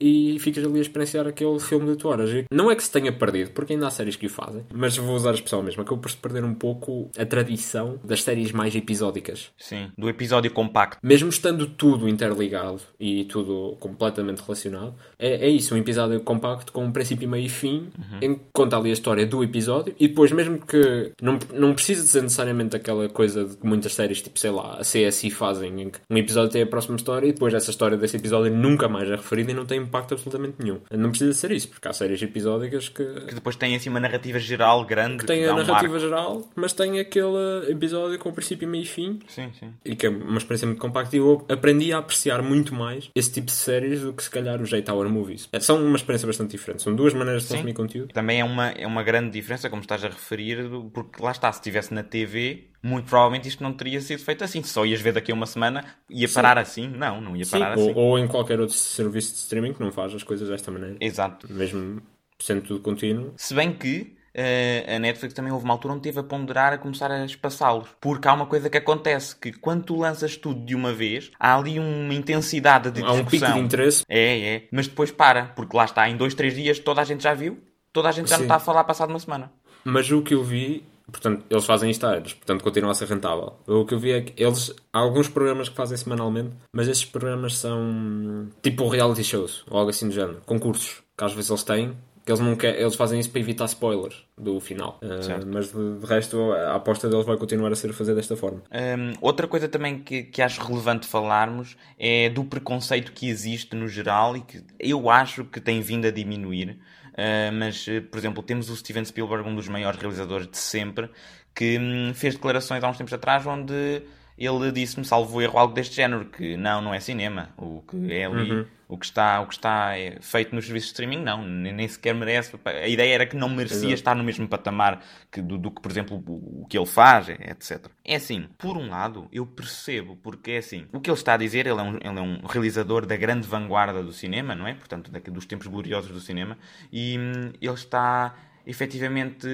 e 0.00 0.38
ficas 0.38 0.64
ali 0.64 0.78
a 0.78 0.82
experienciar 0.82 1.26
aquele 1.26 1.58
filme 1.60 1.84
de 1.86 1.90
8 1.92 2.08
horas. 2.08 2.30
E 2.30 2.44
não 2.50 2.70
é 2.70 2.76
que 2.76 2.82
se 2.82 2.90
tenha 2.90 3.12
perdido, 3.12 3.50
porque 3.50 3.72
ainda 3.72 3.86
há 3.86 3.90
séries 3.90 4.16
que 4.16 4.26
o 4.26 4.30
fazem, 4.30 4.64
mas 4.72 4.96
vou 4.96 5.14
usar 5.14 5.30
a 5.30 5.34
expressão 5.34 5.62
mesmo, 5.62 5.82
acabou 5.82 5.98
por 5.98 6.10
se 6.10 6.16
perder 6.16 6.44
um 6.44 6.54
pouco 6.54 7.10
a 7.16 7.24
tradição 7.24 7.98
das 8.04 8.22
séries 8.22 8.52
mais 8.52 8.74
episódicas. 8.74 9.50
Sim, 9.56 9.90
do 9.96 10.08
episódio 10.08 10.50
compacto. 10.50 10.98
Mesmo 11.02 11.28
estando 11.28 11.66
tudo 11.66 12.08
interligado 12.08 12.80
e 12.98 13.24
tudo 13.24 13.76
completamente 13.80 14.40
relacionado, 14.40 14.94
é, 15.18 15.46
é 15.46 15.48
isso, 15.48 15.74
um 15.74 15.78
episódio 15.78 16.20
compacto 16.20 16.72
com 16.72 16.84
um 16.84 16.92
princípio, 16.92 17.28
meio 17.28 17.46
e 17.46 17.48
fim, 17.48 17.88
uhum. 17.98 18.18
em 18.20 18.34
que 18.34 18.40
conta 18.52 18.76
ali 18.76 18.90
a 18.90 18.92
história 18.92 19.26
do 19.26 19.42
episódio 19.42 19.94
e 19.98 20.08
depois, 20.08 20.32
mesmo 20.32 20.58
que 20.58 21.12
não, 21.20 21.38
não 21.52 21.74
precisa 21.74 22.02
ser 22.06 22.22
necessariamente 22.22 22.76
aquela 22.76 23.08
coisa 23.08 23.44
de 23.44 23.56
que 23.56 23.66
muitas 23.66 23.94
séries, 23.94 24.22
tipo, 24.22 24.38
sei 24.38 24.50
lá, 24.50 24.78
a 24.78 24.80
CSI 24.80 25.30
fazem, 25.30 25.82
em 25.82 25.90
que 25.90 25.98
um 26.10 26.16
episódio 26.16 26.50
tem 26.50 26.62
a 26.62 26.66
próxima 26.66 26.96
história 26.96 27.26
e 27.26 27.32
depois 27.32 27.54
essa 27.54 27.70
história 27.70 27.96
desse 27.96 28.16
episódio 28.16 28.54
nunca 28.54 28.88
mais 28.88 29.08
é 29.08 29.16
referida 29.16 29.50
e 29.50 29.54
não 29.54 29.66
tem 29.66 29.83
impacto 29.84 30.14
absolutamente 30.14 30.56
nenhum. 30.58 30.80
Não 30.90 31.10
precisa 31.10 31.32
ser 31.32 31.52
isso, 31.52 31.68
porque 31.68 31.86
há 31.88 31.92
séries 31.92 32.20
episódicas 32.22 32.88
que. 32.88 33.04
Que 33.04 33.34
depois 33.34 33.56
têm 33.56 33.76
assim 33.76 33.88
uma 33.88 34.00
narrativa 34.00 34.38
geral 34.38 34.84
grande. 34.84 35.18
Que 35.18 35.26
tem 35.26 35.44
a 35.44 35.54
narrativa 35.54 35.96
um 35.96 36.00
geral, 36.00 36.48
mas 36.54 36.72
tem 36.72 36.98
aquele 36.98 37.70
episódio 37.70 38.18
com 38.18 38.32
princípio, 38.32 38.68
meio 38.68 38.82
e 38.82 38.86
fim. 38.86 39.20
Sim, 39.28 39.50
sim. 39.58 39.72
E 39.84 39.94
que 39.94 40.06
é 40.06 40.08
uma 40.08 40.38
experiência 40.38 40.66
muito 40.66 40.80
compacta. 40.80 41.16
E 41.16 41.18
eu 41.18 41.44
aprendi 41.48 41.92
a 41.92 41.98
apreciar 41.98 42.42
muito 42.42 42.74
mais 42.74 43.10
esse 43.14 43.32
tipo 43.32 43.46
de 43.46 43.52
séries 43.52 44.02
do 44.02 44.12
que 44.12 44.22
se 44.22 44.30
calhar 44.30 44.60
8 44.60 44.92
Hour 44.92 45.08
Movies. 45.08 45.48
É, 45.52 45.60
são 45.60 45.84
uma 45.84 45.96
experiência 45.96 46.26
bastante 46.26 46.50
diferente. 46.50 46.82
São 46.82 46.94
duas 46.94 47.14
maneiras 47.14 47.42
de 47.44 47.48
consumir 47.48 47.74
conteúdo. 47.74 48.12
Também 48.12 48.40
é 48.40 48.44
uma, 48.44 48.68
é 48.70 48.86
uma 48.86 49.02
grande 49.02 49.30
diferença, 49.30 49.70
como 49.70 49.82
estás 49.82 50.04
a 50.04 50.08
referir, 50.08 50.68
porque 50.92 51.22
lá 51.22 51.30
está, 51.30 51.50
se 51.52 51.58
estivesse 51.58 51.92
na 51.92 52.02
TV, 52.02 52.64
muito 52.84 53.06
provavelmente 53.08 53.48
isto 53.48 53.62
não 53.62 53.72
teria 53.72 53.98
sido 54.00 54.22
feito 54.22 54.44
assim. 54.44 54.62
Só 54.62 54.84
ias 54.84 55.00
ver 55.00 55.12
daqui 55.14 55.32
a 55.32 55.34
uma 55.34 55.46
semana, 55.46 55.82
ia 56.10 56.28
Sim. 56.28 56.34
parar 56.34 56.58
assim? 56.58 56.86
Não, 56.86 57.18
não 57.18 57.34
ia 57.34 57.46
parar 57.46 57.76
Sim. 57.76 57.82
assim. 57.82 57.98
Ou, 57.98 58.10
ou, 58.10 58.18
em 58.18 58.28
qualquer 58.28 58.60
outro 58.60 58.76
serviço 58.76 59.32
de 59.32 59.38
streaming 59.38 59.72
que 59.72 59.80
não 59.80 59.90
faz 59.90 60.14
as 60.14 60.22
coisas 60.22 60.48
desta 60.48 60.70
maneira. 60.70 60.96
Exato. 61.00 61.50
Mesmo 61.50 62.02
sendo 62.38 62.60
tudo 62.60 62.80
contínuo. 62.80 63.32
Se 63.38 63.54
bem 63.54 63.72
que 63.72 64.14
uh, 64.34 64.96
a 64.96 64.98
Netflix 64.98 65.32
também 65.32 65.50
houve 65.50 65.64
uma 65.64 65.72
altura 65.72 65.94
onde 65.94 66.02
teve 66.02 66.20
a 66.20 66.22
ponderar 66.22 66.74
a 66.74 66.78
começar 66.78 67.10
a 67.10 67.24
espaçá-los. 67.24 67.88
Porque 67.98 68.28
há 68.28 68.34
uma 68.34 68.44
coisa 68.44 68.68
que 68.68 68.76
acontece, 68.76 69.34
que 69.34 69.52
quando 69.52 69.84
tu 69.84 69.96
lanças 69.96 70.36
tudo 70.36 70.62
de 70.62 70.74
uma 70.74 70.92
vez, 70.92 71.30
há 71.40 71.56
ali 71.56 71.78
uma 71.78 72.12
intensidade 72.12 72.90
de 72.90 73.00
discussão. 73.00 73.18
Há 73.18 73.22
um 73.22 73.24
pico 73.24 73.46
de 73.46 73.58
interesse. 73.60 74.04
É, 74.08 74.56
é. 74.56 74.68
Mas 74.70 74.86
depois 74.86 75.10
para, 75.10 75.46
porque 75.56 75.74
lá 75.74 75.86
está, 75.86 76.06
em 76.08 76.18
dois, 76.18 76.34
três 76.34 76.54
dias 76.54 76.78
toda 76.78 77.00
a 77.00 77.04
gente 77.04 77.22
já 77.22 77.32
viu, 77.32 77.58
toda 77.94 78.10
a 78.10 78.12
gente 78.12 78.28
já 78.28 78.36
Sim. 78.36 78.42
não 78.42 78.44
está 78.44 78.56
a 78.56 78.60
falar 78.60 78.84
passado 78.84 79.08
uma 79.08 79.18
semana. 79.18 79.50
Mas 79.84 80.10
o 80.10 80.22
que 80.22 80.34
eu 80.34 80.42
vi 80.42 80.84
Portanto, 81.10 81.44
eles 81.50 81.64
fazem 81.64 81.90
isto 81.90 82.06
a 82.06 82.16
eles, 82.16 82.32
portanto 82.32 82.62
continua 82.62 82.90
a 82.90 82.94
ser 82.94 83.08
rentável. 83.08 83.54
O 83.66 83.84
que 83.84 83.94
eu 83.94 83.98
vi 83.98 84.12
é 84.12 84.20
que 84.22 84.42
eles. 84.42 84.74
Há 84.92 85.00
alguns 85.00 85.28
programas 85.28 85.68
que 85.68 85.76
fazem 85.76 85.96
semanalmente, 85.96 86.50
mas 86.72 86.88
esses 86.88 87.04
programas 87.04 87.58
são 87.58 88.48
tipo 88.62 88.88
reality 88.88 89.22
shows, 89.22 89.64
ou 89.70 89.78
algo 89.78 89.90
assim 89.90 90.08
do 90.08 90.14
género, 90.14 90.40
concursos, 90.46 91.02
que 91.16 91.24
às 91.24 91.32
vezes 91.32 91.50
eles 91.50 91.62
têm, 91.62 91.96
que 92.24 92.32
eles, 92.32 92.40
não 92.40 92.56
quer, 92.56 92.80
eles 92.80 92.94
fazem 92.94 93.20
isso 93.20 93.30
para 93.30 93.40
evitar 93.40 93.66
spoilers 93.66 94.24
do 94.38 94.58
final. 94.58 94.98
Uh, 95.02 95.46
mas 95.46 95.70
de, 95.70 95.98
de, 95.98 96.06
resto, 96.06 96.52
a 96.52 96.76
aposta 96.76 97.08
deles 97.08 97.26
vai 97.26 97.36
continuar 97.36 97.70
a 97.70 97.76
ser 97.76 97.92
fazer 97.92 98.14
desta 98.14 98.34
forma. 98.34 98.62
Um, 98.72 99.12
outra 99.20 99.46
coisa 99.46 99.68
também 99.68 99.98
que, 99.98 100.22
que 100.22 100.40
acho 100.40 100.62
relevante 100.62 101.06
falarmos 101.06 101.76
é 101.98 102.30
do 102.30 102.44
preconceito 102.44 103.12
que 103.12 103.28
existe 103.28 103.76
no 103.76 103.86
geral 103.86 104.36
e 104.36 104.40
que 104.40 104.64
eu 104.80 105.10
acho 105.10 105.44
que 105.44 105.60
tem 105.60 105.82
vindo 105.82 106.06
a 106.06 106.10
diminuir 106.10 106.78
Uh, 107.14 107.52
mas, 107.52 107.86
uh, 107.86 108.02
por 108.02 108.18
exemplo, 108.18 108.42
temos 108.42 108.68
o 108.68 108.76
Steven 108.76 109.04
Spielberg, 109.04 109.48
um 109.48 109.54
dos 109.54 109.68
maiores 109.68 110.00
realizadores 110.00 110.48
de 110.48 110.58
sempre, 110.58 111.08
que 111.54 111.78
hum, 111.78 112.12
fez 112.12 112.34
declarações 112.34 112.82
há 112.82 112.88
uns 112.88 112.98
tempos 112.98 113.12
atrás 113.12 113.46
onde 113.46 114.02
ele 114.36 114.72
disse-me, 114.72 115.04
salvo 115.04 115.40
erro, 115.40 115.58
algo 115.58 115.74
deste 115.74 115.94
género, 115.94 116.24
que 116.24 116.56
não, 116.56 116.82
não 116.82 116.92
é 116.92 116.98
cinema. 116.98 117.50
O 117.56 117.82
que 117.82 118.12
é 118.12 118.24
ali, 118.24 118.50
uhum. 118.50 118.66
o 118.88 118.98
que 118.98 119.06
está, 119.06 119.40
o 119.40 119.46
que 119.46 119.54
está 119.54 119.96
é 119.96 120.18
feito 120.20 120.54
nos 120.54 120.64
serviços 120.64 120.88
de 120.88 120.92
streaming, 120.92 121.22
não, 121.22 121.46
nem 121.46 121.86
sequer 121.86 122.14
merece. 122.14 122.58
A 122.64 122.88
ideia 122.88 123.14
era 123.14 123.26
que 123.26 123.36
não 123.36 123.48
merecia 123.48 123.78
Exato. 123.78 123.94
estar 123.94 124.14
no 124.16 124.24
mesmo 124.24 124.48
patamar 124.48 125.00
que, 125.30 125.40
do, 125.40 125.56
do, 125.56 125.70
que, 125.70 125.80
por 125.80 125.90
exemplo, 125.90 126.16
o, 126.26 126.62
o, 126.62 126.66
que 126.66 126.76
ele 126.76 126.86
faz, 126.86 127.28
etc. 127.28 127.86
É 128.04 128.16
assim, 128.16 128.48
por 128.58 128.76
um 128.76 128.90
lado, 128.90 129.28
eu 129.32 129.46
percebo, 129.46 130.16
porque 130.16 130.52
é 130.52 130.58
assim, 130.58 130.86
o 130.92 131.00
que 131.00 131.08
ele 131.08 131.16
está 131.16 131.34
a 131.34 131.36
dizer, 131.36 131.66
ele 131.66 131.80
é 131.80 131.82
um, 131.82 131.94
ele 131.96 132.18
é 132.18 132.22
um 132.22 132.40
realizador 132.44 133.06
da 133.06 133.16
grande 133.16 133.46
vanguarda 133.46 134.02
do 134.02 134.12
cinema, 134.12 134.54
não 134.54 134.66
é? 134.66 134.74
Portanto, 134.74 135.12
dos 135.30 135.46
tempos 135.46 135.68
gloriosos 135.68 136.10
do 136.10 136.20
cinema, 136.20 136.58
e 136.92 137.16
hum, 137.16 137.52
ele 137.60 137.74
está 137.74 138.34
efetivamente, 138.66 139.46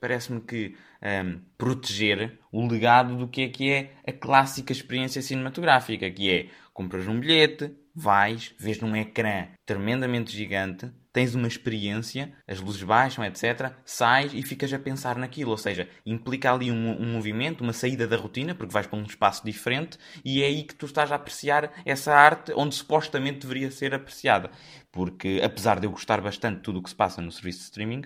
parece-me 0.00 0.40
que 0.40 0.76
um, 1.04 1.40
proteger 1.58 2.38
o 2.50 2.66
legado 2.66 3.16
do 3.16 3.28
que 3.28 3.42
é 3.42 3.48
que 3.48 3.70
é 3.70 3.92
a 4.06 4.12
clássica 4.12 4.72
experiência 4.72 5.20
cinematográfica, 5.20 6.10
que 6.10 6.30
é 6.30 6.48
compras 6.72 7.06
um 7.06 7.20
bilhete, 7.20 7.74
vais, 7.94 8.54
vês 8.58 8.80
num 8.80 8.96
ecrã 8.96 9.48
tremendamente 9.66 10.32
gigante, 10.32 10.90
tens 11.14 11.32
uma 11.32 11.46
experiência, 11.46 12.32
as 12.46 12.58
luzes 12.58 12.82
baixam, 12.82 13.24
etc., 13.24 13.72
sais 13.84 14.34
e 14.34 14.42
ficas 14.42 14.72
a 14.72 14.78
pensar 14.80 15.16
naquilo. 15.16 15.52
Ou 15.52 15.56
seja, 15.56 15.88
implica 16.04 16.52
ali 16.52 16.72
um, 16.72 17.00
um, 17.00 17.12
movimento, 17.12 17.62
uma 17.62 17.72
saída 17.72 18.04
da 18.04 18.16
rotina, 18.16 18.52
porque 18.52 18.72
vais 18.72 18.88
para 18.88 18.98
um 18.98 19.04
espaço 19.04 19.44
diferente 19.44 19.96
e 20.24 20.42
é 20.42 20.46
aí 20.46 20.64
que 20.64 20.74
tu 20.74 20.86
estás 20.86 21.12
a 21.12 21.14
apreciar 21.14 21.72
essa 21.86 22.12
arte 22.12 22.52
onde 22.56 22.74
supostamente 22.74 23.46
deveria 23.46 23.70
ser 23.70 23.94
apreciada. 23.94 24.50
Porque, 24.90 25.40
apesar 25.42 25.78
de 25.78 25.86
eu 25.86 25.92
gostar 25.92 26.20
bastante 26.20 26.56
de 26.56 26.62
tudo 26.62 26.80
o 26.80 26.82
que 26.82 26.90
se 26.90 26.96
passa 26.96 27.22
no 27.22 27.30
serviço 27.30 27.60
de 27.60 27.64
streaming, 27.66 28.02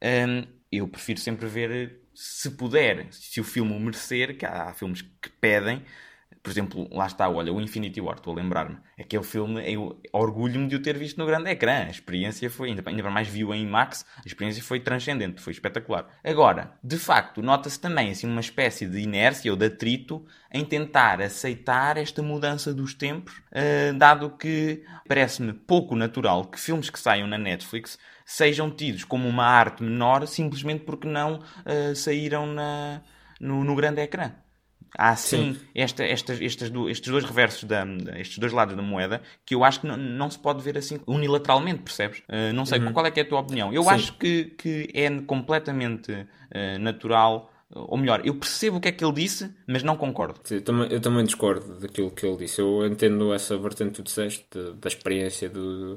um, 0.00 0.46
eu 0.70 0.86
prefiro 0.86 1.18
sempre 1.18 1.48
ver 1.48 2.00
se 2.14 2.48
puder, 2.52 3.08
se 3.10 3.40
o 3.40 3.44
filme 3.44 3.74
o 3.74 3.80
merecer, 3.80 4.38
que 4.38 4.46
há, 4.46 4.68
há 4.68 4.72
filmes 4.72 5.02
que 5.02 5.30
pedem, 5.40 5.82
por 6.42 6.50
exemplo, 6.50 6.88
lá 6.90 7.06
está, 7.06 7.28
olha, 7.28 7.52
o 7.52 7.60
Infinity 7.60 8.00
War, 8.00 8.16
estou 8.16 8.32
a 8.32 8.36
lembrar-me. 8.36 8.76
Aquele 8.98 9.22
filme, 9.22 9.62
eu 9.72 10.00
orgulho-me 10.12 10.66
de 10.66 10.74
o 10.74 10.82
ter 10.82 10.98
visto 10.98 11.16
no 11.18 11.24
grande 11.24 11.48
ecrã. 11.48 11.84
A 11.84 11.90
experiência 11.90 12.50
foi, 12.50 12.70
ainda, 12.70 12.82
ainda 12.84 13.10
mais 13.10 13.28
viu 13.28 13.54
em 13.54 13.62
IMAX, 13.62 14.04
a 14.16 14.26
experiência 14.26 14.60
foi 14.60 14.80
transcendente, 14.80 15.40
foi 15.40 15.52
espetacular. 15.52 16.08
Agora, 16.24 16.72
de 16.82 16.98
facto, 16.98 17.40
nota-se 17.42 17.78
também 17.78 18.10
assim, 18.10 18.26
uma 18.26 18.40
espécie 18.40 18.86
de 18.86 18.98
inércia 18.98 19.52
ou 19.52 19.56
de 19.56 19.66
atrito 19.66 20.26
em 20.52 20.64
tentar 20.64 21.20
aceitar 21.22 21.96
esta 21.96 22.22
mudança 22.22 22.74
dos 22.74 22.92
tempos, 22.92 23.38
uh, 23.52 23.96
dado 23.96 24.30
que 24.30 24.82
parece-me 25.06 25.52
pouco 25.52 25.94
natural 25.94 26.46
que 26.46 26.58
filmes 26.58 26.90
que 26.90 26.98
saiam 26.98 27.28
na 27.28 27.38
Netflix 27.38 27.98
sejam 28.24 28.70
tidos 28.70 29.04
como 29.04 29.28
uma 29.28 29.44
arte 29.44 29.82
menor 29.82 30.26
simplesmente 30.26 30.84
porque 30.84 31.06
não 31.06 31.36
uh, 31.36 31.94
saíram 31.94 32.46
na, 32.46 33.00
no, 33.40 33.62
no 33.62 33.76
grande 33.76 34.00
ecrã. 34.00 34.32
Há 34.96 35.16
sim, 35.16 35.54
sim. 35.54 35.60
Esta, 35.74 36.04
estas, 36.04 36.40
estes, 36.40 36.70
estes 36.88 37.10
dois 37.10 37.24
reversos, 37.24 37.64
da, 37.64 37.84
estes 38.18 38.38
dois 38.38 38.52
lados 38.52 38.76
da 38.76 38.82
moeda, 38.82 39.22
que 39.44 39.54
eu 39.54 39.64
acho 39.64 39.80
que 39.80 39.86
não, 39.86 39.96
não 39.96 40.30
se 40.30 40.38
pode 40.38 40.62
ver 40.62 40.76
assim 40.76 41.00
unilateralmente, 41.06 41.82
percebes? 41.82 42.18
Uh, 42.20 42.52
não 42.54 42.66
sei, 42.66 42.78
uhum. 42.78 42.92
qual 42.92 43.06
é 43.06 43.10
que 43.10 43.20
é 43.20 43.22
a 43.22 43.26
tua 43.26 43.40
opinião? 43.40 43.72
Eu 43.72 43.84
sim. 43.84 43.90
acho 43.90 44.12
que, 44.18 44.44
que 44.56 44.90
é 44.92 45.10
completamente 45.22 46.12
uh, 46.12 46.78
natural, 46.78 47.50
ou 47.74 47.96
melhor, 47.96 48.20
eu 48.24 48.34
percebo 48.34 48.76
o 48.76 48.80
que 48.80 48.88
é 48.88 48.92
que 48.92 49.02
ele 49.02 49.14
disse, 49.14 49.50
mas 49.66 49.82
não 49.82 49.96
concordo. 49.96 50.40
Sim, 50.44 50.56
eu, 50.56 50.62
também, 50.62 50.92
eu 50.92 51.00
também 51.00 51.24
discordo 51.24 51.80
daquilo 51.80 52.10
que 52.10 52.26
ele 52.26 52.36
disse. 52.36 52.60
Eu 52.60 52.86
entendo 52.86 53.32
essa 53.32 53.56
vertente 53.56 53.90
que 53.90 53.96
tu 53.96 54.02
disseste, 54.02 54.46
da 54.78 54.88
experiência 54.88 55.48
de, 55.48 55.96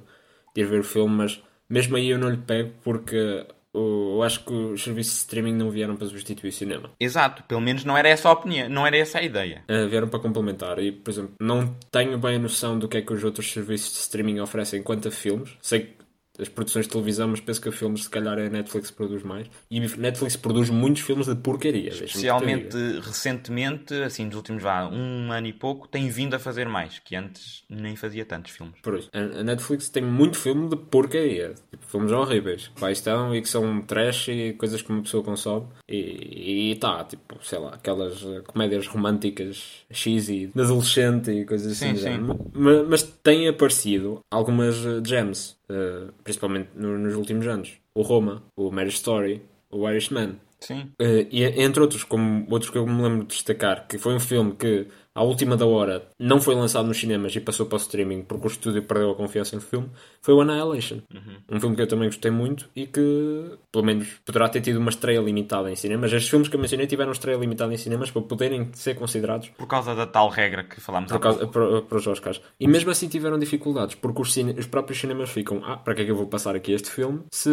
de 0.56 0.62
ir 0.62 0.66
ver 0.66 0.80
o 0.80 0.84
filme, 0.84 1.16
mas 1.16 1.44
mesmo 1.70 1.98
aí 1.98 2.10
eu 2.10 2.18
não 2.18 2.30
lhe 2.30 2.38
pego 2.38 2.72
porque 2.82 3.46
eu 3.76 4.24
acho 4.24 4.44
que 4.46 4.54
os 4.54 4.84
serviços 4.84 5.14
de 5.14 5.20
streaming 5.20 5.54
não 5.54 5.70
vieram 5.70 5.96
para 5.96 6.08
substituir 6.08 6.50
o 6.50 6.54
cinema. 6.54 6.90
Exato, 7.00 7.44
pelo 7.44 7.62
menos 7.62 7.84
não 7.84 7.98
era 7.98 8.10
essa 8.10 8.30
a 8.30 8.32
opinião, 8.32 8.70
não 8.70 8.86
era 8.86 8.98
essa 8.98 9.20
a 9.20 9.24
ideia. 9.24 9.64
Uh, 9.70 9.88
vieram 9.88 10.08
para 10.08 10.20
complementar. 10.20 10.80
E, 10.80 10.92
por 10.92 11.12
exemplo, 11.12 11.34
não 11.40 11.76
tenho 11.92 12.18
bem 12.18 12.36
a 12.36 12.40
noção 12.40 12.78
do 12.80 12.88
que 12.88 12.98
é 12.98 13.02
que 13.02 13.14
os 13.14 13.24
outros 13.24 13.52
serviços 13.52 13.94
de 13.94 14.00
streaming 14.00 14.40
oferecem 14.40 14.82
quanto 14.82 15.08
a 15.08 15.12
filmes. 15.12 15.52
Sei 15.62 15.82
que 15.82 16.05
as 16.40 16.50
produções 16.50 16.86
de 16.86 16.92
televisão, 16.92 17.28
mas 17.28 17.40
penso 17.40 17.62
que 17.62 17.70
a 17.70 17.72
filmes 17.72 18.04
se 18.04 18.10
calhar 18.10 18.38
a 18.38 18.50
Netflix 18.50 18.92
produz 18.92 19.24
mais. 19.24 19.48
E 19.70 19.80
Netflix 19.80 20.36
produz 20.36 20.70
muitos 20.70 21.02
filmes 21.02 21.28
de 21.28 21.36
porcaria. 21.36 21.90
Especialmente 21.90 22.76
recentemente, 23.00 23.94
assim, 24.04 24.26
nos 24.26 24.36
últimos 24.36 24.64
vá, 24.64 24.88
um 24.88 25.32
ano 25.32 25.48
e 25.48 25.54
pouco, 25.54 25.88
tem 25.88 26.10
vindo 26.10 26.34
a 26.36 26.40
fazer 26.40 26.68
mais, 26.68 27.00
que 27.00 27.16
antes 27.16 27.64
nem 27.70 27.96
fazia 27.96 28.26
tantos 28.26 28.52
filmes. 28.52 28.76
Por 28.82 28.98
isso, 28.98 29.10
a 29.14 29.44
Netflix 29.44 29.90
tem 29.90 30.04
muito 30.04 30.38
filme 30.38 30.70
de 30.70 30.76
porcaria. 30.76 31.54
Tipo, 31.72 31.86
filmes 31.86 32.12
horríveis, 32.12 32.72
que 32.76 32.82
lá 32.82 32.92
estão 32.92 33.36
e 33.36 33.42
que 33.42 33.50
são 33.50 33.82
trash 33.82 34.30
e 34.30 34.54
coisas 34.54 34.82
que 34.82 34.90
uma 34.90 35.02
pessoa 35.02 35.24
consome. 35.24 35.68
E, 35.88 36.72
e 36.72 36.76
tá, 36.76 37.04
tipo, 37.04 37.38
sei 37.42 37.60
lá, 37.60 37.76
aquelas 37.76 38.24
comédias 38.48 38.88
românticas 38.88 39.86
cheesy, 39.92 40.52
de 40.54 40.62
adolescente 40.62 41.32
e 41.32 41.46
coisas 41.46 41.72
assim. 41.72 41.96
Sim, 41.96 42.02
sim. 42.02 42.40
Mas, 42.54 42.88
mas 42.88 43.04
tem 43.04 43.48
aparecido 43.48 44.20
algumas 44.32 44.76
gems 45.06 45.56
uh, 45.70 46.12
principalmente 46.24 46.70
no, 46.76 46.98
nos 46.98 47.16
últimos 47.16 47.46
anos. 47.48 47.74
O 47.94 48.02
Roma, 48.02 48.44
o 48.56 48.72
Marriage 48.72 48.98
Story, 48.98 49.42
o 49.70 49.90
Irishman. 49.90 50.40
Sim. 50.60 50.92
Uh, 51.02 51.28
e 51.32 51.44
entre 51.44 51.82
outros, 51.82 52.04
como 52.04 52.48
outros 52.50 52.72
que 52.72 52.78
eu 52.78 52.88
me 52.88 53.02
lembro 53.02 53.26
de 53.26 53.36
destacar, 53.36 53.88
que 53.88 53.98
foi 53.98 54.14
um 54.14 54.20
filme 54.20 54.56
que 54.56 54.88
à 55.16 55.24
última 55.24 55.56
da 55.56 55.66
hora, 55.66 56.06
não 56.20 56.42
foi 56.42 56.54
lançado 56.54 56.86
nos 56.86 57.00
cinemas 57.00 57.34
e 57.34 57.40
passou 57.40 57.66
para 57.66 57.78
o 57.78 57.80
streaming 57.80 58.24
porque 58.24 58.48
o 58.48 58.50
estúdio 58.50 58.84
perdeu 58.84 59.12
a 59.12 59.16
confiança 59.16 59.56
no 59.56 59.62
filme, 59.62 59.90
foi 60.22 60.34
o 60.34 60.42
Annihilation. 60.42 61.00
Uhum. 61.14 61.56
Um 61.58 61.60
filme 61.60 61.76
que 61.76 61.82
eu 61.82 61.88
também 61.88 62.10
gostei 62.10 62.30
muito 62.30 62.70
e 62.76 62.86
que, 62.86 63.58
pelo 63.72 63.86
menos, 63.86 64.10
poderá 64.26 64.50
ter 64.50 64.60
tido 64.60 64.78
uma 64.78 64.90
estreia 64.90 65.22
limitada 65.22 65.72
em 65.72 65.76
cinemas. 65.76 66.12
Estes 66.12 66.30
filmes 66.30 66.50
que 66.50 66.56
eu 66.56 66.60
mencionei 66.60 66.86
tiveram 66.86 67.14
estreia 67.14 67.38
limitada 67.38 67.74
em 67.74 67.78
cinemas 67.78 68.12
para 68.12 68.22
poderem 68.24 68.70
ser 68.74 68.96
considerados. 68.96 69.50
Por 69.58 69.68
causa 69.68 69.96
da 69.96 70.06
tal 70.06 70.28
regra 70.28 70.64
que 70.66 70.82
falámos 70.82 71.10
por 71.10 71.20
causa, 71.20 71.48
para, 71.48 71.82
para 71.82 71.98
os 71.98 72.08
Oscars. 72.08 72.42
E 72.60 72.68
mesmo 72.68 72.92
assim 72.92 73.08
tiveram 73.08 73.40
dificuldades, 73.40 73.96
porque 73.96 74.22
os, 74.22 74.34
cine, 74.34 74.54
os 74.60 74.66
próprios 74.66 75.00
cinemas 75.00 75.30
ficam: 75.30 75.62
ah, 75.64 75.78
para 75.78 75.96
que 75.96 76.02
é 76.02 76.06
que 76.06 76.12
eu 76.12 76.16
vou 76.16 76.28
passar 76.28 76.56
aqui 76.56 76.74
este 76.74 76.92
filme 76.92 77.22
se 77.32 77.50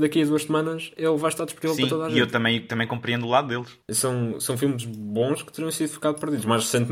daqui 0.00 0.22
a 0.22 0.24
duas 0.24 0.44
semanas 0.44 0.92
ele 0.96 1.16
vai 1.16 1.30
estar 1.30 1.44
disponível 1.44 1.74
Sim, 1.74 1.82
para 1.82 1.90
toda 1.90 2.04
a 2.04 2.08
gente? 2.08 2.18
E 2.18 2.20
eu 2.20 2.26
também, 2.28 2.60
também 2.60 2.86
compreendo 2.86 3.26
o 3.26 3.28
lado 3.28 3.48
deles. 3.48 3.78
São, 3.90 4.38
são 4.38 4.56
filmes 4.56 4.84
bons 4.84 5.42
que 5.42 5.52
teriam 5.52 5.70
sido 5.72 5.88
ficado 5.88 6.20
perdidos. 6.20 6.44
Mais 6.44 6.62
recentemente 6.62 6.91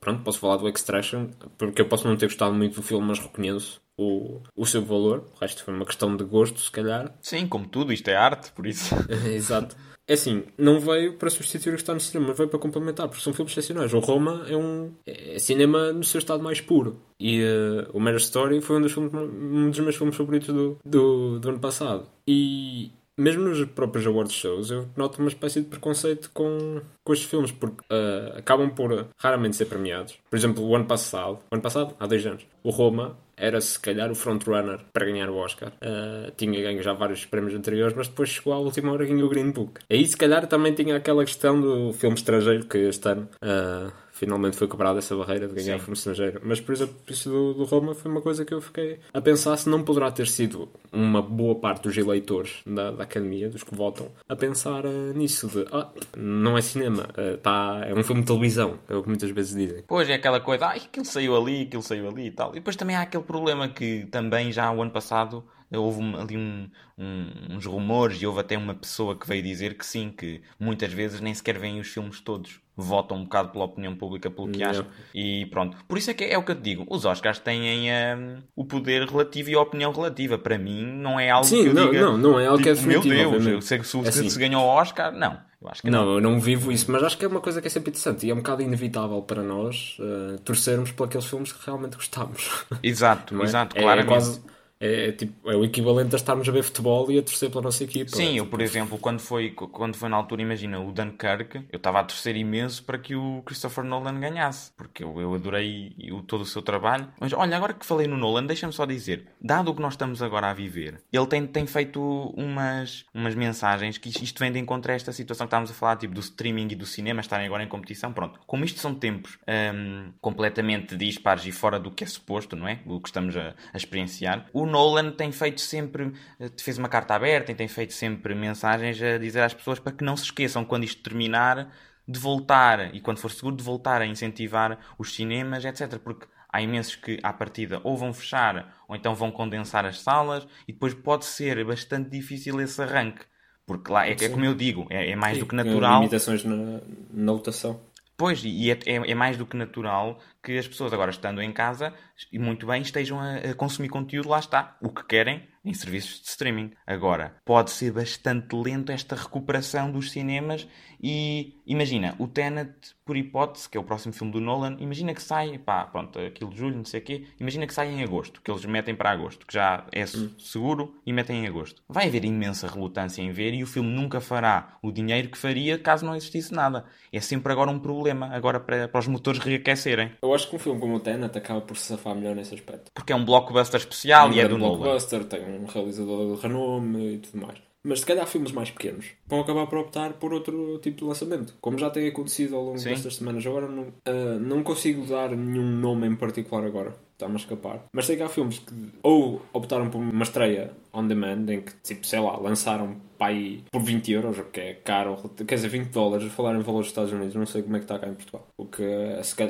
pronto, 0.00 0.22
posso 0.22 0.38
falar 0.38 0.56
do 0.56 0.68
Extraction, 0.68 1.28
porque 1.56 1.80
eu 1.80 1.88
posso 1.88 2.06
não 2.06 2.16
ter 2.16 2.26
gostado 2.26 2.54
muito 2.54 2.76
do 2.76 2.82
filme, 2.82 3.06
mas 3.06 3.18
reconheço 3.18 3.80
o, 3.96 4.40
o 4.56 4.66
seu 4.66 4.82
valor. 4.82 5.24
O 5.34 5.40
resto 5.40 5.64
foi 5.64 5.72
uma 5.72 5.86
questão 5.86 6.16
de 6.16 6.24
gosto, 6.24 6.60
se 6.60 6.70
calhar. 6.70 7.12
Sim, 7.22 7.46
como 7.46 7.66
tudo, 7.66 7.92
isto 7.92 8.08
é 8.08 8.16
arte, 8.16 8.52
por 8.52 8.66
isso. 8.66 8.94
Exato. 9.26 9.76
É 10.08 10.14
assim, 10.14 10.42
não 10.58 10.80
veio 10.80 11.14
para 11.14 11.30
substituir 11.30 11.72
o 11.72 11.76
que 11.76 11.82
está 11.82 11.94
no 11.94 12.00
cinema, 12.00 12.28
mas 12.28 12.36
veio 12.36 12.48
para 12.48 12.58
complementar, 12.58 13.08
porque 13.08 13.22
são 13.22 13.32
filmes 13.32 13.52
excepcionais. 13.52 13.94
O 13.94 14.00
Roma 14.00 14.44
é 14.48 14.56
um 14.56 14.92
é 15.06 15.38
cinema 15.38 15.92
no 15.92 16.02
seu 16.02 16.18
estado 16.18 16.42
mais 16.42 16.60
puro. 16.60 17.00
E 17.20 17.40
uh, 17.40 17.88
o 17.92 18.00
Marriage 18.00 18.24
Story 18.24 18.60
foi 18.60 18.78
um 18.78 18.82
dos, 18.82 18.92
filmes, 18.92 19.12
um 19.14 19.70
dos 19.70 19.78
meus 19.78 19.94
filmes 19.94 20.16
favoritos 20.16 20.48
do, 20.48 20.76
do, 20.84 21.38
do 21.38 21.48
ano 21.50 21.60
passado. 21.60 22.08
E 22.26 22.90
mesmo 23.18 23.44
nos 23.44 23.64
próprios 23.66 24.06
award 24.06 24.32
shows, 24.32 24.70
eu 24.70 24.88
noto 24.96 25.20
uma 25.20 25.28
espécie 25.28 25.60
de 25.60 25.66
preconceito 25.66 26.30
com, 26.32 26.80
com 27.04 27.12
estes 27.12 27.28
filmes, 27.28 27.52
porque 27.52 27.82
uh, 27.92 28.38
acabam 28.38 28.70
por 28.70 29.08
raramente 29.18 29.56
ser 29.56 29.66
premiados. 29.66 30.18
Por 30.30 30.36
exemplo, 30.36 30.64
o 30.64 30.74
ano 30.74 30.86
passado, 30.86 31.38
o 31.50 31.54
ano 31.54 31.62
passado, 31.62 31.94
há 31.98 32.06
dois 32.06 32.24
anos, 32.26 32.46
o 32.62 32.70
Roma 32.70 33.16
era 33.36 33.60
se 33.60 33.78
calhar 33.78 34.10
o 34.10 34.14
frontrunner 34.14 34.80
para 34.92 35.06
ganhar 35.06 35.28
o 35.28 35.36
Oscar. 35.36 35.72
Uh, 35.82 36.30
tinha 36.36 36.60
ganho 36.62 36.82
já 36.82 36.92
vários 36.92 37.24
prémios 37.24 37.54
anteriores, 37.54 37.94
mas 37.96 38.08
depois 38.08 38.28
chegou 38.28 38.52
à 38.52 38.58
última 38.58 38.92
hora 38.92 39.04
e 39.04 39.08
ganhou 39.08 39.26
o 39.26 39.30
Green 39.30 39.50
Book. 39.50 39.80
Aí 39.90 40.06
se 40.06 40.16
calhar 40.16 40.46
também 40.46 40.72
tinha 40.74 40.96
aquela 40.96 41.24
questão 41.24 41.60
do 41.60 41.92
filme 41.92 42.16
estrangeiro 42.16 42.66
que 42.66 42.78
este 42.78 43.08
ano 43.08 43.28
uh, 43.42 43.92
finalmente 44.22 44.56
foi 44.56 44.68
quebrada 44.68 45.00
essa 45.00 45.16
barreira 45.16 45.48
de 45.48 45.54
ganhar 45.54 45.78
Sim. 45.78 45.84
filme 45.84 45.94
estrangeiro. 45.94 46.40
Mas, 46.44 46.60
por 46.60 46.72
exemplo, 46.72 46.94
isso 47.08 47.28
do, 47.28 47.54
do, 47.54 47.64
Roma 47.64 47.92
foi 47.92 48.08
uma 48.08 48.20
coisa 48.20 48.44
que 48.44 48.54
eu 48.54 48.60
fiquei 48.60 49.00
a 49.12 49.20
pensar 49.20 49.56
se 49.56 49.68
não 49.68 49.82
poderá 49.82 50.12
ter 50.12 50.28
sido 50.28 50.68
uma 50.92 51.20
boa 51.20 51.56
parte 51.56 51.82
dos 51.82 51.96
eleitores 51.96 52.62
da, 52.64 52.92
da 52.92 53.02
academia, 53.02 53.50
dos 53.50 53.64
que 53.64 53.74
votam, 53.74 54.12
a 54.28 54.36
pensar 54.36 54.86
uh, 54.86 55.12
nisso 55.12 55.48
de 55.48 55.66
ah, 55.72 55.90
não 56.16 56.56
é 56.56 56.62
cinema, 56.62 57.08
uh, 57.18 57.36
tá, 57.38 57.82
é 57.84 57.92
um 57.92 58.04
filme 58.04 58.20
de 58.20 58.28
televisão, 58.28 58.78
é 58.88 58.94
o 58.94 59.02
que 59.02 59.08
muitas 59.08 59.30
vezes 59.30 59.56
dizem. 59.56 59.82
Pois 59.88 60.08
é 60.08 60.14
aquela 60.14 60.38
coisa, 60.38 60.66
ah, 60.66 60.74
aquilo 60.74 61.04
saiu 61.04 61.36
ali, 61.36 61.62
aquilo 61.62 61.82
saiu 61.82 62.08
ali 62.08 62.28
e 62.28 62.30
tal. 62.30 62.50
E 62.50 62.54
depois 62.54 62.76
também 62.76 62.94
há 62.94 63.02
aquele 63.02 63.24
problema 63.24 63.68
que 63.68 64.06
também 64.06 64.52
já 64.52 64.70
o 64.70 64.80
ano 64.80 64.92
passado 64.92 65.44
houve 65.72 66.00
ali 66.14 66.36
um, 66.36 66.70
um, 66.96 67.56
uns 67.56 67.66
rumores 67.66 68.22
e 68.22 68.26
houve 68.26 68.38
até 68.38 68.56
uma 68.56 68.74
pessoa 68.74 69.18
que 69.18 69.26
veio 69.26 69.42
dizer 69.42 69.76
que 69.76 69.84
sim, 69.84 70.14
que 70.16 70.42
muitas 70.60 70.92
vezes 70.92 71.20
nem 71.20 71.34
sequer 71.34 71.58
veem 71.58 71.80
os 71.80 71.88
filmes 71.88 72.20
todos 72.20 72.61
votam 72.76 73.18
um 73.18 73.24
bocado 73.24 73.50
pela 73.50 73.64
opinião 73.64 73.94
pública 73.94 74.30
pelo 74.30 74.48
que 74.48 74.62
acham 74.62 74.86
e 75.14 75.46
pronto. 75.46 75.76
Por 75.86 75.98
isso 75.98 76.10
é 76.10 76.14
que 76.14 76.24
é 76.24 76.38
o 76.38 76.42
que 76.42 76.52
eu 76.52 76.56
te 76.56 76.62
digo, 76.62 76.86
os 76.88 77.04
Oscars 77.04 77.38
têm 77.38 77.90
um, 77.90 78.42
o 78.56 78.64
poder 78.64 79.06
relativo 79.06 79.50
e 79.50 79.54
a 79.54 79.60
opinião 79.60 79.92
relativa. 79.92 80.38
Para 80.38 80.58
mim 80.58 80.84
não 80.84 81.20
é 81.20 81.30
algo 81.30 81.46
Sim, 81.46 81.62
que 81.62 81.68
eu 81.68 81.74
não, 81.74 81.90
diga... 81.90 82.00
não, 82.00 82.18
não 82.18 82.40
é 82.40 82.46
algo 82.46 82.62
que 82.62 82.68
é 82.68 82.74
tipo. 82.74 82.88
Meu 82.88 83.00
Deus, 83.00 83.46
eu 83.46 83.60
sei 83.60 83.78
que 83.78 83.86
se, 83.86 83.96
é 83.98 84.08
assim. 84.08 84.28
se 84.28 84.38
ganhou 84.38 84.62
o 84.62 84.66
Oscar, 84.66 85.12
não. 85.12 85.38
Eu 85.62 85.68
acho 85.68 85.82
que 85.82 85.90
não, 85.90 86.04
não, 86.04 86.14
eu 86.14 86.20
não 86.20 86.40
vivo 86.40 86.72
isso, 86.72 86.90
mas 86.90 87.04
acho 87.04 87.16
que 87.16 87.24
é 87.24 87.28
uma 87.28 87.40
coisa 87.40 87.60
que 87.60 87.68
é 87.68 87.70
sempre 87.70 87.90
interessante 87.90 88.26
e 88.26 88.30
é 88.30 88.34
um 88.34 88.38
bocado 88.38 88.62
inevitável 88.62 89.22
para 89.22 89.44
nós 89.44 89.96
uh, 90.00 90.36
torcermos 90.40 90.90
por 90.90 91.04
aqueles 91.04 91.26
filmes 91.26 91.52
que 91.52 91.64
realmente 91.64 91.94
gostamos. 91.94 92.64
Exato, 92.82 93.38
é? 93.40 93.44
exato, 93.44 93.78
é, 93.78 93.80
claramente. 93.80 94.06
É 94.06 94.08
quase, 94.08 94.42
é, 94.82 95.08
é, 95.08 95.12
tipo, 95.12 95.48
é 95.48 95.54
o 95.54 95.64
equivalente 95.64 96.12
a 96.12 96.18
estarmos 96.18 96.48
a 96.48 96.52
ver 96.52 96.64
futebol 96.64 97.08
e 97.08 97.16
a 97.16 97.22
torcer 97.22 97.48
pela 97.48 97.62
nossa 97.62 97.84
equipa. 97.84 98.16
Sim, 98.16 98.36
eu, 98.36 98.46
por 98.46 98.60
exemplo, 98.60 98.98
quando 98.98 99.20
foi, 99.20 99.50
quando 99.50 99.96
foi 99.96 100.08
na 100.08 100.16
altura, 100.16 100.42
imagina, 100.42 100.80
o 100.80 100.90
Dunkirk, 100.90 101.66
eu 101.70 101.76
estava 101.76 102.00
a 102.00 102.04
torcer 102.04 102.36
imenso 102.36 102.82
para 102.82 102.98
que 102.98 103.14
o 103.14 103.42
Christopher 103.46 103.84
Nolan 103.84 104.18
ganhasse, 104.18 104.72
porque 104.76 105.04
eu, 105.04 105.20
eu 105.20 105.34
adorei 105.34 105.94
o, 106.10 106.20
todo 106.20 106.40
o 106.40 106.44
seu 106.44 106.60
trabalho. 106.62 107.06
Mas 107.20 107.32
olha, 107.32 107.56
agora 107.56 107.72
que 107.72 107.86
falei 107.86 108.08
no 108.08 108.16
Nolan, 108.16 108.44
deixa-me 108.44 108.72
só 108.72 108.84
dizer, 108.84 109.26
dado 109.40 109.70
o 109.70 109.74
que 109.74 109.80
nós 109.80 109.92
estamos 109.92 110.20
agora 110.20 110.50
a 110.50 110.52
viver, 110.54 111.00
ele 111.12 111.26
tem, 111.26 111.46
tem 111.46 111.64
feito 111.64 112.02
umas, 112.36 113.04
umas 113.14 113.36
mensagens 113.36 113.98
que 113.98 114.08
isto 114.08 114.40
vem 114.40 114.50
de 114.50 114.58
encontro 114.58 114.90
a 114.90 114.96
esta 114.96 115.12
situação 115.12 115.46
que 115.46 115.48
estávamos 115.48 115.70
a 115.70 115.74
falar, 115.74 115.96
tipo, 115.96 116.12
do 116.12 116.20
streaming 116.20 116.68
e 116.72 116.74
do 116.74 116.86
cinema 116.86 117.20
estarem 117.20 117.46
agora 117.46 117.62
em 117.62 117.68
competição. 117.68 118.12
Pronto, 118.12 118.40
como 118.48 118.64
isto 118.64 118.80
são 118.80 118.92
tempos 118.92 119.38
um, 119.46 120.10
completamente 120.20 120.96
dispares 120.96 121.46
e 121.46 121.52
fora 121.52 121.78
do 121.78 121.92
que 121.92 122.02
é 122.02 122.06
suposto, 122.06 122.56
não 122.56 122.66
é? 122.66 122.80
O 122.84 123.00
que 123.00 123.08
estamos 123.08 123.36
a, 123.36 123.54
a 123.72 123.76
experienciar, 123.76 124.46
o 124.52 124.71
Nolan 124.72 125.12
tem 125.12 125.30
feito 125.30 125.60
sempre, 125.60 126.12
eh, 126.40 126.50
fez 126.58 126.78
uma 126.78 126.88
carta 126.88 127.14
aberta 127.14 127.52
e 127.52 127.54
tem 127.54 127.68
feito 127.68 127.92
sempre 127.92 128.34
mensagens 128.34 129.00
a 129.00 129.18
dizer 129.18 129.42
às 129.42 129.54
pessoas 129.54 129.78
para 129.78 129.92
que 129.92 130.02
não 130.02 130.16
se 130.16 130.24
esqueçam 130.24 130.64
quando 130.64 130.84
isto 130.84 131.02
terminar 131.02 131.70
de 132.08 132.18
voltar 132.18 132.94
e 132.94 133.00
quando 133.00 133.18
for 133.18 133.30
seguro 133.30 133.54
de 133.54 133.62
voltar 133.62 134.02
a 134.02 134.06
incentivar 134.06 134.78
os 134.98 135.14
cinemas, 135.14 135.64
etc. 135.64 135.98
Porque 135.98 136.26
há 136.48 136.60
imensos 136.60 136.96
que 136.96 137.18
à 137.22 137.32
partida 137.32 137.80
ou 137.84 137.96
vão 137.96 138.12
fechar 138.12 138.82
ou 138.88 138.96
então 138.96 139.14
vão 139.14 139.30
condensar 139.30 139.86
as 139.86 140.00
salas 140.00 140.46
e 140.66 140.72
depois 140.72 140.94
pode 140.94 141.24
ser 141.24 141.64
bastante 141.64 142.10
difícil 142.10 142.60
esse 142.60 142.82
arranque. 142.82 143.24
Porque 143.64 143.92
lá 143.92 144.06
é, 144.06 144.12
é 144.12 144.28
como 144.28 144.44
eu 144.44 144.54
digo, 144.54 144.86
é, 144.90 145.10
é 145.10 145.16
mais 145.16 145.34
Sim, 145.34 145.40
do 145.40 145.46
que 145.46 145.54
natural. 145.54 146.00
Limitações 146.00 146.44
na, 146.44 146.80
na 147.12 147.32
lotação. 147.32 147.80
Pois, 148.22 148.40
e 148.44 148.70
é, 148.70 148.78
é, 148.86 149.10
é, 149.10 149.14
mais 149.16 149.36
do 149.36 149.44
que 149.44 149.56
natural 149.56 150.20
que 150.40 150.56
as 150.56 150.68
pessoas 150.68 150.92
agora 150.92 151.10
estando 151.10 151.42
em 151.42 151.52
casa 151.52 151.92
e 152.30 152.38
muito 152.38 152.68
bem 152.68 152.80
estejam 152.80 153.18
a, 153.18 153.38
a, 153.38 153.54
consumir 153.54 153.88
conteúdo, 153.88 154.28
lá 154.28 154.38
está, 154.38 154.76
o 154.80 154.90
que 154.90 155.04
querem 155.04 155.42
em 155.64 155.74
serviços 155.74 156.20
de 156.20 156.28
streaming. 156.28 156.70
Agora, 156.86 157.34
pode 157.44 157.72
ser 157.72 157.90
bastante 157.90 158.54
lento 158.54 158.92
esta 158.92 159.16
recuperação 159.16 159.90
dos 159.90 160.12
cinemas 160.12 160.68
e 161.02 161.60
imagina, 161.66 162.14
o 162.18 162.28
Tenet, 162.28 162.72
por 163.04 163.16
hipótese, 163.16 163.68
que 163.68 163.76
é 163.76 163.80
o 163.80 163.82
próximo 163.82 164.12
filme 164.12 164.32
do 164.32 164.40
Nolan, 164.40 164.76
imagina 164.78 165.12
que 165.12 165.20
sai, 165.22 165.58
pá, 165.58 165.84
pronto, 165.84 166.18
aquilo 166.18 166.50
de 166.50 166.58
julho, 166.58 166.76
não 166.76 166.84
sei 166.84 167.00
o 167.00 167.02
quê, 167.02 167.24
imagina 167.40 167.66
que 167.66 167.74
sai 167.74 167.88
em 167.88 168.02
agosto, 168.04 168.40
que 168.40 168.50
eles 168.50 168.64
metem 168.64 168.94
para 168.94 169.10
agosto, 169.10 169.44
que 169.44 169.52
já 169.52 169.84
é 169.90 170.04
hum. 170.04 170.30
seguro 170.38 170.94
e 171.04 171.12
metem 171.12 171.44
em 171.44 171.48
agosto. 171.48 171.82
Vai 171.88 172.06
haver 172.06 172.24
imensa 172.24 172.68
relutância 172.68 173.20
em 173.20 173.32
ver 173.32 173.52
e 173.52 173.64
o 173.64 173.66
filme 173.66 173.90
nunca 173.90 174.20
fará 174.20 174.78
o 174.80 174.92
dinheiro 174.92 175.28
que 175.28 175.38
faria 175.38 175.76
caso 175.76 176.06
não 176.06 176.14
existisse 176.14 176.54
nada. 176.54 176.84
É 177.12 177.20
sempre 177.20 177.52
agora 177.52 177.70
um 177.70 177.80
problema, 177.80 178.28
agora 178.28 178.60
para, 178.60 178.86
para 178.86 179.00
os 179.00 179.08
motores 179.08 179.40
reaquecerem. 179.40 180.12
Eu 180.22 180.32
acho 180.32 180.48
que 180.48 180.54
um 180.54 180.58
filme 180.58 180.80
como 180.80 180.94
o 180.94 181.00
Tenet 181.00 181.36
acaba 181.36 181.60
por 181.60 181.76
se 181.76 181.86
safar 181.86 182.14
melhor 182.14 182.36
nesse 182.36 182.54
aspecto. 182.54 182.92
Porque 182.94 183.12
é 183.12 183.16
um 183.16 183.24
blockbuster 183.24 183.80
especial 183.80 184.28
um 184.28 184.32
e 184.32 184.40
é 184.40 184.46
do 184.46 184.56
blockbuster, 184.56 185.18
Nolan. 185.18 185.28
tem 185.28 185.60
um 185.60 185.66
realizador 185.66 186.36
de 186.36 186.42
renome 186.42 187.14
e 187.14 187.18
tudo 187.18 187.44
mais. 187.44 187.71
Mas 187.84 188.00
se 188.00 188.06
calhar 188.06 188.26
filmes 188.26 188.52
mais 188.52 188.70
pequenos 188.70 189.06
vão 189.26 189.40
acabar 189.40 189.66
por 189.66 189.78
optar 189.78 190.12
por 190.14 190.32
outro 190.32 190.78
tipo 190.78 190.98
de 190.98 191.04
lançamento. 191.04 191.54
Como 191.60 191.76
já 191.76 191.90
tem 191.90 192.06
acontecido 192.06 192.54
ao 192.54 192.64
longo 192.64 192.78
Sim. 192.78 192.90
destas 192.90 193.16
semanas. 193.16 193.44
Agora 193.44 193.68
não, 193.68 193.82
uh, 193.84 194.38
não 194.40 194.62
consigo 194.62 195.04
dar 195.04 195.30
nenhum 195.30 195.66
nome 195.66 196.06
em 196.06 196.14
particular 196.14 196.64
agora. 196.64 196.94
Está-me 197.22 197.36
a 197.36 197.38
escapar. 197.38 197.84
Mas 197.92 198.06
sei 198.06 198.16
que 198.16 198.22
há 198.22 198.28
filmes 198.28 198.58
que 198.58 198.74
ou 199.02 199.42
optaram 199.52 199.88
por 199.88 199.98
uma 199.98 200.24
estreia 200.24 200.72
on 200.92 201.06
demand, 201.06 201.48
em 201.48 201.62
que, 201.62 201.72
tipo, 201.82 202.06
sei 202.06 202.20
lá, 202.20 202.36
lançaram 202.36 202.96
pai 203.22 203.60
por 203.70 203.80
20 203.80 204.12
euros, 204.12 204.38
o 204.38 204.44
que 204.44 204.60
é 204.60 204.74
caro, 204.74 205.16
quer 205.46 205.54
dizer, 205.54 205.68
20 205.68 205.90
dólares, 205.90 206.32
falar 206.32 206.56
em 206.56 206.60
valores 206.60 206.86
dos 206.86 206.88
Estados 206.88 207.12
Unidos, 207.12 207.36
não 207.36 207.46
sei 207.46 207.62
como 207.62 207.76
é 207.76 207.78
que 207.78 207.84
está 207.84 207.96
cá 207.96 208.08
em 208.08 208.14
Portugal. 208.14 208.46
O 208.58 208.66
que 208.66 208.82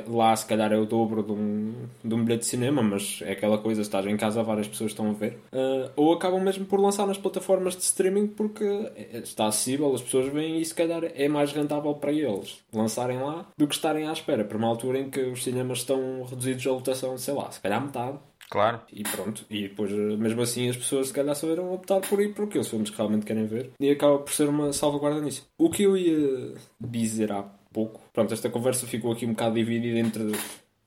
lá 0.07 0.35
se 0.35 0.45
calhar 0.45 0.71
é 0.71 0.77
o 0.77 0.85
dobro 0.85 1.23
de 1.23 1.31
um, 1.31 1.73
de 2.03 2.13
um 2.13 2.23
bilhete 2.23 2.41
de 2.41 2.45
cinema, 2.45 2.83
mas 2.83 3.19
é 3.23 3.31
aquela 3.31 3.57
coisa, 3.57 3.81
estás 3.81 4.05
em 4.05 4.15
casa, 4.15 4.43
várias 4.43 4.67
pessoas 4.67 4.91
estão 4.91 5.09
a 5.09 5.13
ver. 5.13 5.39
Uh, 5.51 5.89
ou 5.95 6.13
acabam 6.13 6.41
mesmo 6.41 6.65
por 6.65 6.79
lançar 6.79 7.07
nas 7.07 7.17
plataformas 7.17 7.75
de 7.75 7.81
streaming 7.81 8.27
porque 8.27 8.63
está 9.11 9.47
acessível, 9.47 9.93
as 9.93 10.01
pessoas 10.03 10.31
veem 10.31 10.59
e 10.59 10.65
se 10.65 10.75
calhar 10.75 11.03
é 11.03 11.27
mais 11.27 11.51
rentável 11.51 11.95
para 11.95 12.11
eles 12.11 12.59
lançarem 12.71 13.17
lá 13.17 13.47
do 13.57 13.67
que 13.67 13.73
estarem 13.73 14.07
à 14.07 14.13
espera, 14.13 14.43
por 14.45 14.57
uma 14.57 14.67
altura 14.67 14.99
em 14.99 15.09
que 15.09 15.21
os 15.21 15.43
cinemas 15.43 15.79
estão 15.79 16.23
reduzidos 16.29 16.65
a 16.67 16.71
lotação, 16.71 17.17
sei 17.17 17.33
lá, 17.33 17.49
calhar 17.63 17.81
metade. 17.81 18.19
Claro. 18.49 18.81
E 18.91 19.03
pronto. 19.03 19.45
E 19.49 19.63
depois, 19.63 19.91
mesmo 19.91 20.41
assim, 20.41 20.69
as 20.69 20.77
pessoas 20.77 21.07
se 21.07 21.13
calhar 21.13 21.35
souberam 21.35 21.73
optar 21.73 22.01
por 22.01 22.21
ir 22.21 22.33
por 22.33 22.45
aqueles 22.45 22.67
filmes 22.67 22.89
que 22.89 22.97
realmente 22.97 23.25
querem 23.25 23.47
ver. 23.47 23.71
E 23.79 23.89
acaba 23.89 24.19
por 24.19 24.31
ser 24.31 24.47
uma 24.47 24.71
salvaguarda 24.71 25.21
nisso. 25.21 25.47
O 25.57 25.69
que 25.69 25.83
eu 25.83 25.97
ia 25.97 26.53
dizer 26.79 27.31
há 27.31 27.43
pouco. 27.73 28.01
Pronto, 28.13 28.33
esta 28.33 28.49
conversa 28.49 28.85
ficou 28.85 29.11
aqui 29.11 29.25
um 29.25 29.31
bocado 29.31 29.55
dividida 29.55 29.97
entre 29.97 30.31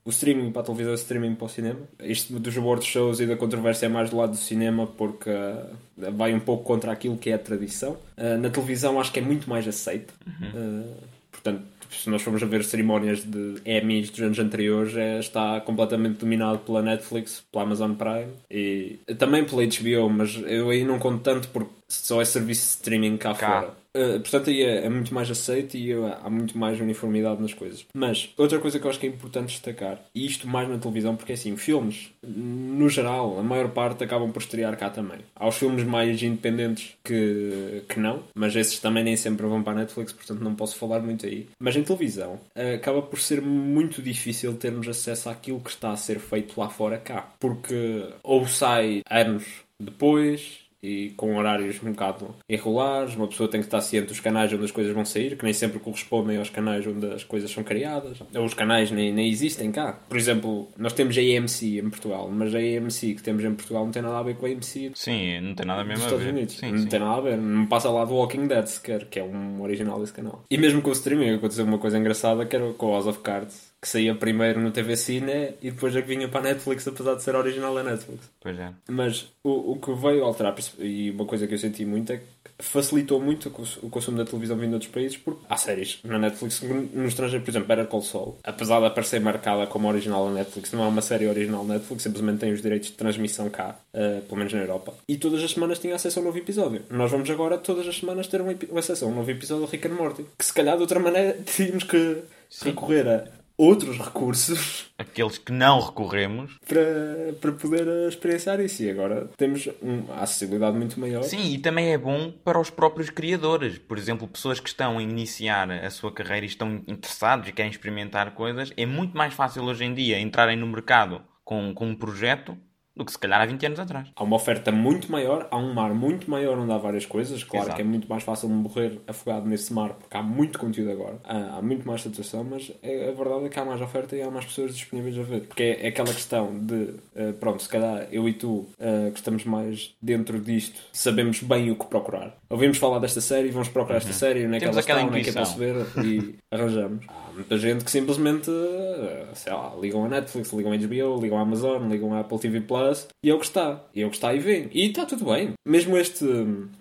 o 0.04 0.10
streaming 0.10 0.52
para 0.52 0.62
a 0.62 0.64
televisão 0.64 0.92
e 0.92 0.94
o 0.94 0.98
streaming 0.98 1.34
para 1.34 1.46
o 1.46 1.48
cinema. 1.48 1.80
Isto 2.00 2.38
dos 2.38 2.56
award 2.56 2.84
shows 2.84 3.18
e 3.18 3.26
da 3.26 3.36
controvérsia 3.36 3.86
é 3.86 3.88
mais 3.88 4.08
do 4.08 4.16
lado 4.16 4.30
do 4.30 4.36
cinema 4.36 4.86
porque 4.86 5.28
uh, 5.28 6.12
vai 6.12 6.32
um 6.32 6.38
pouco 6.38 6.62
contra 6.62 6.92
aquilo 6.92 7.18
que 7.18 7.30
é 7.30 7.34
a 7.34 7.38
tradição. 7.38 7.96
Uh, 8.16 8.38
na 8.38 8.48
televisão 8.48 9.00
acho 9.00 9.12
que 9.12 9.18
é 9.18 9.22
muito 9.22 9.50
mais 9.50 9.66
aceito. 9.66 10.14
Uhum. 10.24 10.82
Uh, 10.82 10.96
portanto, 11.32 11.62
se 12.02 12.10
nós 12.10 12.22
formos 12.22 12.42
a 12.42 12.46
ver 12.46 12.64
cerimónias 12.64 13.24
de 13.24 13.56
Emmys 13.64 14.10
dos 14.10 14.20
anos 14.20 14.38
anteriores, 14.38 14.96
é, 14.96 15.18
está 15.18 15.60
completamente 15.60 16.18
dominado 16.18 16.58
pela 16.58 16.82
Netflix, 16.82 17.44
pela 17.50 17.64
Amazon 17.64 17.92
Prime 17.94 18.32
e 18.50 18.98
também 19.18 19.44
pela 19.44 19.62
HBO, 19.62 20.08
mas 20.08 20.40
eu 20.46 20.70
aí 20.70 20.84
não 20.84 20.98
conto 20.98 21.22
tanto 21.22 21.48
porque 21.48 21.75
só 21.88 22.20
é 22.20 22.24
serviço 22.24 22.62
de 22.62 22.66
streaming 22.74 23.16
cá, 23.16 23.34
cá. 23.34 23.60
fora. 23.60 23.86
Uh, 23.96 24.20
portanto, 24.20 24.50
aí 24.50 24.62
é, 24.62 24.84
é, 24.84 24.88
muito 24.90 25.14
mais 25.14 25.30
aceito 25.30 25.74
e 25.74 25.94
uh, 25.94 26.14
há 26.22 26.28
muito 26.28 26.58
mais 26.58 26.78
uniformidade 26.78 27.40
nas 27.40 27.54
coisas. 27.54 27.86
Mas, 27.94 28.28
outra 28.36 28.58
coisa 28.58 28.78
que 28.78 28.86
eu 28.86 28.90
acho 28.90 29.00
que 29.00 29.06
é 29.06 29.08
importante 29.08 29.48
destacar, 29.48 29.98
e 30.14 30.26
isto 30.26 30.46
mais 30.46 30.68
na 30.68 30.76
televisão, 30.76 31.16
porque 31.16 31.32
assim, 31.32 31.56
filmes, 31.56 32.10
no 32.22 32.90
geral, 32.90 33.38
a 33.38 33.42
maior 33.42 33.70
parte 33.70 34.04
acabam 34.04 34.30
por 34.30 34.42
estrear 34.42 34.76
cá 34.76 34.90
também. 34.90 35.20
Há 35.34 35.48
os 35.48 35.56
filmes 35.56 35.82
mais 35.84 36.22
independentes 36.22 36.94
que, 37.02 37.84
que 37.88 37.98
não, 37.98 38.22
mas 38.34 38.54
esses 38.54 38.78
também 38.78 39.02
nem 39.02 39.16
sempre 39.16 39.46
vão 39.46 39.62
para 39.62 39.72
a 39.72 39.76
Netflix, 39.76 40.12
portanto 40.12 40.40
não 40.40 40.54
posso 40.54 40.76
falar 40.76 41.00
muito 41.00 41.24
aí. 41.24 41.48
Mas 41.58 41.74
em 41.74 41.82
televisão, 41.82 42.34
uh, 42.54 42.74
acaba 42.74 43.00
por 43.00 43.18
ser 43.18 43.40
muito 43.40 44.02
difícil 44.02 44.54
termos 44.58 44.86
acesso 44.86 45.30
àquilo 45.30 45.60
que 45.60 45.70
está 45.70 45.92
a 45.92 45.96
ser 45.96 46.18
feito 46.18 46.60
lá 46.60 46.68
fora 46.68 46.98
cá. 46.98 47.30
Porque 47.40 48.04
ou 48.22 48.46
sai 48.46 49.00
anos 49.08 49.64
depois 49.80 50.65
e 50.82 51.10
com 51.16 51.36
horários 51.36 51.82
um 51.82 51.90
bocado 51.90 52.34
irregulares. 52.48 53.14
Uma 53.16 53.26
pessoa 53.26 53.48
tem 53.48 53.60
que 53.60 53.66
estar 53.66 53.80
ciente 53.80 54.08
dos 54.08 54.20
canais 54.20 54.52
onde 54.52 54.64
as 54.64 54.70
coisas 54.70 54.92
vão 54.92 55.04
sair, 55.04 55.36
que 55.36 55.44
nem 55.44 55.52
sempre 55.52 55.78
correspondem 55.78 56.38
aos 56.38 56.50
canais 56.50 56.86
onde 56.86 57.06
as 57.06 57.24
coisas 57.24 57.50
são 57.50 57.64
criadas. 57.64 58.18
Ou 58.34 58.44
os 58.44 58.54
canais 58.54 58.90
nem, 58.90 59.12
nem 59.12 59.28
existem 59.28 59.72
cá. 59.72 59.98
Por 60.08 60.16
exemplo, 60.16 60.68
nós 60.76 60.92
temos 60.92 61.16
a 61.16 61.20
AMC 61.20 61.78
em 61.78 61.90
Portugal, 61.90 62.30
mas 62.30 62.54
a 62.54 62.58
AMC 62.58 63.14
que 63.14 63.22
temos 63.22 63.44
em 63.44 63.54
Portugal 63.54 63.84
não 63.84 63.92
tem 63.92 64.02
nada 64.02 64.18
a 64.18 64.22
ver 64.22 64.36
com 64.36 64.46
a 64.46 64.48
AMC. 64.48 64.92
Sim, 64.94 65.40
não 65.40 65.54
tem 65.54 65.66
nada 65.66 65.84
mesmo 65.84 66.04
a 66.04 66.16
ver. 66.16 66.28
Unidos. 66.28 66.56
Sim, 66.56 66.72
não 66.72 66.78
sim. 66.78 66.86
tem 66.86 67.00
nada 67.00 67.16
a 67.16 67.20
ver. 67.20 67.36
Não 67.36 67.66
passa 67.66 67.90
lá 67.90 68.04
do 68.04 68.14
Walking 68.14 68.46
Dead 68.46 68.66
sequer, 68.66 69.06
que 69.06 69.18
é 69.18 69.24
um 69.24 69.62
original 69.62 70.00
desse 70.00 70.12
canal. 70.12 70.44
E 70.50 70.58
mesmo 70.58 70.82
com 70.82 70.90
o 70.90 70.92
streaming 70.92 71.34
aconteceu 71.34 71.64
uma 71.64 71.78
coisa 71.78 71.98
engraçada 71.98 72.44
que 72.44 72.54
era 72.54 72.72
com 72.72 72.86
o 72.86 72.92
House 72.92 73.06
of 73.06 73.20
Cards 73.20 73.65
que 73.80 73.88
saía 73.88 74.14
primeiro 74.14 74.60
no 74.60 74.70
TV 74.70 74.96
Cine 74.96 75.54
e 75.62 75.70
depois 75.70 75.94
é 75.94 76.02
que 76.02 76.08
vinha 76.08 76.28
para 76.28 76.40
a 76.40 76.54
Netflix, 76.54 76.86
apesar 76.88 77.14
de 77.14 77.22
ser 77.22 77.36
original 77.36 77.74
da 77.74 77.82
Netflix. 77.82 78.30
Pois 78.40 78.58
é. 78.58 78.72
Mas 78.88 79.32
o, 79.44 79.72
o 79.72 79.80
que 79.80 79.92
veio 79.92 80.24
alterar, 80.24 80.54
e 80.78 81.10
uma 81.10 81.24
coisa 81.24 81.46
que 81.46 81.54
eu 81.54 81.58
senti 81.58 81.84
muito 81.84 82.12
é 82.12 82.16
que 82.16 82.24
facilitou 82.58 83.20
muito 83.20 83.48
o 83.82 83.90
consumo 83.90 84.16
da 84.16 84.24
televisão 84.24 84.56
vindo 84.56 84.70
de 84.70 84.74
outros 84.76 84.90
países 84.90 85.16
porque 85.16 85.44
há 85.48 85.56
séries 85.56 85.98
na 86.02 86.18
Netflix 86.18 86.62
no 86.62 87.06
estrangeiro, 87.06 87.44
por 87.44 87.50
exemplo, 87.50 87.68
Better 87.68 87.86
Call 87.86 88.02
Saul, 88.02 88.38
apesar 88.42 88.80
de 88.80 88.86
aparecer 88.86 89.20
marcada 89.20 89.66
como 89.66 89.88
original 89.88 90.26
da 90.26 90.32
Netflix, 90.32 90.72
não 90.72 90.84
é 90.84 90.88
uma 90.88 91.02
série 91.02 91.26
original 91.26 91.64
da 91.64 91.74
Netflix, 91.74 92.02
simplesmente 92.02 92.40
tem 92.40 92.52
os 92.52 92.62
direitos 92.62 92.88
de 92.88 92.94
transmissão 92.94 93.50
cá, 93.50 93.76
uh, 93.92 94.22
pelo 94.22 94.36
menos 94.36 94.52
na 94.52 94.60
Europa. 94.60 94.94
E 95.06 95.18
todas 95.18 95.42
as 95.42 95.50
semanas 95.52 95.78
tinha 95.78 95.94
acesso 95.94 96.18
a 96.18 96.22
um 96.22 96.24
novo 96.26 96.38
episódio. 96.38 96.82
Nós 96.90 97.10
vamos 97.10 97.28
agora 97.28 97.58
todas 97.58 97.86
as 97.86 97.98
semanas 97.98 98.26
ter 98.26 98.40
um, 98.40 98.46
um 98.72 98.78
acesso 98.78 99.04
a 99.04 99.08
um 99.08 99.14
novo 99.14 99.30
episódio 99.30 99.66
de 99.66 99.72
Rick 99.72 99.88
and 99.88 99.94
Morty, 99.94 100.24
que 100.38 100.44
se 100.44 100.52
calhar 100.52 100.76
de 100.76 100.82
outra 100.82 100.98
maneira 100.98 101.36
tínhamos 101.44 101.84
que 101.84 102.22
Sim. 102.48 102.70
recorrer 102.70 103.06
a 103.06 103.24
outros 103.56 103.98
recursos. 103.98 104.90
Aqueles 104.98 105.38
que 105.38 105.52
não 105.52 105.80
recorremos. 105.80 106.56
Para, 106.66 107.32
para 107.40 107.52
poder 107.52 108.08
experienciar 108.08 108.60
isso. 108.60 108.82
E 108.82 108.90
agora 108.90 109.30
temos 109.36 109.68
uma 109.80 110.22
acessibilidade 110.22 110.76
muito 110.76 110.98
maior. 110.98 111.22
Sim, 111.22 111.52
e 111.52 111.58
também 111.58 111.92
é 111.92 111.98
bom 111.98 112.32
para 112.44 112.60
os 112.60 112.70
próprios 112.70 113.10
criadores. 113.10 113.78
Por 113.78 113.98
exemplo, 113.98 114.28
pessoas 114.28 114.60
que 114.60 114.68
estão 114.68 114.98
a 114.98 115.02
iniciar 115.02 115.70
a 115.70 115.90
sua 115.90 116.12
carreira 116.12 116.46
e 116.46 116.48
estão 116.48 116.82
interessados 116.86 117.48
e 117.48 117.52
querem 117.52 117.70
experimentar 117.70 118.34
coisas. 118.34 118.72
É 118.76 118.86
muito 118.86 119.16
mais 119.16 119.34
fácil 119.34 119.64
hoje 119.64 119.84
em 119.84 119.94
dia 119.94 120.20
entrarem 120.20 120.56
no 120.56 120.66
mercado 120.66 121.22
com, 121.44 121.72
com 121.74 121.86
um 121.86 121.94
projeto 121.94 122.58
do 122.96 123.04
que 123.04 123.12
se 123.12 123.18
calhar 123.18 123.40
há 123.40 123.46
20 123.46 123.66
anos 123.66 123.78
atrás. 123.78 124.08
Há 124.16 124.24
uma 124.24 124.36
oferta 124.36 124.72
muito 124.72 125.12
maior, 125.12 125.46
há 125.50 125.56
um 125.56 125.74
mar 125.74 125.92
muito 125.92 126.30
maior 126.30 126.58
onde 126.58 126.72
há 126.72 126.78
várias 126.78 127.04
coisas. 127.04 127.44
Claro 127.44 127.66
Exato. 127.66 127.76
que 127.76 127.82
é 127.82 127.84
muito 127.84 128.08
mais 128.08 128.22
fácil 128.22 128.48
morrer 128.48 128.98
afogado 129.06 129.46
nesse 129.46 129.72
mar 129.72 129.90
porque 129.90 130.16
há 130.16 130.22
muito 130.22 130.58
conteúdo 130.58 130.90
agora. 130.90 131.18
Há, 131.22 131.58
há 131.58 131.62
muito 131.62 131.86
mais 131.86 132.02
saturação, 132.02 132.42
mas 132.42 132.72
é, 132.82 133.10
a 133.10 133.12
verdade 133.12 133.44
é 133.44 133.48
que 133.50 133.60
há 133.60 133.64
mais 133.64 133.82
oferta 133.82 134.16
e 134.16 134.22
há 134.22 134.30
mais 134.30 134.46
pessoas 134.46 134.74
disponíveis 134.74 135.18
a 135.18 135.22
ver. 135.22 135.42
Porque 135.42 135.62
é, 135.62 135.84
é 135.84 135.88
aquela 135.88 136.12
questão 136.12 136.58
de, 136.58 136.74
uh, 136.74 137.32
pronto, 137.38 137.62
se 137.62 137.68
calhar 137.68 138.08
eu 138.10 138.26
e 138.26 138.32
tu 138.32 138.48
uh, 138.78 139.10
que 139.12 139.18
estamos 139.18 139.44
mais 139.44 139.94
dentro 140.00 140.40
disto 140.40 140.80
sabemos 140.92 141.42
bem 141.42 141.70
o 141.70 141.76
que 141.76 141.86
procurar. 141.86 142.34
Ouvimos 142.48 142.78
falar 142.78 142.98
desta 142.98 143.20
série, 143.20 143.50
vamos 143.50 143.68
procurar 143.68 143.96
uhum. 143.96 144.08
esta 144.08 144.12
série, 144.12 144.46
onde 144.46 144.56
é 144.56 144.58
que 144.60 144.64
ela 144.64 144.80
está, 144.80 144.96
onde 145.04 145.20
é 145.20 145.22
que 145.22 145.30
eu 145.30 145.34
posso 145.34 145.58
ver 145.58 145.74
e 146.02 146.36
arranjamos. 146.50 147.04
Há 147.08 147.32
muita 147.34 147.58
gente 147.58 147.84
que 147.84 147.90
simplesmente, 147.90 148.50
uh, 148.50 149.26
sei 149.34 149.52
lá, 149.52 149.74
ligam 149.78 150.04
a 150.04 150.08
Netflix, 150.08 150.50
ligam 150.52 150.72
a 150.72 150.76
HBO, 150.76 151.20
ligam 151.20 151.38
a 151.38 151.42
Amazon, 151.42 151.88
ligam 151.88 152.14
a 152.14 152.20
Apple 152.20 152.38
TV 152.38 152.60
Plus 152.60 152.85
e 153.22 153.30
é 153.30 153.34
o 153.34 153.38
que 153.38 153.46
está. 153.46 153.84
E 153.94 154.02
é 154.02 154.06
o 154.06 154.10
que 154.10 154.16
está 154.16 154.34
e 154.34 154.38
vem. 154.38 154.68
E 154.72 154.86
está 154.86 155.04
tudo 155.06 155.26
bem. 155.26 155.52
Mesmo 155.66 155.96
este 155.96 156.24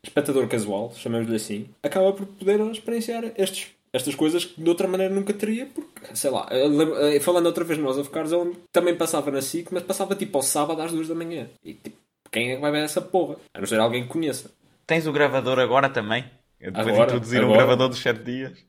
espectador 0.03 0.47
casual, 0.47 0.93
chamemos-lhe 0.95 1.35
assim, 1.35 1.69
acaba 1.83 2.11
por 2.13 2.25
poder 2.25 2.59
experienciar 2.71 3.31
estes 3.37 3.75
estas 3.95 4.13
coisas 4.13 4.43
que 4.43 4.61
de 4.61 4.69
outra 4.69 4.89
maneira 4.89 5.13
nunca 5.13 5.33
teria, 5.33 5.67
porque, 5.67 6.13
sei 6.13 6.29
lá, 6.29 6.49
eh, 6.51 7.17
falando 7.21 7.45
outra 7.45 7.63
vez 7.63 7.79
no 7.79 7.85
House 7.85 7.97
of 7.97 8.09
Cards, 8.09 8.33
ele 8.33 8.53
também 8.69 8.93
passava 8.93 9.31
na 9.31 9.41
SIC, 9.41 9.69
mas 9.71 9.83
passava 9.83 10.13
tipo 10.15 10.37
ao 10.37 10.41
sábado 10.41 10.81
às 10.81 10.91
duas 10.91 11.07
da 11.07 11.15
manhã. 11.15 11.47
E 11.63 11.75
tipo, 11.75 11.95
quem 12.29 12.51
é 12.51 12.55
que 12.55 12.61
vai 12.61 12.71
ver 12.73 12.83
essa 12.83 12.99
porra? 12.99 13.37
A 13.53 13.59
não 13.59 13.65
ser 13.65 13.79
alguém 13.79 14.03
que 14.03 14.09
conheça. 14.09 14.51
Tens 14.85 15.07
o 15.07 15.13
gravador 15.13 15.59
agora 15.59 15.87
também? 15.87 16.25
Depois 16.71 16.87
agora, 16.87 17.03
introduzir 17.03 17.41
agora. 17.41 17.53
um 17.53 17.57
gravador 17.57 17.89
dos 17.89 17.99
7 17.99 18.23
dias. 18.23 18.65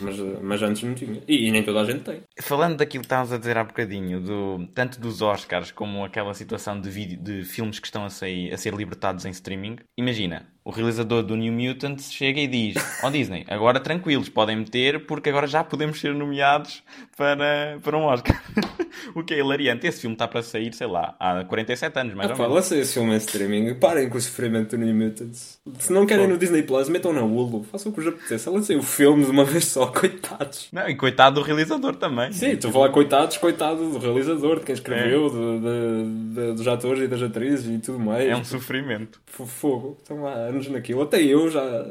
Mas, 0.00 0.16
mas 0.42 0.62
antes 0.62 0.82
não 0.82 0.94
tinha. 0.94 1.22
E, 1.26 1.48
e, 1.48 1.50
nem 1.50 1.62
toda 1.62 1.80
a 1.80 1.84
gente 1.84 2.00
tem. 2.00 2.22
Falando 2.40 2.76
daquilo 2.76 3.02
que 3.02 3.06
estavas 3.06 3.32
a 3.32 3.38
dizer 3.38 3.56
há 3.56 3.64
bocadinho, 3.64 4.20
do, 4.20 4.66
tanto 4.74 5.00
dos 5.00 5.22
Oscars 5.22 5.70
como 5.70 6.04
aquela 6.04 6.34
situação 6.34 6.80
de, 6.80 6.90
vídeo, 6.90 7.18
de 7.20 7.44
filmes 7.44 7.78
que 7.78 7.86
estão 7.86 8.04
a, 8.04 8.10
sair, 8.10 8.52
a 8.52 8.56
ser 8.56 8.74
libertados 8.74 9.24
em 9.24 9.30
streaming, 9.30 9.76
imagina, 9.96 10.46
o 10.64 10.70
realizador 10.70 11.22
do 11.22 11.36
New 11.36 11.52
Mutants 11.52 12.12
chega 12.12 12.40
e 12.40 12.46
diz: 12.46 12.76
Ó 13.02 13.08
oh 13.08 13.10
Disney, 13.10 13.44
agora 13.48 13.80
tranquilos, 13.80 14.28
podem 14.28 14.56
meter 14.56 15.06
porque 15.06 15.30
agora 15.30 15.46
já 15.46 15.64
podemos 15.64 16.00
ser 16.00 16.14
nomeados 16.14 16.82
para, 17.16 17.78
para 17.82 17.96
um 17.96 18.04
Oscar. 18.04 18.40
o 19.14 19.22
que 19.22 19.34
é 19.34 19.38
hilariante. 19.38 19.86
Esse 19.86 20.00
filme 20.00 20.14
está 20.14 20.28
para 20.28 20.42
sair, 20.42 20.72
sei 20.74 20.86
lá, 20.86 21.14
há 21.18 21.44
47 21.44 21.98
anos, 21.98 22.14
mais 22.14 22.30
ah, 22.30 22.32
ou 22.34 22.38
menos. 22.38 22.54
Lancem 22.54 22.80
esse 22.80 22.94
filme 22.94 23.14
em 23.14 23.16
streaming, 23.16 23.74
parem 23.74 24.08
com 24.08 24.18
o 24.18 24.20
sofrimento 24.20 24.76
do 24.76 24.84
New 24.84 24.94
Mutants. 24.94 25.60
Se 25.78 25.92
não 25.92 26.06
querem 26.06 26.26
Pô. 26.26 26.32
no 26.32 26.38
Disney 26.38 26.62
Plus, 26.62 26.88
metam 26.88 27.12
na 27.12 27.22
Hulu, 27.22 27.64
façam 27.64 27.90
o 27.90 27.94
que 27.94 28.00
os 28.00 28.06
apeteça. 28.06 28.50
Lancem 28.50 28.76
o 28.76 28.82
filme 28.82 29.24
de 29.24 29.30
uma 29.30 29.44
vez 29.44 29.66
só, 29.66 29.86
coitados. 29.92 30.68
Não, 30.72 30.88
e 30.88 30.94
coitado 30.94 31.40
do 31.40 31.42
realizador 31.42 31.96
também. 31.96 32.32
Sim, 32.32 32.50
estou 32.50 32.70
a 32.70 32.72
falar 32.72 32.88
coitados, 32.90 33.36
coitado 33.36 33.90
do 33.90 33.98
realizador, 33.98 34.60
de 34.60 34.66
quem 34.66 34.74
escreveu, 34.74 35.26
é. 35.26 35.30
de, 35.30 36.52
dos 36.54 36.68
atores 36.68 37.02
e 37.02 37.08
das 37.08 37.22
atrizes 37.22 37.66
e 37.66 37.78
tudo 37.78 37.98
mais. 37.98 38.28
É 38.28 38.36
um 38.36 38.44
sofrimento. 38.44 39.20
Fogo, 39.26 39.96
estão 40.00 40.26
há 40.26 40.49
anos 40.50 40.68
naquilo. 40.68 41.02
Até 41.02 41.22
eu 41.22 41.50
já, 41.50 41.86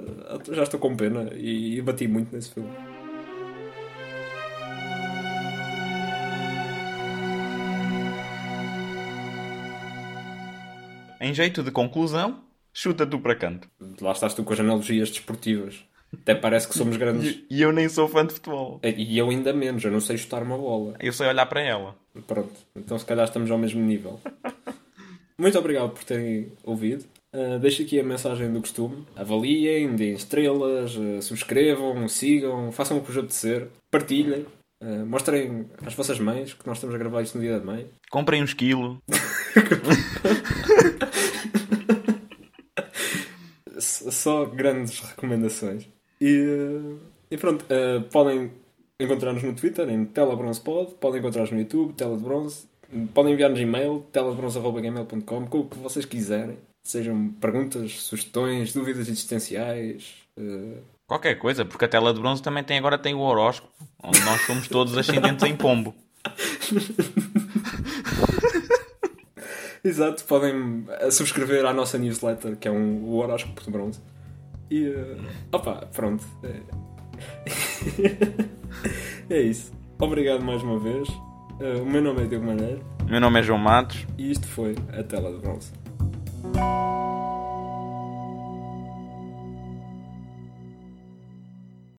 já 0.52 0.64
estou 0.64 0.80
com 0.80 0.96
pena 0.96 1.30
e, 1.34 1.78
e 1.78 1.82
bati 1.82 2.08
muito 2.08 2.34
nesse 2.36 2.54
filme. 2.54 2.70
Em 11.22 11.34
jeito 11.34 11.62
de 11.62 11.72
conclusão, 11.72 12.42
chuta 12.74 13.06
tu 13.06 13.20
para 13.20 13.36
canto. 13.36 13.68
Lá 14.02 14.14
estás 14.14 14.34
tu 14.34 14.44
com 14.44 14.54
as 14.54 14.60
analogias 14.60 15.10
desportivas. 15.10 15.84
Até 16.14 16.34
parece 16.34 16.68
que 16.68 16.78
somos 16.78 16.98
grandes. 16.98 17.36
E, 17.50 17.58
e 17.58 17.62
eu 17.62 17.72
nem 17.72 17.88
sou 17.88 18.08
fã 18.08 18.26
de 18.26 18.34
futebol. 18.34 18.80
E 18.84 19.18
eu 19.18 19.30
ainda 19.30 19.54
menos, 19.54 19.84
eu 19.84 19.92
não 19.92 20.00
sei 20.00 20.18
chutar 20.18 20.42
uma 20.42 20.58
bola. 20.58 20.96
Eu 21.00 21.14
sei 21.14 21.28
olhar 21.28 21.46
para 21.46 21.62
ela. 21.62 21.96
Pronto, 22.26 22.54
então 22.76 22.98
se 22.98 23.06
calhar 23.06 23.26
estamos 23.26 23.52
ao 23.52 23.58
mesmo 23.58 23.82
nível. 23.82 24.20
Muito 25.38 25.58
obrigado 25.60 25.92
por 25.92 26.04
terem 26.04 26.52
ouvido. 26.64 27.06
Uh, 27.34 27.60
deixo 27.60 27.84
aqui 27.84 28.00
a 28.00 28.04
mensagem 28.04 28.52
do 28.52 28.60
costume. 28.60 29.06
Avaliem, 29.16 29.96
deem 29.96 30.14
estrelas, 30.14 30.96
uh, 30.96 31.22
subscrevam, 31.22 32.08
sigam, 32.08 32.72
façam 32.72 32.98
o 32.98 33.02
que 33.02 33.08
vos 33.08 33.18
apetecer, 33.18 33.68
partilhem, 33.92 34.48
uh, 34.82 35.06
mostrem 35.06 35.68
às 35.86 35.94
vossas 35.94 36.20
mães 36.20 36.54
que 36.54 36.66
nós 36.66 36.78
estamos 36.78 36.96
a 36.96 36.98
gravar 36.98 37.22
isto 37.22 37.38
no 37.38 37.44
dia 37.44 37.60
da 37.60 37.66
mãe. 37.66 37.88
Comprem 38.10 38.42
uns 38.42 38.54
quilos. 38.54 38.98
só 43.80 44.46
grandes 44.46 45.00
recomendações. 45.02 45.88
E, 46.20 46.98
e 47.30 47.38
pronto, 47.38 47.64
podem 48.12 48.52
encontrar-nos 49.00 49.44
no 49.44 49.54
Twitter, 49.56 49.88
em 49.90 50.04
telabronzepod, 50.04 50.96
podem 50.96 51.20
encontrar-nos 51.20 51.52
no 51.52 51.60
YouTube, 51.60 51.94
Tela 51.94 52.18
de 52.18 52.24
Bronze, 52.24 52.68
podem 53.14 53.34
enviar-nos 53.34 53.60
e-mail, 53.60 54.06
teladebronze.gmail.com, 54.12 55.48
com 55.48 55.60
o 55.60 55.70
que 55.70 55.78
vocês 55.78 56.06
quiserem. 56.06 56.58
Sejam 56.90 57.30
perguntas, 57.40 58.02
sugestões, 58.02 58.74
dúvidas 58.74 59.08
existenciais. 59.08 60.16
Uh... 60.36 60.80
Qualquer 61.06 61.36
coisa, 61.36 61.64
porque 61.64 61.86
a 61.86 61.88
tela 61.88 62.12
de 62.12 62.20
bronze 62.20 62.42
também 62.42 62.64
tem 62.64 62.80
agora 62.80 62.98
tem 62.98 63.14
o 63.14 63.20
horóscopo, 63.20 63.72
onde 64.02 64.20
nós 64.22 64.42
somos 64.42 64.68
todos 64.68 64.98
ascendentes 64.98 65.46
em 65.46 65.56
pombo. 65.56 65.94
Exato, 69.86 70.24
podem 70.24 70.84
subscrever 71.12 71.64
à 71.64 71.74
nossa 71.74 72.00
newsletter, 72.00 72.58
que 72.58 72.68
é 72.68 72.72
um, 72.72 73.04
o 73.04 73.18
horóscopo 73.18 73.64
de 73.64 73.70
bronze. 73.70 74.00
E. 74.72 74.90
Uh, 74.90 75.24
opa, 75.52 75.88
pronto. 75.94 76.26
É... 79.30 79.30
é 79.38 79.42
isso. 79.44 79.72
Obrigado 80.00 80.44
mais 80.44 80.64
uma 80.64 80.80
vez. 80.80 81.08
Uh, 81.08 81.84
o 81.84 81.86
meu 81.86 82.02
nome 82.02 82.24
é 82.24 82.26
Diego 82.26 82.48
Maneiro. 82.48 82.84
O 83.04 83.12
meu 83.12 83.22
nome 83.22 83.40
é 83.40 83.44
João 83.44 83.60
Matos. 83.60 84.08
E 84.18 84.32
isto 84.32 84.48
foi 84.48 84.74
a 84.92 85.04
tela 85.04 85.32
de 85.32 85.38
bronze. 85.38 85.72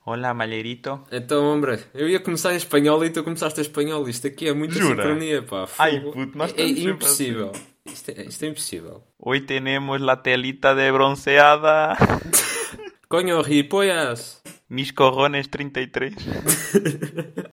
Olá, 0.05 0.35
malherito. 0.35 1.01
Então, 1.13 1.45
hombre, 1.45 1.79
eu 1.95 2.09
ia 2.09 2.19
começar 2.19 2.53
em 2.53 2.57
espanhol 2.57 3.05
e 3.05 3.11
tu 3.11 3.23
começaste 3.23 3.61
em 3.61 3.63
espanhol. 3.63 4.09
Isto 4.09 4.27
aqui 4.27 4.49
é 4.49 4.53
muita 4.53 4.75
Jura? 4.75 5.03
sincronia, 5.05 5.43
pá. 5.43 5.69
Ai, 5.79 6.01
puto, 6.01 6.37
nós 6.37 6.53
é, 6.57 6.63
é 6.63 6.67
impossível. 6.69 7.53
Isto 7.87 8.11
é, 8.11 8.23
isto 8.25 8.45
é 8.45 8.49
impossível. 8.49 9.05
Hoy 9.19 9.43
tenemos 9.43 10.01
la 10.01 10.17
telita 10.23 10.75
de 10.75 10.91
bronceada. 10.91 11.97
Coño, 13.09 13.41
ripoias. 13.43 14.43
Mis 14.69 14.93
corrones 14.93 15.49
33. 15.49 16.15